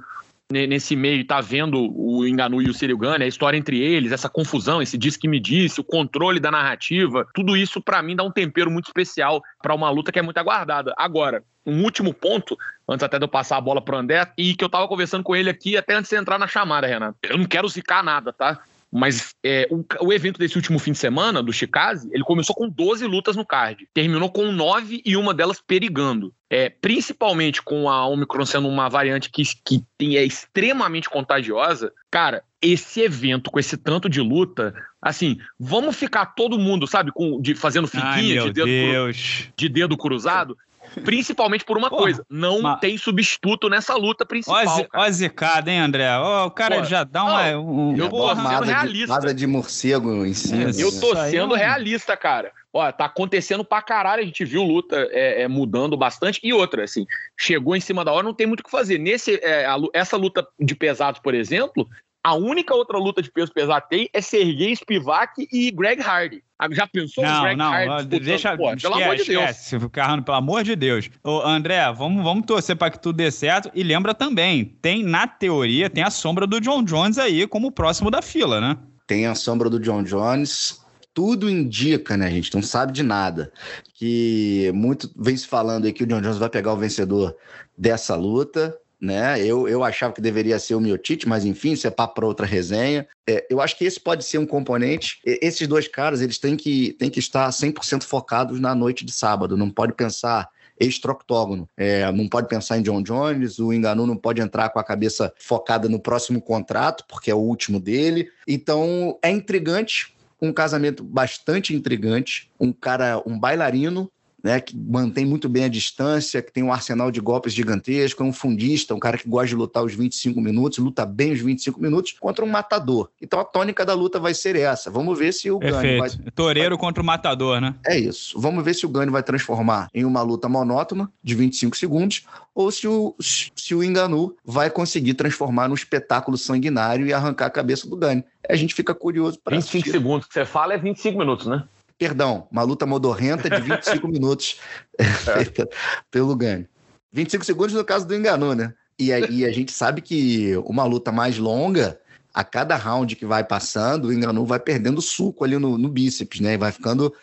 nesse 0.51 0.95
meio 0.95 1.23
tá 1.25 1.39
vendo 1.41 1.93
o 1.95 2.25
Enganu 2.25 2.59
e 2.59 2.69
o 2.69 2.73
Sirigan, 2.73 3.17
a 3.19 3.27
história 3.27 3.57
entre 3.57 3.79
eles, 3.79 4.12
essa 4.12 4.27
confusão, 4.27 4.81
esse 4.81 4.97
diz 4.97 5.15
que 5.15 5.27
me 5.27 5.39
disse, 5.39 5.79
o 5.79 5.83
controle 5.83 6.39
da 6.39 6.49
narrativa, 6.49 7.27
tudo 7.35 7.55
isso 7.55 7.79
para 7.79 8.01
mim 8.01 8.15
dá 8.15 8.23
um 8.23 8.31
tempero 8.31 8.71
muito 8.71 8.88
especial 8.88 9.43
para 9.62 9.75
uma 9.75 9.91
luta 9.91 10.12
que 10.12 10.17
é 10.17 10.23
muito 10.23 10.39
aguardada. 10.39 10.93
Agora, 10.97 11.43
um 11.63 11.83
último 11.83 12.13
ponto, 12.13 12.57
antes 12.89 13.03
até 13.03 13.19
de 13.19 13.25
eu 13.25 13.29
passar 13.29 13.57
a 13.57 13.62
bola 13.62 13.79
pro 13.79 13.97
André, 13.97 14.27
e 14.35 14.55
que 14.55 14.63
eu 14.63 14.69
tava 14.69 14.88
conversando 14.88 15.23
com 15.23 15.35
ele 15.35 15.51
aqui 15.51 15.77
até 15.77 15.93
antes 15.93 16.09
de 16.09 16.17
entrar 16.17 16.39
na 16.39 16.47
chamada, 16.47 16.88
Renato. 16.88 17.17
Eu 17.23 17.38
não 17.38 17.45
quero 17.45 17.67
zicar 17.67 18.03
nada, 18.03 18.33
tá? 18.33 18.59
Mas 18.91 19.36
é, 19.43 19.67
o, 19.69 19.86
o, 20.08 20.12
evento 20.12 20.39
desse 20.39 20.56
último 20.56 20.80
fim 20.80 20.91
de 20.91 20.97
semana, 20.97 21.43
do 21.43 21.54
Chicase, 21.54 22.10
ele 22.12 22.23
começou 22.23 22.56
com 22.56 22.67
12 22.67 23.06
lutas 23.06 23.36
no 23.36 23.45
card. 23.45 23.88
Terminou 23.93 24.32
com 24.32 24.52
9 24.52 25.02
e 25.06 25.15
uma 25.15 25.34
delas 25.34 25.62
perigando. 25.62 26.34
É, 26.49 26.69
principalmente 26.69 27.62
com 27.62 27.88
a 27.88 28.08
Omicron 28.08 28.45
sendo 28.45 28.67
uma 28.67 28.89
variante 28.89 29.30
que, 29.30 29.43
que 29.63 29.84
tem, 29.95 30.17
é 30.17 30.23
extremamente 30.23 31.08
contagiosa. 31.08 31.93
Cara, 32.10 32.43
esse 32.60 33.02
evento 33.02 33.52
com 33.52 33.60
esse 33.60 33.78
tanto 33.78 34.10
de 34.10 34.19
luta, 34.19 34.73
assim, 34.99 35.38
vamos 35.60 35.95
ficar 35.95 36.25
todo 36.25 36.58
mundo, 36.58 36.88
sabe, 36.88 37.12
com, 37.12 37.39
de, 37.39 37.54
fazendo 37.54 37.88
fiquinha 37.88 38.41
Ai, 38.41 38.52
de, 38.52 38.54
dedo, 38.54 39.13
de 39.56 39.69
dedo 39.69 39.95
cruzado. 39.95 40.58
Principalmente 41.04 41.63
por 41.63 41.78
uma 41.78 41.89
Porra, 41.89 42.02
coisa, 42.02 42.25
não 42.30 42.62
mas... 42.62 42.80
tem 42.80 42.97
substituto 42.97 43.69
nessa 43.69 43.95
luta 43.95 44.25
principal. 44.25 44.88
Ó 44.93 45.02
a 45.02 45.12
zicada, 45.12 45.71
hein, 45.71 45.80
André? 45.80 46.10
Ó, 46.17 46.47
o 46.47 46.52
cara 46.52 46.75
Porra, 46.75 46.88
já 46.88 47.04
dá 47.04 47.23
uma. 47.23 47.58
um, 47.58 47.95
eu 47.95 48.10
tô 48.10 48.36
sendo 48.36 48.63
realista. 48.63 49.19
De, 49.19 49.34
de 49.34 49.47
morcego 49.47 50.25
em 50.25 50.34
cima. 50.34 50.71
Eu 50.78 50.99
tô 50.99 51.15
sendo 51.15 51.56
realista, 51.56 52.15
cara. 52.15 52.52
Ó, 52.71 52.91
tá 52.91 53.06
acontecendo 53.06 53.63
pra 53.63 53.82
caralho, 53.82 54.21
a 54.21 54.25
gente 54.25 54.45
viu 54.45 54.63
luta 54.63 55.08
é, 55.12 55.43
é, 55.43 55.47
mudando 55.47 55.97
bastante. 55.97 56.39
E 56.43 56.54
outra, 56.54 56.84
assim, 56.84 57.06
chegou 57.38 57.75
em 57.75 57.82
cima 57.82 58.06
da 58.06 58.12
hora, 58.12 58.23
não 58.23 58.34
tem 58.34 58.45
muito 58.45 58.60
o 58.60 58.63
que 58.63 58.69
fazer. 58.69 58.99
Nesse, 58.99 59.39
é, 59.43 59.65
a, 59.65 59.78
essa 59.93 60.15
luta 60.15 60.47
de 60.60 60.75
pesados, 60.75 61.19
por 61.19 61.34
exemplo, 61.34 61.89
a 62.23 62.36
única 62.36 62.75
outra 62.75 62.97
luta 62.97 63.21
de 63.21 63.32
peso 63.32 63.51
pesado 63.51 63.84
que 63.84 63.89
tem 63.89 64.10
é 64.13 64.21
Sergei 64.21 64.75
Spivak 64.75 65.47
e 65.51 65.71
Greg 65.71 66.01
Hardy. 66.01 66.43
Ah, 66.58 66.67
já 66.69 66.86
pensou 66.86 67.23
não, 67.23 67.41
Greg 67.43 67.58
não, 67.58 67.71
Hardy? 67.71 68.19
Deixa, 68.19 68.58
Pô, 68.58 68.73
esquece, 68.73 68.82
pelo 68.82 68.95
amor 68.95 69.15
de 69.15 69.23
Deus. 69.23 69.49
Esquece, 69.49 69.89
Carrano, 69.89 70.23
pelo 70.23 70.38
amor 70.38 70.63
de 70.63 70.75
Deus. 70.75 71.10
Ô, 71.23 71.39
André, 71.39 71.79
vamos, 71.93 72.21
vamos 72.21 72.45
torcer 72.45 72.75
para 72.75 72.91
que 72.91 72.99
tudo 72.99 73.15
dê 73.15 73.32
certo. 73.32 73.71
E 73.73 73.84
lembra 73.84 74.13
também, 74.13 74.65
tem 74.82 75.01
na 75.01 75.25
teoria, 75.25 75.89
tem 75.89 76.03
a 76.03 76.12
sombra 76.12 76.45
do 76.45 76.60
John 76.60 76.84
Jones 76.84 77.17
aí 77.17 77.47
como 77.47 77.71
próximo 77.71 78.12
da 78.12 78.21
fila, 78.21 78.60
né? 78.60 78.77
Tem 79.08 79.25
a 79.25 79.34
sombra 79.34 79.69
do 79.69 79.79
John 79.79 80.03
Jones. 80.03 80.84
Tudo 81.13 81.49
indica, 81.49 82.15
né, 82.15 82.29
gente 82.29 82.53
não 82.53 82.62
sabe 82.62 82.93
de 82.93 83.03
nada, 83.03 83.51
que 83.95 84.71
muito 84.73 85.12
vem 85.17 85.36
se 85.36 85.47
falando 85.47 85.86
aí 85.86 85.91
que 85.91 86.03
o 86.03 86.08
John 86.08 86.21
Jones 86.21 86.38
vai 86.38 86.49
pegar 86.49 86.71
o 86.71 86.77
vencedor 86.77 87.36
dessa 87.77 88.15
luta 88.15 88.77
né? 89.01 89.41
Eu, 89.43 89.67
eu 89.67 89.83
achava 89.83 90.13
que 90.13 90.21
deveria 90.21 90.59
ser 90.59 90.75
o 90.75 90.81
Miotite, 90.81 91.27
mas 91.27 91.45
enfim, 91.45 91.71
isso 91.71 91.88
é 91.88 91.89
papo 91.89 92.15
para 92.15 92.25
outra 92.25 92.45
resenha. 92.45 93.07
É, 93.27 93.45
eu 93.49 93.62
acho 93.62 93.77
que 93.77 93.85
esse 93.85 93.99
pode 93.99 94.25
ser 94.25 94.38
um 94.38 94.45
componente. 94.45 95.19
Esses 95.25 95.67
dois 95.67 95.88
caras, 95.88 96.21
eles 96.21 96.38
têm 96.38 96.57
que, 96.57 96.93
têm 96.93 97.09
que 97.09 97.19
estar 97.19 97.49
100% 97.49 98.03
focados 98.03 98.59
na 98.59 98.75
noite 98.75 99.05
de 99.05 99.12
sábado, 99.12 99.55
não 99.55 99.69
pode 99.69 99.93
pensar 99.93 100.49
extra-octógono. 100.79 101.67
É, 101.75 102.09
não 102.12 102.27
pode 102.27 102.47
pensar 102.47 102.77
em 102.77 102.81
John 102.81 103.01
Jones, 103.01 103.59
o 103.59 103.73
Enganu 103.73 104.07
não 104.07 104.15
pode 104.15 104.41
entrar 104.41 104.69
com 104.69 104.79
a 104.79 104.83
cabeça 104.83 105.33
focada 105.38 105.89
no 105.89 105.99
próximo 105.99 106.41
contrato, 106.41 107.03
porque 107.07 107.29
é 107.29 107.35
o 107.35 107.39
último 107.39 107.79
dele. 107.79 108.29
Então, 108.47 109.17
é 109.21 109.29
intrigante, 109.29 110.15
um 110.41 110.53
casamento 110.53 111.03
bastante 111.03 111.75
intrigante, 111.75 112.49
um 112.59 112.71
cara, 112.71 113.21
um 113.25 113.38
bailarino 113.38 114.09
né, 114.43 114.60
que 114.60 114.75
mantém 114.75 115.25
muito 115.25 115.49
bem 115.49 115.65
a 115.65 115.67
distância, 115.67 116.41
que 116.41 116.52
tem 116.52 116.63
um 116.63 116.71
arsenal 116.71 117.12
de 117.12 117.19
golpes 117.19 117.54
gigantesco, 117.54 118.23
é 118.23 118.25
um 118.25 118.34
fundista, 118.34 118.95
um 118.95 118.99
cara 118.99 119.17
que 119.17 119.28
gosta 119.28 119.47
de 119.47 119.56
lutar 119.56 119.84
os 119.84 119.93
25 119.93 120.39
minutos, 120.39 120.78
luta 120.78 121.06
bem 121.06 121.32
os 121.32 121.39
25 121.39 121.82
minutos, 121.82 122.15
contra 122.19 122.43
um 122.43 122.47
matador. 122.47 123.10
Então 123.21 123.39
a 123.39 123.43
tônica 123.43 123.86
da 123.86 123.93
luta 123.93 124.19
vai 124.19 124.34
ser 124.34 124.56
essa. 124.56 124.89
Vamos 124.89 125.17
ver 125.17 125.34
se 125.34 125.52
o 125.52 125.60
Gane 125.60 125.97
vai... 125.97 126.10
Toreiro 126.34 126.78
contra 126.78 127.02
o 127.02 127.06
matador, 127.06 127.60
né? 127.60 127.75
É 127.86 127.97
isso. 127.97 128.39
Vamos 128.39 128.63
ver 128.63 128.73
se 128.73 128.86
o 128.86 128.89
Gane 128.89 129.12
vai 129.12 129.23
transformar 129.23 129.89
em 129.93 130.06
uma 130.06 130.21
luta 130.21 130.47
monótona 130.47 131.12
de 131.23 131.36
25 131.36 131.78
segundos 131.78 132.25
ou 132.54 132.71
se 132.71 132.88
o, 132.88 133.15
se 133.19 133.73
o 133.73 133.84
Enganu 133.84 134.36
vai 134.43 134.69
conseguir 134.69 135.13
transformar 135.13 135.67
num 135.67 135.75
espetáculo 135.75 136.38
sanguinário 136.38 137.08
e 137.08 137.13
arrancar 137.13 137.45
a 137.45 137.49
cabeça 137.49 137.88
do 137.88 137.95
Gane. 137.95 138.23
A 138.49 138.56
gente 138.56 138.73
fica 138.73 138.93
curioso 138.93 139.39
para 139.43 139.56
25 139.56 139.78
assistir. 139.78 139.91
segundos 139.91 140.28
que 140.28 140.34
você 140.34 140.45
fala 140.45 140.73
é 140.73 140.78
25 140.78 141.17
minutos, 141.17 141.47
né? 141.47 141.63
Perdão, 141.99 142.47
uma 142.49 142.63
luta 142.63 142.85
modorrenta 142.85 143.49
de 143.49 143.62
25 143.62 144.07
minutos 144.09 144.57
feita 144.97 145.69
pelo 146.09 146.33
Gane. 146.33 146.65
25 147.12 147.45
segundos 147.45 147.75
no 147.75 147.83
caso 147.83 148.07
do 148.07 148.15
Enganu, 148.15 148.55
né? 148.55 148.73
E 148.97 149.12
a, 149.12 149.17
a 149.17 149.51
gente 149.51 149.71
sabe 149.73 150.01
que 150.01 150.55
uma 150.65 150.85
luta 150.85 151.12
mais 151.12 151.38
longa, 151.38 151.99
a 152.33 152.43
cada 152.43 152.77
round 152.77 153.17
que 153.17 153.25
vai 153.25 153.43
passando, 153.43 154.05
o 154.05 154.13
Enganu 154.13 154.45
vai 154.45 154.59
perdendo 154.59 155.01
suco 155.01 155.43
ali 155.43 155.57
no, 155.57 155.77
no 155.77 155.89
bíceps, 155.89 156.39
né? 156.39 156.53
E 156.53 156.57
vai 156.57 156.71
ficando. 156.71 157.13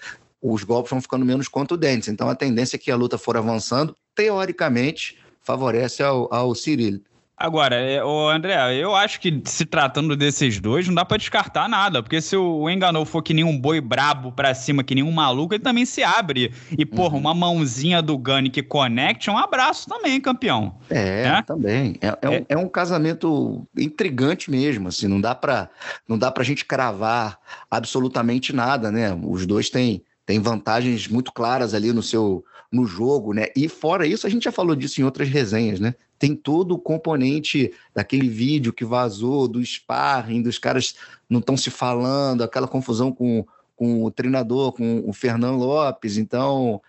Os 0.43 0.63
golpes 0.63 0.91
vão 0.91 1.01
ficando 1.01 1.25
menos 1.25 1.49
contundentes. 1.49 2.09
Então 2.09 2.29
a 2.29 2.35
tendência 2.35 2.77
é 2.77 2.79
que 2.79 2.91
a 2.91 2.97
luta 2.97 3.17
for 3.17 3.37
avançando, 3.37 3.97
teoricamente, 4.15 5.19
favorece 5.43 6.03
ao, 6.03 6.33
ao 6.33 6.55
Cyril. 6.55 7.03
Agora, 7.39 7.77
é, 7.77 8.03
o 8.03 8.29
André, 8.31 8.57
eu 8.77 8.97
acho 8.97 9.21
que 9.21 9.43
se 9.45 9.67
tratando 9.67 10.17
desses 10.17 10.59
dois, 10.59 10.87
não 10.87 10.95
dá 10.95 11.05
para 11.05 11.19
descartar 11.19 11.69
nada, 11.69 12.03
porque 12.03 12.19
se 12.23 12.35
o 12.35 12.71
Enganou 12.71 13.05
for 13.05 13.21
que 13.21 13.35
nem 13.35 13.45
um 13.45 13.61
boi 13.61 13.79
brabo 13.79 14.33
pra 14.33 14.55
cima, 14.55 14.83
que 14.83 14.95
nem 14.95 15.05
um 15.05 15.13
maluco, 15.13 15.53
ele 15.53 15.63
também 15.63 15.85
se 15.85 16.03
abre. 16.03 16.51
E, 16.79 16.87
porra, 16.87 17.13
uhum. 17.13 17.21
uma 17.21 17.35
mãozinha 17.35 18.01
do 18.01 18.17
Gunny 18.17 18.49
que 18.49 18.63
conecte, 18.63 19.29
um 19.29 19.37
abraço 19.37 19.87
também, 19.87 20.19
campeão. 20.19 20.79
É, 20.89 21.25
é? 21.25 21.43
também. 21.43 21.97
É, 22.01 22.17
é, 22.23 22.29
um, 22.31 22.33
é. 22.33 22.47
é 22.49 22.57
um 22.57 22.69
casamento 22.69 23.67
intrigante 23.77 24.51
mesmo, 24.51 24.89
assim, 24.89 25.07
não 25.07 25.21
dá 25.21 25.35
pra, 25.35 25.69
não 26.09 26.17
dá 26.17 26.31
pra 26.31 26.43
gente 26.43 26.65
cravar 26.65 27.39
absolutamente 27.71 28.55
nada, 28.55 28.91
né? 28.91 29.15
Os 29.23 29.45
dois 29.45 29.69
têm, 29.69 30.03
têm 30.25 30.41
vantagens 30.41 31.07
muito 31.07 31.31
claras 31.35 31.75
ali 31.75 31.93
no 31.93 32.03
seu 32.03 32.43
no 32.73 32.85
jogo, 32.85 33.33
né? 33.33 33.47
E 33.55 33.69
fora 33.69 34.07
isso, 34.07 34.27
a 34.27 34.31
gente 34.31 34.45
já 34.45 34.53
falou 34.53 34.75
disso 34.75 35.01
em 35.01 35.05
outras 35.05 35.29
resenhas, 35.29 35.79
né? 35.79 35.95
Tem 36.19 36.35
todo 36.35 36.73
o 36.73 36.79
componente 36.79 37.73
daquele 37.95 38.29
vídeo 38.29 38.73
que 38.73 38.85
vazou, 38.85 39.47
do 39.47 39.65
sparring, 39.65 40.43
dos 40.43 40.59
caras 40.59 40.95
não 41.29 41.41
estão 41.41 41.57
se 41.57 41.71
falando, 41.71 42.43
aquela 42.43 42.67
confusão 42.67 43.13
com, 43.13 43.47
com 43.75 44.05
o 44.05 44.11
treinador, 44.11 44.73
com 44.73 45.03
o 45.07 45.13
Fernando 45.13 45.59
Lopes. 45.59 46.17
Então, 46.17 46.81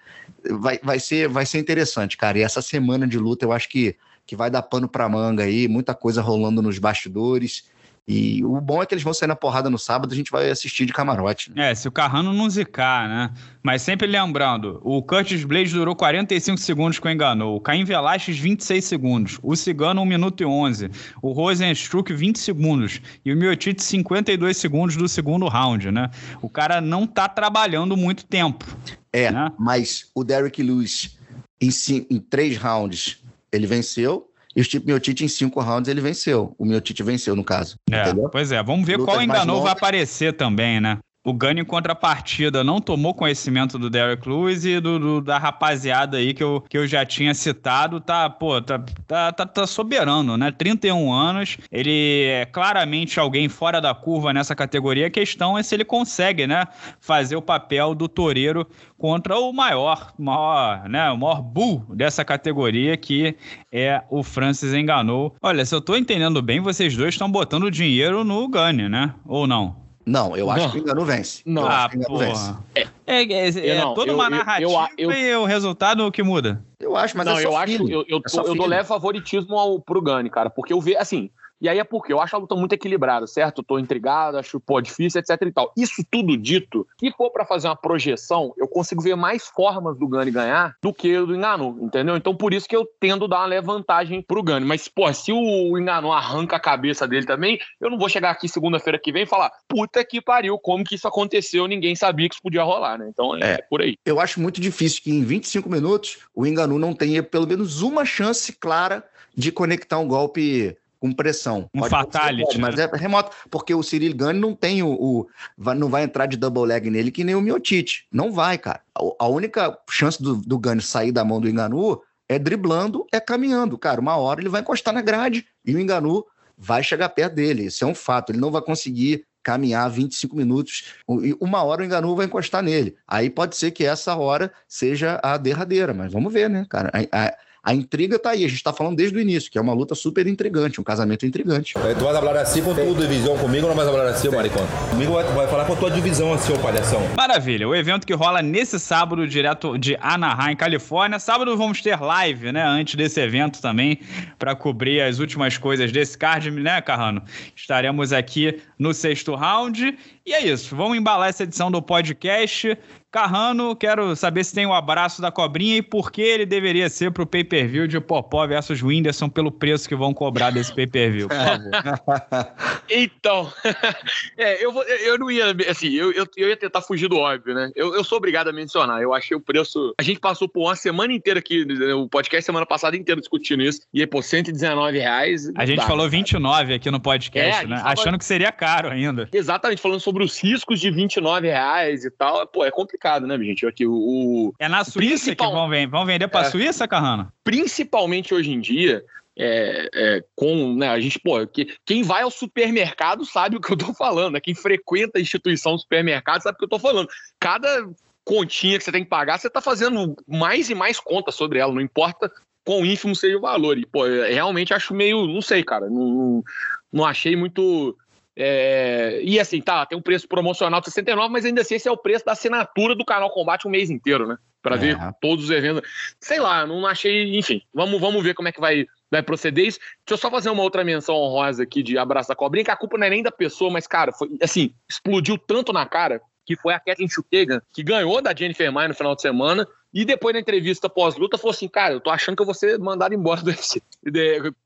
vai, 0.59 0.79
vai, 0.81 0.99
ser, 0.99 1.27
vai 1.27 1.45
ser 1.45 1.59
interessante, 1.59 2.17
cara. 2.17 2.37
E 2.37 2.41
essa 2.41 2.61
semana 2.61 3.07
de 3.07 3.17
luta 3.17 3.45
eu 3.45 3.51
acho 3.51 3.69
que, 3.69 3.95
que 4.25 4.35
vai 4.35 4.49
dar 4.49 4.61
pano 4.61 4.87
para 4.87 5.09
manga 5.09 5.43
aí, 5.43 5.67
muita 5.67 5.93
coisa 5.93 6.21
rolando 6.21 6.61
nos 6.61 6.79
bastidores. 6.79 7.65
E 8.07 8.41
o 8.45 8.61
bom 8.61 8.81
é 8.81 8.85
que 8.85 8.93
eles 8.93 9.03
vão 9.03 9.13
sair 9.13 9.27
na 9.27 9.35
porrada 9.35 9.69
no 9.69 9.77
sábado, 9.77 10.13
a 10.13 10.15
gente 10.15 10.31
vai 10.31 10.49
assistir 10.49 10.85
de 10.85 10.93
camarote. 10.93 11.51
Né? 11.53 11.71
É, 11.71 11.75
se 11.75 11.89
o 11.89 11.91
Carrano 11.91 12.31
não 12.31 12.49
zicar, 12.49 13.09
né? 13.09 13.33
Mas 13.61 13.81
sempre 13.81 14.07
lembrando, 14.07 14.79
o 14.81 15.03
Curtis 15.03 15.43
Blade 15.43 15.73
durou 15.73 15.93
45 15.93 16.57
segundos 16.57 16.99
com 16.99 17.09
enganou, 17.09 17.57
o 17.57 17.59
Caim 17.59 17.83
Velasquez 17.83 18.39
26 18.39 18.85
segundos, 18.85 19.39
o 19.43 19.57
Cigano 19.57 20.01
1 20.01 20.05
minuto 20.05 20.41
e 20.41 20.45
11, 20.45 20.89
o 21.21 21.33
Rosenstruck 21.33 22.13
20 22.13 22.39
segundos 22.39 23.01
e 23.25 23.33
o 23.33 23.35
Miotite 23.35 23.83
52 23.83 24.55
segundos 24.55 24.95
do 24.95 25.09
segundo 25.09 25.45
round, 25.49 25.91
né? 25.91 26.09
O 26.41 26.49
cara 26.49 26.79
não 26.79 27.05
tá 27.05 27.27
trabalhando 27.27 27.97
muito 27.97 28.25
tempo. 28.25 28.65
É, 29.11 29.31
né? 29.31 29.51
mas 29.59 30.09
o 30.15 30.23
Derrick 30.23 30.63
Lewis 30.63 31.17
em, 31.59 31.71
cinco, 31.71 32.07
em 32.13 32.19
três 32.19 32.55
rounds 32.55 33.21
ele 33.51 33.67
venceu, 33.67 34.29
e 34.57 34.61
o 34.61 34.63
Stipe 34.63 34.87
Miotite, 34.87 35.23
em 35.23 35.27
cinco 35.27 35.61
rounds, 35.61 35.87
ele 35.87 36.01
venceu. 36.01 36.55
O 36.57 36.65
Miotite 36.65 37.03
venceu, 37.03 37.35
no 37.35 37.43
caso. 37.43 37.75
É, 37.91 38.11
pois 38.31 38.51
é. 38.51 38.63
Vamos 38.63 38.87
ver 38.87 38.97
Lutas 38.97 39.13
qual 39.13 39.23
enganou 39.23 39.61
vai 39.61 39.71
aparecer 39.71 40.33
também, 40.33 40.81
né? 40.81 40.97
O 41.27 41.33
Gani 41.33 41.59
em 41.59 41.65
contrapartida 41.65 42.63
não 42.63 42.79
tomou 42.79 43.13
conhecimento 43.13 43.77
do 43.77 43.89
Derek 43.89 44.27
Lewis 44.29 44.63
e 44.63 44.79
do, 44.79 44.97
do, 44.97 45.21
da 45.21 45.37
rapaziada 45.37 46.15
aí 46.15 46.33
que 46.33 46.41
eu, 46.41 46.63
que 46.69 46.77
eu 46.77 46.87
já 46.87 47.05
tinha 47.05 47.33
citado, 47.33 47.99
tá, 47.99 48.29
pô, 48.29 48.61
tá, 48.61 48.79
tá, 49.05 49.33
tá, 49.33 49.45
tá 49.45 49.67
soberano, 49.67 50.37
né? 50.37 50.51
31 50.51 51.11
anos, 51.11 51.57
ele 51.69 52.23
é 52.27 52.45
claramente 52.45 53.19
alguém 53.19 53.49
fora 53.49 53.81
da 53.81 53.93
curva 53.93 54.31
nessa 54.31 54.55
categoria. 54.55 55.07
A 55.07 55.09
questão 55.09 55.57
é 55.57 55.63
se 55.63 55.75
ele 55.75 55.83
consegue, 55.83 56.47
né, 56.47 56.65
fazer 57.01 57.35
o 57.35 57.41
papel 57.41 57.93
do 57.93 58.07
toureiro 58.07 58.65
contra 58.97 59.37
o 59.37 59.51
maior, 59.51 60.13
maior, 60.17 60.87
né, 60.87 61.11
o 61.11 61.17
maior 61.17 61.41
bull 61.41 61.85
dessa 61.89 62.23
categoria, 62.23 62.95
que 62.95 63.35
é 63.69 64.01
o 64.09 64.23
Francis 64.23 64.73
Enganou. 64.73 65.35
Olha, 65.41 65.65
se 65.65 65.75
eu 65.75 65.81
tô 65.81 65.97
entendendo 65.97 66.41
bem, 66.41 66.61
vocês 66.61 66.95
dois 66.95 67.15
estão 67.15 67.29
botando 67.29 67.69
dinheiro 67.69 68.23
no 68.23 68.47
Gani, 68.47 68.87
né? 68.87 69.13
Ou 69.25 69.45
não? 69.45 69.86
Não, 70.07 70.37
eu 70.37 70.49
acho 70.49 70.71
que 70.71 70.77
o 70.77 70.79
Engano 70.79 71.03
vence. 71.03 71.41
Não, 71.45 71.63
eu 71.63 71.67
ah, 71.67 71.89
vence. 72.17 72.55
É, 72.73 72.87
é, 73.05 73.23
é, 73.23 73.67
é 73.67 73.81
não, 73.81 73.93
toda 73.93 74.13
uma 74.13 74.29
narrativa 74.29 74.89
eu, 74.97 75.11
eu, 75.11 75.17
e 75.17 75.35
o 75.35 75.43
resultado 75.43 76.09
que 76.09 76.23
muda. 76.23 76.63
Eu 76.79 76.95
acho, 76.95 77.17
mas 77.17 77.25
não, 77.25 77.37
é 77.37 77.43
eu 77.43 77.57
acho, 77.57 77.91
eu, 77.91 78.05
eu, 78.07 78.19
é 78.19 78.49
eu 78.49 78.55
dou 78.55 78.65
leve 78.65 78.87
favoritismo 78.87 79.57
ao, 79.57 79.81
pro 79.81 80.01
Gani, 80.01 80.29
cara, 80.29 80.49
porque 80.49 80.71
eu 80.71 80.79
vejo, 80.79 80.97
assim, 80.97 81.29
e 81.59 81.67
aí 81.67 81.79
é 81.79 81.83
porque 81.83 82.13
eu 82.13 82.19
acho 82.19 82.35
a 82.35 82.39
luta 82.39 82.55
muito 82.55 82.73
equilibrada, 82.73 83.27
certo? 83.27 83.59
Eu 83.59 83.63
tô 83.63 83.79
intrigado, 83.79 84.37
acho, 84.37 84.59
pô, 84.59 84.79
difícil, 84.81 85.19
etc 85.19 85.41
e 85.41 85.51
tal. 85.51 85.71
Isso 85.75 86.03
tudo 86.09 86.37
dito, 86.37 86.87
se 86.99 87.11
for 87.11 87.31
para 87.31 87.45
fazer 87.45 87.67
uma 87.67 87.75
projeção, 87.75 88.53
eu 88.57 88.67
consigo 88.67 89.01
ver 89.01 89.15
mais 89.15 89.47
formas 89.47 89.97
do 89.97 90.07
Gani 90.07 90.31
ganhar 90.31 90.75
do 90.81 90.93
que 90.93 91.19
do 91.19 91.35
Engano, 91.35 91.77
entendeu? 91.81 92.15
Então 92.15 92.35
por 92.35 92.53
isso 92.53 92.67
que 92.67 92.75
eu 92.75 92.87
tendo 92.99 93.25
a 93.25 93.27
dar 93.27 93.39
uma 93.39 93.45
leve 93.45 93.67
vantagem 93.67 94.21
pro 94.21 94.43
Gani. 94.43 94.65
Mas, 94.65 94.87
pô, 94.87 95.11
se 95.13 95.31
o 95.31 95.77
Engano 95.77 96.11
arranca 96.11 96.55
a 96.55 96.59
cabeça 96.59 97.07
dele 97.07 97.25
também, 97.25 97.59
eu 97.79 97.89
não 97.89 97.97
vou 97.97 98.09
chegar 98.09 98.31
aqui 98.31 98.47
segunda-feira 98.47 98.99
que 98.99 99.11
vem 99.11 99.23
e 99.23 99.27
falar, 99.27 99.51
puta 99.67 100.03
que 100.03 100.21
pariu, 100.21 100.57
como 100.59 100.83
que 100.83 100.95
isso 100.95 101.07
aconteceu? 101.07 101.67
Ninguém 101.67 101.95
sabia 101.95 102.29
que 102.29 102.35
isso 102.35 102.43
podia 102.43 102.63
rolar, 102.63 102.97
né? 102.97 103.07
Então 103.09 103.35
é, 103.35 103.53
é 103.53 103.57
por 103.69 103.81
aí. 103.81 103.97
Eu 104.05 104.19
acho 104.19 104.39
muito 104.39 104.61
difícil 104.61 105.01
que 105.03 105.11
em 105.11 105.23
25 105.23 105.69
minutos 105.69 106.19
o 106.33 106.45
Engano 106.45 106.77
não 106.77 106.93
tenha 106.93 107.23
pelo 107.23 107.47
menos 107.47 107.81
uma 107.81 108.05
chance 108.05 108.53
clara 108.53 109.03
de 109.35 109.51
conectar 109.51 109.99
um 109.99 110.07
golpe 110.07 110.75
com 110.99 111.11
pressão. 111.11 111.69
Um 111.73 111.83
fatality. 111.83 112.59
mas 112.59 112.77
é 112.77 112.85
remoto, 112.85 113.35
porque 113.49 113.73
o 113.73 113.83
Cyril 113.83 114.15
Gane 114.15 114.39
não 114.39 114.53
tem 114.53 114.83
o, 114.83 114.89
o, 114.89 115.27
não 115.73 115.89
vai 115.89 116.03
entrar 116.03 116.25
de 116.25 116.37
double 116.37 116.65
leg 116.65 116.89
nele 116.89 117.11
que 117.11 117.23
nem 117.23 117.35
o 117.35 117.41
Miotite. 117.41 118.05
Não 118.11 118.31
vai, 118.31 118.57
cara. 118.57 118.81
A, 118.95 119.25
a 119.25 119.27
única 119.27 119.77
chance 119.89 120.21
do, 120.21 120.35
do 120.35 120.57
Gane 120.57 120.81
sair 120.81 121.11
da 121.11 121.23
mão 121.23 121.39
do 121.39 121.49
Enganu 121.49 122.01
é 122.29 122.37
driblando, 122.37 123.05
é 123.11 123.19
caminhando. 123.19 123.77
Cara, 123.77 124.01
uma 124.01 124.17
hora 124.17 124.41
ele 124.41 124.49
vai 124.49 124.61
encostar 124.61 124.93
na 124.93 125.01
grade 125.01 125.45
e 125.65 125.75
o 125.75 125.79
Enganu 125.79 126.25
vai 126.57 126.83
chegar 126.83 127.09
perto 127.09 127.35
dele. 127.35 127.65
Isso 127.65 127.83
é 127.83 127.87
um 127.87 127.95
fato. 127.95 128.31
Ele 128.31 128.39
não 128.39 128.51
vai 128.51 128.61
conseguir 128.61 129.25
caminhar 129.43 129.89
25 129.89 130.35
minutos 130.35 130.95
e 131.23 131.33
uma 131.39 131.63
hora 131.63 131.81
o 131.81 131.85
Enganu 131.85 132.13
vai 132.17 132.25
encostar 132.25 132.61
nele. 132.61 132.97
Aí 133.07 133.29
pode 133.29 133.55
ser 133.55 133.71
que 133.71 133.85
essa 133.85 134.13
hora 134.13 134.51
seja 134.67 135.21
a 135.23 135.37
derradeira, 135.37 135.93
mas 135.93 136.11
vamos 136.11 136.33
ver, 136.33 136.49
né, 136.49 136.65
cara? 136.69 136.91
A, 136.93 137.27
a, 137.27 137.37
a 137.67 137.73
intriga 137.73 138.17
tá 138.17 138.29
aí, 138.29 138.45
a 138.45 138.47
gente 138.47 138.63
tá 138.63 138.71
falando 138.71 138.95
desde 138.95 139.17
o 139.17 139.19
início, 139.19 139.51
que 139.51 139.57
é 139.57 139.61
uma 139.61 139.73
luta 139.73 139.93
super 139.93 140.25
intrigante, 140.25 140.79
um 140.79 140.85
casamento 140.85 141.25
intrigante. 141.25 141.73
Tu 141.73 141.79
vai 141.79 142.13
falar 142.13 142.39
assim 142.39 142.63
com 142.63 142.73
tua 142.73 142.95
divisão 142.95 143.37
comigo 143.37 143.67
ou 143.67 143.75
não 143.75 143.75
vai 143.75 143.85
falar 143.85 144.07
assim, 144.09 144.29
maricão? 144.29 144.65
Comigo 144.89 145.11
vai, 145.11 145.25
vai, 145.25 145.47
falar 145.47 145.65
com 145.65 145.73
a 145.73 145.75
tua 145.75 145.91
divisão 145.91 146.31
assim, 146.31 146.53
ô 146.53 146.59
palhação. 146.59 147.01
Maravilha, 147.17 147.67
o 147.67 147.75
evento 147.75 148.07
que 148.07 148.13
rola 148.13 148.41
nesse 148.41 148.79
sábado, 148.79 149.27
direto 149.27 149.77
de 149.77 149.97
Anaheim, 149.99 150.55
Califórnia. 150.55 151.19
Sábado 151.19 151.57
vamos 151.57 151.81
ter 151.81 151.99
live, 151.99 152.53
né, 152.53 152.63
antes 152.63 152.95
desse 152.95 153.19
evento 153.19 153.61
também, 153.61 153.99
para 154.39 154.55
cobrir 154.55 155.01
as 155.01 155.19
últimas 155.19 155.57
coisas 155.57 155.91
desse 155.91 156.17
card, 156.17 156.49
né, 156.49 156.79
Carrano? 156.79 157.21
Estaremos 157.53 158.13
aqui 158.13 158.61
no 158.79 158.93
sexto 158.93 159.35
round. 159.35 159.93
E 160.25 160.33
é 160.33 160.41
isso, 160.41 160.73
vamos 160.73 160.97
embalar 160.97 161.27
essa 161.27 161.43
edição 161.43 161.69
do 161.69 161.81
podcast. 161.81 162.77
Carrano, 163.17 163.75
quero 163.75 164.15
saber 164.15 164.43
se 164.43 164.53
tem 164.53 164.67
o 164.67 164.73
abraço 164.75 165.23
da 165.23 165.31
cobrinha 165.31 165.77
e 165.77 165.81
por 165.81 166.11
que 166.11 166.21
ele 166.21 166.45
deveria 166.45 166.87
ser 166.87 167.09
pro 167.09 167.25
pay-per-view 167.25 167.87
de 167.87 167.99
Popó 167.99 168.45
versus 168.45 168.83
Whindersson 168.83 169.27
pelo 169.27 169.51
preço 169.51 169.89
que 169.89 169.95
vão 169.95 170.13
cobrar 170.13 170.51
desse 170.51 170.71
pay-per-view, 170.71 171.27
por 171.27 171.35
favor. 171.35 172.53
então, 172.87 173.51
é, 174.37 174.63
eu, 174.63 174.71
vou, 174.71 174.83
eu 174.83 175.17
não 175.17 175.31
ia, 175.31 175.45
assim, 175.67 175.93
eu, 175.93 176.11
eu, 176.11 176.27
eu, 176.37 176.49
ia 176.49 176.55
tentar 176.55 176.81
fugir 176.81 177.09
do 177.09 177.17
óbvio, 177.17 177.55
né? 177.55 177.71
Eu, 177.75 177.95
eu 177.95 178.03
sou 178.03 178.19
obrigado 178.19 178.49
a 178.49 178.53
mencionar, 178.53 179.01
eu 179.01 179.11
achei 179.15 179.35
o 179.35 179.41
preço... 179.41 179.95
A 179.99 180.03
gente 180.03 180.19
passou 180.19 180.47
por 180.47 180.61
uma 180.61 180.75
semana 180.75 181.11
inteira 181.11 181.39
aqui, 181.39 181.65
o 181.95 182.07
podcast 182.07 182.45
semana 182.45 182.67
passada 182.67 182.95
inteira 182.95 183.19
discutindo 183.19 183.63
isso, 183.63 183.81
e 183.91 184.01
aí, 184.01 184.05
pô, 184.05 184.21
119 184.21 184.99
reais... 184.99 185.51
A 185.55 185.65
gente 185.65 185.77
dá, 185.79 185.87
falou 185.87 186.07
29 186.07 186.75
aqui 186.75 186.91
no 186.91 186.99
podcast, 186.99 187.65
é, 187.65 187.67
né? 187.67 187.77
Tava... 187.77 187.89
Achando 187.89 188.19
que 188.19 188.25
seria 188.25 188.51
caro 188.51 188.89
ainda. 188.89 189.27
Exatamente, 189.33 189.81
falando 189.81 190.01
sobre 190.01 190.23
os 190.23 190.39
riscos 190.39 190.79
de 190.79 190.91
29 190.91 191.47
reais 191.47 192.05
e 192.05 192.11
tal, 192.11 192.45
pô, 192.45 192.63
é 192.63 192.69
complicado 192.69 193.06
complicado, 193.07 193.27
né, 193.27 193.37
gente? 193.37 193.65
Aqui, 193.65 193.85
o, 193.87 194.53
é 194.59 194.67
na 194.67 194.83
Suíça 194.83 195.25
principal... 195.25 195.49
que 195.49 195.55
vão, 195.55 195.69
vender, 195.69 195.87
vão 195.87 196.05
vender 196.05 196.27
para 196.27 196.41
a 196.41 196.47
é, 196.47 196.51
Suíça, 196.51 196.87
Carrano? 196.87 197.31
Principalmente 197.43 198.33
hoje 198.33 198.51
em 198.51 198.59
dia, 198.59 199.03
é, 199.37 199.89
é, 199.93 200.23
com 200.35 200.73
né, 200.75 200.89
a 200.89 200.99
gente, 200.99 201.19
pô, 201.19 201.45
que, 201.47 201.73
quem 201.85 202.03
vai 202.03 202.23
ao 202.23 202.31
supermercado 202.31 203.25
sabe 203.25 203.55
o 203.55 203.61
que 203.61 203.71
eu 203.71 203.77
tô 203.77 203.93
falando, 203.93 204.33
né? 204.33 204.41
Quem 204.41 204.53
frequenta 204.53 205.17
a 205.17 205.21
instituição 205.21 205.73
do 205.73 205.79
supermercado 205.79 206.41
sabe 206.41 206.55
o 206.55 206.59
que 206.59 206.65
eu 206.65 206.69
tô 206.69 206.79
falando. 206.79 207.07
Cada 207.39 207.87
continha 208.25 208.77
que 208.77 208.83
você 208.83 208.91
tem 208.91 209.03
que 209.03 209.09
pagar, 209.09 209.37
você 209.37 209.49
tá 209.49 209.61
fazendo 209.61 210.15
mais 210.27 210.69
e 210.69 210.75
mais 210.75 210.99
contas 210.99 211.33
sobre 211.35 211.59
ela, 211.59 211.73
não 211.73 211.79
importa 211.79 212.29
quão 212.65 212.85
ínfimo 212.85 213.15
seja 213.15 213.37
o 213.37 213.41
valor. 213.41 213.77
E, 213.77 213.85
pô, 213.85 214.03
realmente 214.05 214.73
acho 214.73 214.93
meio, 214.93 215.25
não 215.25 215.41
sei, 215.41 215.63
cara, 215.63 215.89
não, 215.89 216.43
não 216.91 217.05
achei 217.05 217.37
muito 217.37 217.97
é, 218.39 219.19
e 219.23 219.39
assim, 219.39 219.59
tá, 219.59 219.83
tem 219.83 219.97
um 219.97 220.01
preço 220.01 220.27
promocional 220.27 220.79
de 220.79 220.85
69, 220.85 221.33
mas 221.33 221.43
ainda 221.43 221.61
assim 221.61 221.73
esse 221.73 221.87
é 221.87 221.91
o 221.91 221.97
preço 221.97 222.23
da 222.23 222.33
assinatura 222.33 222.93
do 222.93 223.03
canal 223.03 223.31
Combate 223.31 223.67
um 223.67 223.71
mês 223.71 223.89
inteiro, 223.89 224.27
né? 224.27 224.37
Para 224.61 224.75
é. 224.75 224.77
ver 224.77 224.97
todos 225.19 225.45
os 225.45 225.49
eventos. 225.49 225.81
Sei 226.21 226.39
lá, 226.39 226.67
não 226.67 226.85
achei, 226.85 227.35
enfim, 227.35 227.63
vamos, 227.73 227.99
vamos 227.99 228.23
ver 228.23 228.35
como 228.35 228.47
é 228.47 228.51
que 228.51 228.61
vai, 228.61 228.85
vai 229.09 229.23
proceder 229.23 229.65
isso. 229.65 229.79
Deixa 229.79 230.11
eu 230.11 230.17
só 230.17 230.29
fazer 230.29 230.51
uma 230.51 230.61
outra 230.61 230.83
menção 230.83 231.15
honrosa 231.15 231.63
aqui 231.63 231.81
de 231.81 231.97
Abraço 231.97 232.29
da 232.29 232.35
Cobrinha, 232.35 232.65
que 232.65 232.71
a 232.71 232.77
culpa 232.77 232.95
não 232.99 233.07
é 233.07 233.09
nem 233.09 233.23
da 233.23 233.31
pessoa, 233.31 233.71
mas, 233.71 233.87
cara, 233.87 234.11
foi 234.11 234.29
assim, 234.39 234.71
explodiu 234.87 235.35
tanto 235.35 235.73
na 235.73 235.87
cara 235.87 236.21
que 236.47 236.55
foi 236.55 236.73
a 236.73 236.79
Kathleen 236.79 237.09
Chutegan, 237.09 237.61
que 237.73 237.83
ganhou 237.83 238.21
da 238.21 238.33
Jennifer 238.33 238.71
Maia 238.71 238.87
no 238.87 238.95
final 238.95 239.13
de 239.13 239.21
semana, 239.21 239.67
e 239.93 240.05
depois 240.05 240.33
na 240.33 240.39
entrevista 240.39 240.89
pós-luta 240.89 241.37
falou 241.37 241.51
assim: 241.51 241.67
cara, 241.67 241.93
eu 241.93 241.99
tô 241.99 242.09
achando 242.09 242.37
que 242.37 242.41
eu 242.41 242.45
vou 242.45 242.55
ser 242.55 242.79
mandado 242.79 243.13
embora 243.13 243.41
do 243.41 243.49
UFC. 243.51 243.81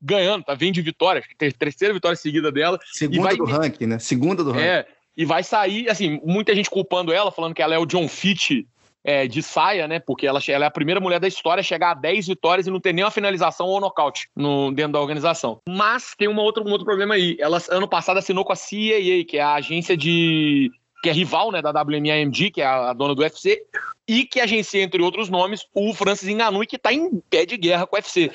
Ganhando, 0.00 0.44
tá 0.44 0.54
vindo 0.54 0.74
de 0.74 0.82
vitória, 0.82 1.22
terceira 1.58 1.92
vitória 1.92 2.16
seguida 2.16 2.52
dela. 2.52 2.78
Segunda 2.92 3.22
vai... 3.24 3.36
do 3.36 3.44
ranking, 3.44 3.86
né? 3.86 3.98
Segunda 3.98 4.44
do 4.44 4.52
ranking. 4.52 4.64
É, 4.64 4.86
e 5.16 5.24
vai 5.24 5.42
sair, 5.42 5.90
assim, 5.90 6.20
muita 6.24 6.54
gente 6.54 6.70
culpando 6.70 7.12
ela, 7.12 7.32
falando 7.32 7.54
que 7.54 7.60
ela 7.60 7.74
é 7.74 7.78
o 7.78 7.84
John 7.84 8.08
Fitch 8.08 8.64
é, 9.04 9.26
de 9.26 9.42
saia, 9.42 9.88
né? 9.88 9.98
Porque 9.98 10.26
ela, 10.26 10.40
ela, 10.48 10.64
é 10.64 10.68
a 10.68 10.70
primeira 10.70 11.00
mulher 11.00 11.18
da 11.18 11.26
história 11.28 11.60
a 11.60 11.64
chegar 11.64 11.90
a 11.90 11.94
10 11.94 12.28
vitórias 12.28 12.66
e 12.66 12.70
não 12.70 12.80
ter 12.80 12.92
nenhuma 12.92 13.10
finalização 13.10 13.66
ou 13.66 13.80
nocaute 13.80 14.28
no, 14.34 14.70
dentro 14.72 14.92
da 14.92 15.00
organização. 15.00 15.60
Mas 15.68 16.14
tem 16.16 16.28
uma 16.28 16.42
outra, 16.42 16.62
um 16.62 16.70
outro 16.70 16.84
problema 16.84 17.14
aí. 17.14 17.36
Ela, 17.40 17.60
ano 17.70 17.88
passado, 17.88 18.18
assinou 18.18 18.44
com 18.44 18.52
a 18.52 18.56
CAA, 18.56 19.24
que 19.26 19.36
é 19.36 19.42
a 19.42 19.54
agência 19.54 19.96
de. 19.96 20.70
Que 21.02 21.10
é 21.10 21.12
rival 21.12 21.50
né, 21.50 21.60
da 21.60 21.70
WMAMG, 21.70 22.52
que 22.52 22.62
é 22.62 22.64
a, 22.64 22.90
a 22.90 22.92
dona 22.92 23.14
do 23.14 23.22
UFC, 23.22 23.62
e 24.06 24.24
que 24.24 24.40
agencia, 24.40 24.82
entre 24.82 25.02
outros 25.02 25.28
nomes, 25.28 25.66
o 25.74 25.92
Francis 25.92 26.28
Ngannou, 26.28 26.64
que 26.66 26.76
está 26.76 26.92
em 26.92 27.20
pé 27.28 27.44
de 27.44 27.56
guerra 27.56 27.86
com 27.86 27.96
o 27.96 27.98
UFC. 27.98 28.30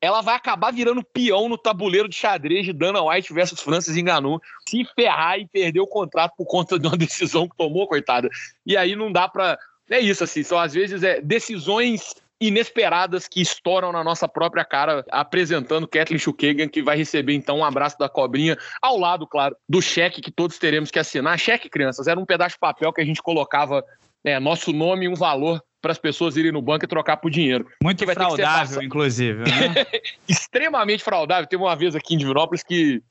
Ela 0.00 0.20
vai 0.20 0.34
acabar 0.34 0.72
virando 0.72 1.04
peão 1.04 1.48
no 1.48 1.56
tabuleiro 1.56 2.08
de 2.08 2.16
xadrez 2.16 2.66
de 2.66 2.72
Dana 2.72 3.02
White 3.02 3.32
versus 3.32 3.60
Francis 3.60 3.96
Ngannou, 3.96 4.40
se 4.68 4.84
ferrar 4.96 5.38
e 5.38 5.46
perder 5.46 5.80
o 5.80 5.86
contrato 5.86 6.34
por 6.36 6.46
conta 6.46 6.78
de 6.78 6.86
uma 6.86 6.96
decisão 6.98 7.48
que 7.48 7.56
tomou, 7.56 7.86
coitada. 7.86 8.28
E 8.66 8.76
aí 8.76 8.96
não 8.96 9.12
dá 9.12 9.28
para 9.28 9.58
é 9.90 10.00
isso, 10.00 10.22
assim, 10.22 10.42
são 10.42 10.58
às 10.58 10.74
vezes 10.74 11.02
é, 11.02 11.20
decisões 11.20 12.14
inesperadas 12.40 13.26
que 13.26 13.40
estouram 13.40 13.90
na 13.90 14.04
nossa 14.04 14.28
própria 14.28 14.64
cara, 14.64 15.04
apresentando 15.10 15.88
Kathleen 15.88 16.18
Schukagan, 16.18 16.68
que 16.68 16.82
vai 16.82 16.96
receber 16.96 17.34
então 17.34 17.58
um 17.58 17.64
abraço 17.64 17.98
da 17.98 18.08
cobrinha, 18.08 18.56
ao 18.80 18.98
lado, 18.98 19.26
claro, 19.26 19.56
do 19.68 19.82
cheque 19.82 20.20
que 20.20 20.30
todos 20.30 20.58
teremos 20.58 20.90
que 20.90 20.98
assinar. 20.98 21.38
Cheque, 21.38 21.68
crianças, 21.68 22.06
era 22.06 22.18
um 22.18 22.24
pedaço 22.24 22.54
de 22.54 22.60
papel 22.60 22.92
que 22.92 23.00
a 23.00 23.04
gente 23.04 23.22
colocava 23.22 23.84
é, 24.24 24.38
nosso 24.38 24.72
nome 24.72 25.06
e 25.06 25.08
um 25.08 25.14
valor 25.14 25.62
para 25.80 25.92
as 25.92 25.98
pessoas 25.98 26.36
irem 26.36 26.52
no 26.52 26.60
banco 26.60 26.84
e 26.84 26.88
trocar 26.88 27.16
por 27.16 27.30
dinheiro. 27.30 27.66
Muito 27.82 28.04
fraudável, 28.06 28.82
inclusive. 28.82 29.44
Né? 29.44 29.86
Extremamente 30.28 31.04
fraudável. 31.04 31.48
Teve 31.48 31.62
uma 31.62 31.76
vez 31.76 31.94
aqui 31.94 32.14
em 32.14 32.18
Divinópolis 32.18 32.62
que 32.62 33.02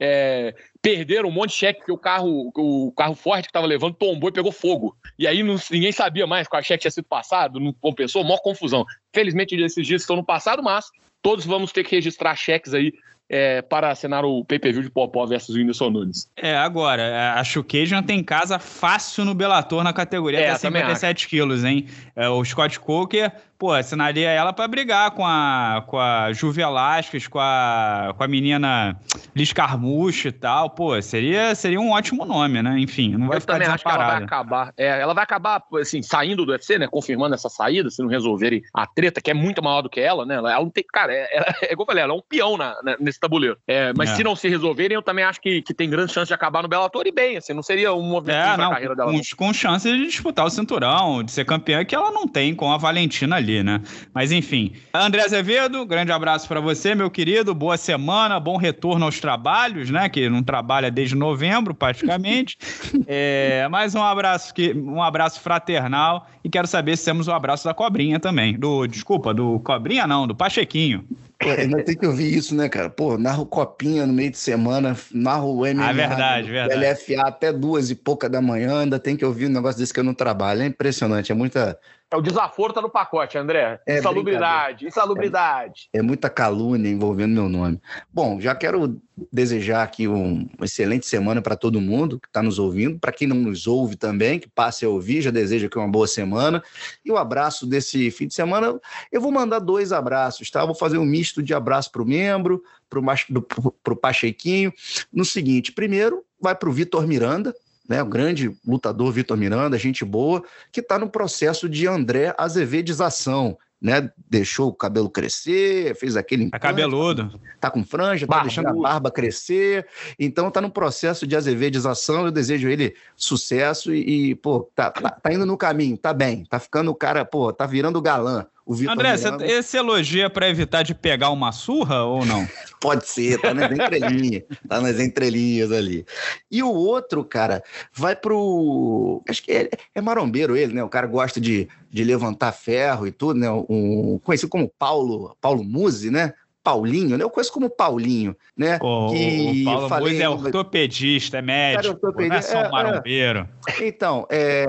é, 0.00 0.54
perderam 0.80 1.28
um 1.28 1.32
monte 1.32 1.50
de 1.50 1.56
cheque, 1.56 1.80
porque 1.80 1.92
o 1.92 1.98
carro, 1.98 2.52
o 2.54 2.92
carro 2.92 3.14
forte 3.14 3.44
que 3.44 3.50
estava 3.50 3.66
levando 3.66 3.94
tombou 3.94 4.28
e 4.28 4.32
pegou 4.32 4.52
fogo. 4.52 4.96
E 5.18 5.26
aí 5.26 5.42
não, 5.42 5.56
ninguém 5.70 5.92
sabia 5.92 6.26
mais 6.26 6.46
qual 6.46 6.62
cheque 6.62 6.82
tinha 6.82 6.90
sido 6.90 7.04
passado, 7.04 7.58
não 7.58 7.72
compensou, 7.72 8.22
maior 8.22 8.38
confusão. 8.38 8.84
Felizmente, 9.12 9.54
esses 9.56 9.86
dias 9.86 10.02
estão 10.02 10.16
no 10.16 10.24
passado, 10.24 10.62
mas 10.62 10.86
todos 11.22 11.44
vamos 11.44 11.72
ter 11.72 11.84
que 11.84 11.96
registrar 11.96 12.36
cheques 12.36 12.74
aí 12.74 12.92
é, 13.28 13.60
para 13.60 13.90
assinar 13.90 14.24
o 14.24 14.44
pay-per-view 14.44 14.82
de 14.82 14.90
Popó 14.90 15.26
versus 15.26 15.54
Whindersson 15.54 15.90
Nunes. 15.90 16.30
É, 16.36 16.56
agora, 16.56 17.34
a 17.34 17.44
Chukagian 17.44 18.02
tem 18.02 18.22
casa 18.24 18.58
fácil 18.58 19.24
no 19.24 19.34
Bellator 19.34 19.84
na 19.84 19.92
categoria 19.92 20.40
é, 20.40 20.48
até 20.50 20.58
57 20.58 21.28
quilos, 21.28 21.62
hein? 21.62 21.86
É, 22.16 22.28
o 22.28 22.42
Scott 22.44 22.80
Coker 22.80 23.30
pô, 23.58 23.72
assinaria 23.72 24.30
ela 24.30 24.52
para 24.52 24.68
brigar 24.68 25.10
com 25.10 25.26
a, 25.26 25.82
com 25.86 25.98
a 25.98 26.32
Ju 26.32 26.52
Velasquez, 26.52 27.26
com 27.26 27.40
a, 27.40 28.14
com 28.16 28.22
a 28.22 28.28
menina 28.28 28.96
Liz 29.34 29.52
Carmucho 29.52 30.28
e 30.28 30.32
tal. 30.32 30.70
Pô, 30.70 31.00
seria, 31.02 31.54
seria 31.54 31.80
um 31.80 31.90
ótimo 31.90 32.24
nome, 32.24 32.62
né? 32.62 32.78
Enfim, 32.78 33.16
não 33.16 33.26
vai 33.26 33.38
Eu 33.38 33.40
ficar 33.40 33.54
também 33.54 33.68
acho 33.68 33.84
que 33.84 33.90
ela 33.90 34.06
vai 34.06 34.22
acabar. 34.22 34.72
É, 34.76 35.00
ela 35.00 35.12
vai 35.12 35.24
acabar, 35.24 35.62
assim, 35.80 36.00
saindo 36.02 36.46
do 36.46 36.52
UFC, 36.52 36.78
né? 36.78 36.86
Confirmando 36.86 37.34
essa 37.34 37.48
saída, 37.48 37.90
se 37.90 38.00
não 38.00 38.08
resolverem 38.08 38.62
a 38.72 38.86
treta, 38.86 39.20
que 39.20 39.30
é 39.30 39.34
muito 39.34 39.62
maior 39.62 39.82
do 39.82 39.90
que 39.90 40.00
ela, 40.00 40.24
né? 40.24 40.36
Ela, 40.36 40.52
ela 40.52 40.62
não 40.62 40.70
tem. 40.70 40.84
Cara, 40.92 41.12
é, 41.12 41.26
é, 41.32 41.54
é 41.62 41.68
como 41.70 41.82
eu 41.82 41.86
falei, 41.86 42.04
ela 42.04 42.12
é 42.12 42.16
um 42.16 42.22
peão 42.22 42.56
na, 42.56 42.76
na 42.82 42.96
nesse 43.00 43.18
tabuleiro. 43.18 43.58
É, 43.66 43.92
mas 43.96 44.10
é. 44.10 44.14
se 44.14 44.22
não 44.22 44.36
se 44.36 44.48
resolverem, 44.48 44.94
eu 44.94 45.02
também 45.02 45.24
acho 45.24 45.40
que, 45.40 45.62
que 45.62 45.74
tem 45.74 45.90
grande 45.90 46.12
chance 46.12 46.28
de 46.28 46.34
acabar 46.34 46.62
no 46.62 46.68
Bellator 46.68 47.06
e 47.06 47.12
bem, 47.12 47.36
assim, 47.36 47.52
não 47.52 47.62
seria 47.62 47.92
um 47.92 48.02
movimento 48.02 48.38
é, 48.38 48.56
na 48.56 48.70
carreira 48.70 48.94
dela. 48.94 49.10
Com, 49.10 49.20
com 49.36 49.52
chance 49.52 49.90
de 49.90 50.06
disputar 50.06 50.46
o 50.46 50.50
cinturão, 50.50 51.24
de 51.24 51.32
ser 51.32 51.44
campeã, 51.44 51.84
que 51.84 51.94
ela 51.94 52.12
não 52.12 52.28
tem 52.28 52.54
com 52.54 52.70
a 52.72 52.76
Valentina 52.76 53.36
ali 53.36 53.47
ali, 53.48 53.62
né? 53.62 53.80
Mas 54.12 54.30
enfim. 54.30 54.72
André 54.92 55.22
Azevedo, 55.22 55.84
grande 55.86 56.12
abraço 56.12 56.46
para 56.46 56.60
você, 56.60 56.94
meu 56.94 57.10
querido. 57.10 57.54
Boa 57.54 57.76
semana, 57.76 58.38
bom 58.38 58.56
retorno 58.56 59.06
aos 59.06 59.18
trabalhos, 59.18 59.90
né? 59.90 60.08
Que 60.08 60.28
não 60.28 60.42
trabalha 60.42 60.90
desde 60.90 61.14
novembro, 61.14 61.74
praticamente. 61.74 62.58
é, 63.06 63.66
mais 63.68 63.94
um 63.94 64.02
abraço, 64.02 64.52
que, 64.52 64.72
um 64.74 65.02
abraço 65.02 65.40
fraternal. 65.40 66.28
E 66.44 66.48
quero 66.48 66.66
saber 66.66 66.96
se 66.96 67.04
temos 67.04 67.26
o 67.26 67.30
um 67.30 67.34
abraço 67.34 67.64
da 67.64 67.74
Cobrinha 67.74 68.20
também. 68.20 68.58
Do, 68.58 68.86
desculpa, 68.86 69.32
do 69.32 69.58
Cobrinha 69.60 70.06
não, 70.06 70.26
do 70.26 70.34
Pachequinho. 70.34 71.04
Pô, 71.38 71.50
ainda 71.50 71.84
tem 71.84 71.96
que 71.96 72.04
ouvir 72.04 72.36
isso, 72.36 72.52
né, 72.52 72.68
cara? 72.68 72.90
Pô, 72.90 73.16
narro 73.16 73.46
copinha 73.46 74.04
no 74.04 74.12
meio 74.12 74.30
de 74.30 74.38
semana, 74.38 74.96
narro 75.12 75.54
o 75.54 75.60
MMA. 75.60 75.88
Ah, 75.88 75.92
verdade, 75.92 76.50
verdade. 76.50 77.14
LFA 77.14 77.28
até 77.28 77.52
duas 77.52 77.90
e 77.90 77.94
pouca 77.94 78.28
da 78.28 78.42
manhã, 78.42 78.80
ainda 78.80 78.98
tem 78.98 79.16
que 79.16 79.24
ouvir 79.24 79.46
um 79.46 79.50
negócio 79.50 79.78
desse 79.78 79.94
que 79.94 80.00
eu 80.00 80.04
não 80.04 80.14
trabalho. 80.14 80.62
É 80.62 80.66
impressionante, 80.66 81.30
é 81.30 81.34
muita 81.36 81.78
é, 82.10 82.16
o 82.16 82.22
desaforo 82.22 82.72
tá 82.72 82.80
no 82.80 82.88
pacote, 82.88 83.36
André. 83.36 83.80
É, 83.86 83.98
insalubridade, 83.98 84.86
insalubridade. 84.86 85.90
É, 85.92 85.98
é, 85.98 86.02
muita 86.02 86.30
calúnia 86.30 86.90
envolvendo 86.90 87.34
meu 87.34 87.48
nome. 87.48 87.80
Bom, 88.10 88.40
já 88.40 88.54
quero 88.54 88.98
desejar 89.30 89.82
aqui 89.82 90.08
um, 90.08 90.48
uma 90.56 90.64
excelente 90.64 91.06
semana 91.06 91.42
para 91.42 91.54
todo 91.54 91.80
mundo 91.80 92.18
que 92.18 92.26
está 92.26 92.42
nos 92.42 92.58
ouvindo. 92.58 92.98
Para 92.98 93.12
quem 93.12 93.28
não 93.28 93.36
nos 93.36 93.66
ouve 93.66 93.94
também, 93.94 94.38
que 94.38 94.48
passe 94.48 94.86
a 94.86 94.88
ouvir, 94.88 95.20
já 95.20 95.30
desejo 95.30 95.66
aqui 95.66 95.76
uma 95.76 95.88
boa 95.88 96.06
semana. 96.06 96.62
E 97.04 97.12
o 97.12 97.18
abraço 97.18 97.66
desse 97.66 98.10
fim 98.10 98.26
de 98.26 98.34
semana, 98.34 98.80
eu 99.12 99.20
vou 99.20 99.30
mandar 99.30 99.58
dois 99.58 99.92
abraços, 99.92 100.50
tá? 100.50 100.64
vou 100.64 100.74
fazer 100.74 100.96
um 100.96 101.04
misto 101.04 101.42
de 101.42 101.52
abraço 101.52 101.92
para 101.92 102.02
o 102.02 102.06
membro, 102.06 102.62
para 102.88 103.92
o 103.92 103.96
Pachequinho. 103.96 104.72
No 105.12 105.26
seguinte, 105.26 105.72
primeiro 105.72 106.24
vai 106.40 106.54
para 106.54 106.68
o 106.68 106.72
Vitor 106.72 107.06
Miranda, 107.06 107.54
né, 107.88 108.02
o 108.02 108.06
grande 108.06 108.54
lutador 108.66 109.10
Vitor 109.10 109.36
Miranda, 109.36 109.78
gente 109.78 110.04
boa, 110.04 110.44
que 110.70 110.80
está 110.80 110.98
no 110.98 111.08
processo 111.08 111.68
de 111.68 111.86
André 111.86 112.34
Azevedização. 112.36 113.56
Né, 113.80 114.10
deixou 114.28 114.70
o 114.70 114.74
cabelo 114.74 115.08
crescer, 115.08 115.94
fez 115.94 116.16
aquele. 116.16 116.50
Tá 116.50 116.58
cabeludo. 116.58 117.40
Tá 117.60 117.70
com 117.70 117.84
franja, 117.84 118.26
tá 118.26 118.42
deixando 118.42 118.66
a 118.66 118.72
barba 118.72 119.08
crescer. 119.08 119.86
Então 120.18 120.50
tá 120.50 120.60
no 120.60 120.68
processo 120.68 121.24
de 121.24 121.36
azevedização. 121.36 122.24
Eu 122.24 122.32
desejo 122.32 122.68
ele 122.68 122.96
sucesso 123.14 123.94
e, 123.94 124.30
e 124.30 124.34
pô, 124.34 124.68
tá, 124.74 124.90
tá, 124.90 125.10
tá, 125.10 125.32
indo 125.32 125.46
no 125.46 125.56
caminho, 125.56 125.96
tá 125.96 126.12
bem. 126.12 126.44
Tá 126.44 126.58
ficando 126.58 126.90
o 126.90 126.94
cara, 126.94 127.24
pô, 127.24 127.52
tá 127.52 127.66
virando 127.66 128.02
galã. 128.02 128.48
O 128.68 128.74
Vitor 128.74 128.92
André, 128.92 129.16
Miranda... 129.16 129.46
esse 129.46 129.78
elogio 129.78 130.26
é 130.26 130.28
para 130.28 130.46
evitar 130.46 130.82
de 130.82 130.94
pegar 130.94 131.30
uma 131.30 131.52
surra 131.52 132.04
ou 132.04 132.26
não? 132.26 132.46
Pode 132.78 133.08
ser, 133.08 133.40
tá 133.40 133.54
nas 133.54 133.72
entrelinhas, 133.72 134.42
tá 134.68 134.78
nas 134.78 135.00
entrelinhas 135.00 135.72
ali. 135.72 136.04
E 136.50 136.62
o 136.62 136.70
outro, 136.70 137.24
cara, 137.24 137.62
vai 137.94 138.14
pro. 138.14 139.22
Acho 139.26 139.42
que 139.42 139.52
é, 139.52 139.70
é 139.94 140.00
marombeiro 140.02 140.54
ele, 140.54 140.74
né? 140.74 140.84
O 140.84 140.88
cara 140.90 141.06
gosta 141.06 141.40
de, 141.40 141.66
de 141.90 142.04
levantar 142.04 142.52
ferro 142.52 143.06
e 143.06 143.10
tudo, 143.10 143.40
né? 143.40 143.50
Um, 143.50 144.20
conhecido 144.22 144.50
como 144.50 144.70
Paulo, 144.78 145.34
Paulo 145.40 145.64
Musi, 145.64 146.10
né? 146.10 146.34
Paulinho, 146.68 147.16
né? 147.16 147.24
Eu 147.24 147.30
conheço 147.30 147.50
como 147.50 147.70
Paulinho, 147.70 148.36
né? 148.54 148.78
O, 148.82 149.08
que 149.10 149.62
o 149.62 149.64
Paulo 149.64 149.88
falei, 149.88 150.20
é 150.20 150.28
ortopedista, 150.28 151.38
é 151.38 151.42
médico, 151.42 151.94
ortopedista, 151.94 152.28
não 152.28 152.36
é 152.36 152.42
só 152.42 152.58
um 152.58 152.60
é, 152.60 152.66
é. 152.66 152.70
marombeiro. 152.70 153.48
É. 153.66 153.88
Então, 153.88 154.26
é, 154.30 154.66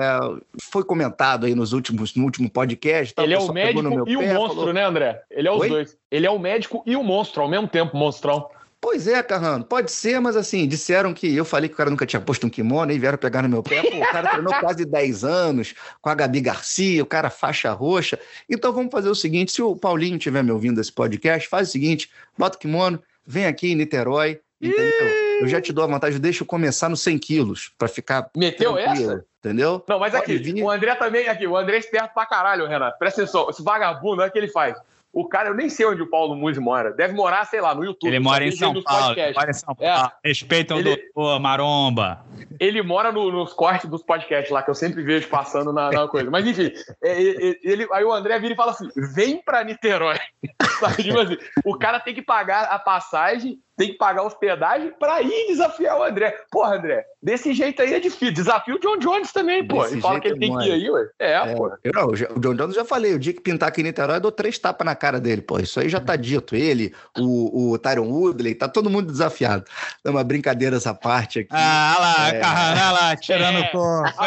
foi 0.62 0.82
comentado 0.82 1.44
aí 1.44 1.54
nos 1.54 1.74
últimos, 1.74 2.14
no 2.14 2.24
último 2.24 2.48
podcast. 2.48 3.12
Ele 3.18 3.34
é 3.34 3.38
o 3.38 3.52
médico 3.52 4.08
e 4.08 4.16
o 4.16 4.22
monstro, 4.22 4.60
falou... 4.60 4.72
né, 4.72 4.82
André? 4.82 5.22
Ele 5.30 5.46
é 5.46 5.52
os 5.52 5.60
Oi? 5.60 5.68
dois. 5.68 5.98
Ele 6.10 6.26
é 6.26 6.30
o 6.30 6.38
médico 6.38 6.82
e 6.86 6.96
o 6.96 7.04
monstro 7.04 7.42
ao 7.42 7.48
mesmo 7.50 7.68
tempo, 7.68 7.94
monstrão. 7.94 8.48
Pois 8.80 9.06
é, 9.06 9.22
Carrano, 9.22 9.62
pode 9.62 9.92
ser, 9.92 10.18
mas 10.20 10.36
assim, 10.36 10.66
disseram 10.66 11.12
que 11.12 11.36
eu 11.36 11.44
falei 11.44 11.68
que 11.68 11.74
o 11.74 11.76
cara 11.76 11.90
nunca 11.90 12.06
tinha 12.06 12.20
posto 12.20 12.46
um 12.46 12.50
kimono 12.50 12.90
e 12.90 12.98
vieram 12.98 13.18
pegar 13.18 13.42
no 13.42 13.48
meu 13.48 13.62
pé. 13.62 13.82
Pô, 13.82 13.98
o 13.98 14.00
cara 14.10 14.30
treinou 14.30 14.54
quase 14.58 14.86
10 14.86 15.22
anos 15.22 15.74
com 16.00 16.08
a 16.08 16.14
Gabi 16.14 16.40
Garcia, 16.40 17.02
o 17.02 17.06
cara 17.06 17.28
faixa 17.28 17.70
roxa. 17.72 18.18
Então 18.48 18.72
vamos 18.72 18.90
fazer 18.90 19.10
o 19.10 19.14
seguinte: 19.14 19.52
se 19.52 19.60
o 19.60 19.76
Paulinho 19.76 20.16
estiver 20.16 20.42
me 20.42 20.50
ouvindo 20.50 20.80
esse 20.80 20.90
podcast, 20.90 21.46
faz 21.46 21.68
o 21.68 21.72
seguinte: 21.72 22.10
bota 22.38 22.56
o 22.56 22.60
kimono, 22.60 23.02
vem 23.26 23.44
aqui 23.44 23.70
em 23.70 23.74
Niterói, 23.74 24.40
entendeu? 24.58 25.20
Eu 25.42 25.48
já 25.48 25.60
te 25.60 25.74
dou 25.74 25.84
a 25.84 25.86
vantagem, 25.86 26.18
deixa 26.18 26.42
eu 26.42 26.46
começar 26.46 26.88
nos 26.88 27.02
100 27.02 27.18
quilos, 27.18 27.72
pra 27.76 27.86
ficar. 27.86 28.30
Meteu 28.34 28.78
essa? 28.78 29.24
Entendeu? 29.40 29.84
Não, 29.86 29.98
mas 29.98 30.14
aqui, 30.14 30.62
o 30.62 30.70
André 30.70 30.94
também, 30.94 31.28
aqui, 31.28 31.46
o 31.46 31.56
André 31.56 31.76
é 31.76 31.78
esperto 31.80 32.12
pra 32.12 32.26
caralho, 32.26 32.66
Renato. 32.66 32.98
Presta 32.98 33.22
atenção, 33.22 33.48
esse 33.48 33.62
vagabundo, 33.62 34.22
olha 34.22 34.28
o 34.28 34.32
que 34.32 34.38
ele 34.38 34.48
faz 34.48 34.76
o 35.12 35.28
cara, 35.28 35.48
eu 35.48 35.54
nem 35.54 35.68
sei 35.68 35.84
onde 35.86 36.02
o 36.02 36.06
Paulo 36.06 36.36
Muzi 36.36 36.60
mora. 36.60 36.92
Deve 36.92 37.14
morar, 37.14 37.44
sei 37.44 37.60
lá, 37.60 37.74
no 37.74 37.84
YouTube. 37.84 38.08
Ele 38.08 38.20
mora 38.20 38.44
em 38.44 38.52
São 38.52 38.80
Paulo. 38.80 39.18
Ele 39.18 39.34
mora 39.34 39.50
em 39.50 39.54
São 39.54 39.74
Paulo. 39.74 40.12
É. 40.24 40.28
Respeitam 40.28 40.78
o 40.78 40.82
doutor 40.84 41.40
Maromba. 41.40 42.24
Ele 42.60 42.80
mora 42.80 43.10
no, 43.10 43.30
nos 43.32 43.52
cortes 43.52 43.90
dos 43.90 44.04
podcasts 44.04 44.52
lá, 44.52 44.62
que 44.62 44.70
eu 44.70 44.74
sempre 44.74 45.02
vejo 45.02 45.28
passando 45.28 45.72
na, 45.72 45.90
na 45.90 46.06
coisa. 46.06 46.30
Mas 46.30 46.46
enfim, 46.46 46.70
é, 47.02 47.20
ele, 47.62 47.88
aí 47.92 48.04
o 48.04 48.12
André 48.12 48.38
vira 48.38 48.54
e 48.54 48.56
fala 48.56 48.70
assim: 48.70 48.88
vem 49.12 49.42
pra 49.42 49.64
Niterói. 49.64 50.18
tipo 50.96 51.18
assim, 51.18 51.36
o 51.64 51.76
cara 51.76 51.98
tem 51.98 52.14
que 52.14 52.22
pagar 52.22 52.64
a 52.64 52.78
passagem 52.78 53.58
tem 53.80 53.92
que 53.92 53.96
pagar 53.96 54.24
hospedagem 54.24 54.92
para 55.00 55.22
ir 55.22 55.46
desafiar 55.48 55.98
o 55.98 56.02
André. 56.02 56.36
Porra, 56.50 56.76
André, 56.76 57.02
desse 57.22 57.54
jeito 57.54 57.80
aí 57.80 57.94
é 57.94 57.98
difícil. 57.98 58.34
Desafio 58.34 58.76
o 58.76 58.78
John 58.78 58.98
Jones 58.98 59.32
também, 59.32 59.66
pô. 59.66 59.82
Desse 59.82 59.96
e 59.96 60.00
fala 60.02 60.20
que 60.20 60.28
ele 60.28 60.38
tem 60.38 60.54
que 60.58 60.68
ir 60.68 60.72
aí, 60.72 60.90
ué. 60.90 61.08
É, 61.18 61.32
é 61.32 61.54
pô. 61.54 61.72
Eu, 61.82 61.92
não, 61.94 62.08
o 62.08 62.40
John 62.40 62.54
Jones 62.54 62.74
já 62.74 62.84
falei, 62.84 63.14
o 63.14 63.18
dia 63.18 63.32
que 63.32 63.40
pintar 63.40 63.70
aqui 63.70 63.80
em 63.80 63.84
Niterói, 63.84 64.16
eu 64.16 64.20
dou 64.20 64.30
três 64.30 64.58
tapas 64.58 64.84
na 64.84 64.94
cara 64.94 65.18
dele, 65.18 65.40
pô. 65.40 65.58
Isso 65.58 65.80
aí 65.80 65.88
já 65.88 65.98
tá 65.98 66.14
dito. 66.14 66.54
Ele, 66.54 66.94
o, 67.18 67.72
o 67.72 67.78
Tyron 67.78 68.10
Woodley, 68.10 68.54
tá 68.54 68.68
todo 68.68 68.90
mundo 68.90 69.10
desafiado. 69.10 69.64
É 70.04 70.10
uma 70.10 70.22
brincadeira 70.22 70.76
essa 70.76 70.92
parte 70.92 71.38
aqui. 71.38 71.48
Ah, 71.52 71.96
lá, 71.98 72.28
é... 72.28 72.38
carrana 72.38 72.92
lá, 72.92 73.16
tirando 73.16 73.58
é. 73.58 73.60
o 73.60 73.70
corpo. 73.70 74.22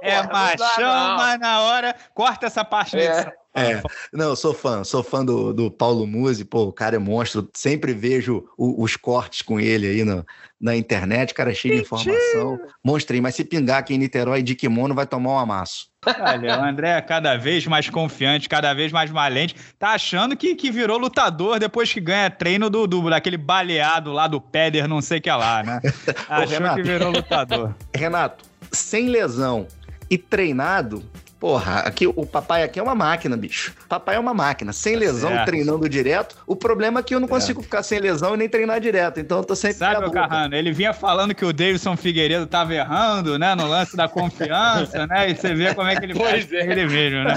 É, 0.00 0.08
é 0.10 0.22
machão, 0.22 1.16
mas 1.18 1.38
na 1.38 1.60
hora, 1.60 1.94
corta 2.14 2.46
essa 2.46 2.64
parte 2.64 2.96
é. 2.96 3.30
É, 3.56 3.82
não, 4.12 4.26
eu 4.26 4.36
sou 4.36 4.52
fã, 4.52 4.84
sou 4.84 5.02
fã 5.02 5.24
do, 5.24 5.52
do 5.52 5.70
Paulo 5.70 6.06
Musi, 6.06 6.44
pô, 6.44 6.64
o 6.64 6.72
cara 6.72 6.96
é 6.96 6.98
monstro, 6.98 7.48
sempre 7.54 7.94
vejo 7.94 8.46
o, 8.56 8.82
os 8.82 8.96
cortes 8.96 9.42
com 9.42 9.58
ele 9.58 9.86
aí 9.86 10.04
no, 10.04 10.24
na 10.60 10.76
internet, 10.76 11.32
cara 11.32 11.54
cheio 11.54 11.76
de 11.76 11.80
informação, 11.82 12.60
monstrinho, 12.84 13.22
mas 13.22 13.34
se 13.34 13.44
pingar 13.44 13.78
aqui 13.78 13.94
em 13.94 13.98
Niterói 13.98 14.42
de 14.42 14.54
kimono 14.54 14.94
vai 14.94 15.06
tomar 15.06 15.30
um 15.30 15.38
amasso. 15.38 15.88
Olha, 16.20 16.60
o 16.60 16.64
André 16.64 16.90
é 16.90 17.00
cada 17.00 17.36
vez 17.36 17.66
mais 17.66 17.90
confiante, 17.90 18.48
cada 18.48 18.72
vez 18.72 18.92
mais 18.92 19.10
valente. 19.10 19.56
Tá 19.78 19.90
achando 19.90 20.36
que, 20.36 20.54
que 20.54 20.70
virou 20.70 20.98
lutador 20.98 21.58
depois 21.58 21.92
que 21.92 22.00
ganha 22.00 22.30
treino 22.30 22.70
do, 22.70 22.86
do 22.86 23.10
daquele 23.10 23.36
baleado 23.36 24.12
lá 24.12 24.28
do 24.28 24.40
Peder, 24.40 24.86
não 24.86 25.02
sei 25.02 25.18
o 25.18 25.20
que 25.20 25.30
lá, 25.30 25.62
né? 25.64 25.80
Achou 26.28 26.52
Renato, 26.52 26.76
que 26.76 26.82
virou 26.82 27.10
lutador. 27.10 27.74
Renato, 27.94 28.44
sem 28.70 29.08
lesão 29.08 29.66
e 30.08 30.16
treinado, 30.16 31.02
Porra, 31.46 31.78
aqui 31.78 32.08
o 32.08 32.26
papai 32.26 32.64
aqui 32.64 32.80
é 32.80 32.82
uma 32.82 32.96
máquina, 32.96 33.36
bicho. 33.36 33.72
Papai 33.88 34.16
é 34.16 34.18
uma 34.18 34.34
máquina, 34.34 34.72
sem 34.72 34.94
tá 34.94 34.98
lesão, 34.98 35.44
treinando 35.44 35.88
direto. 35.88 36.34
O 36.44 36.56
problema 36.56 36.98
é 36.98 37.02
que 37.04 37.14
eu 37.14 37.20
não 37.20 37.28
consigo 37.28 37.60
é. 37.60 37.62
ficar 37.62 37.84
sem 37.84 38.00
lesão 38.00 38.34
e 38.34 38.36
nem 38.36 38.48
treinar 38.48 38.80
direto, 38.80 39.20
então 39.20 39.38
eu 39.38 39.44
tô 39.44 39.54
sempre 39.54 39.76
Sabe, 39.76 40.04
o 40.04 40.10
Carrano, 40.10 40.56
ele 40.56 40.72
vinha 40.72 40.92
falando 40.92 41.36
que 41.36 41.44
o 41.44 41.52
Davidson 41.52 41.96
Figueiredo 41.96 42.48
tava 42.48 42.74
errando, 42.74 43.38
né, 43.38 43.54
no 43.54 43.68
lance 43.68 43.96
da 43.96 44.08
confiança, 44.08 45.06
né? 45.06 45.30
E 45.30 45.36
você 45.36 45.54
vê 45.54 45.72
como 45.72 45.88
é 45.88 45.94
que 45.94 46.06
ele 46.06 46.14
faz 46.18 46.52
é. 46.52 46.68
ele 46.68 46.84
mesmo, 46.84 47.22
né? 47.22 47.34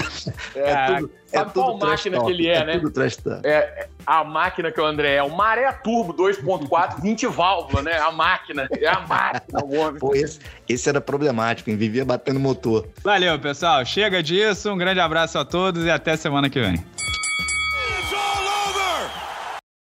É, 0.56 0.86
tudo, 0.86 1.10
é 1.32 1.38
Sabe 1.38 1.52
qual 1.52 1.78
máquina 1.78 2.24
que 2.24 2.30
ele 2.30 2.48
é, 2.48 2.56
é 2.56 2.64
né? 2.64 2.72
Tudo 2.74 2.90
trash 2.90 3.18
é, 3.44 3.88
a 4.06 4.24
máquina 4.24 4.72
que 4.72 4.80
o 4.80 4.84
André 4.84 5.14
é. 5.14 5.22
O 5.22 5.30
Maré 5.30 5.70
Turbo 5.72 6.12
2.4, 6.14 7.00
20 7.00 7.26
válvulas, 7.28 7.84
né? 7.84 7.98
A 7.98 8.10
máquina. 8.10 8.68
É 8.72 8.88
a 8.88 9.00
máquina, 9.00 9.64
o 9.64 9.76
homem. 9.76 10.00
Pô, 10.00 10.14
esse, 10.14 10.40
esse 10.68 10.88
era 10.88 11.00
problemático, 11.00 11.70
hein? 11.70 11.76
Vivia 11.76 12.04
batendo 12.04 12.40
motor. 12.40 12.88
Valeu, 13.02 13.38
pessoal. 13.38 13.84
Chega 13.84 14.22
disso. 14.22 14.72
Um 14.72 14.78
grande 14.78 15.00
abraço 15.00 15.38
a 15.38 15.44
todos 15.44 15.84
e 15.84 15.90
até 15.90 16.16
semana 16.16 16.50
que 16.50 16.60
vem. 16.60 16.84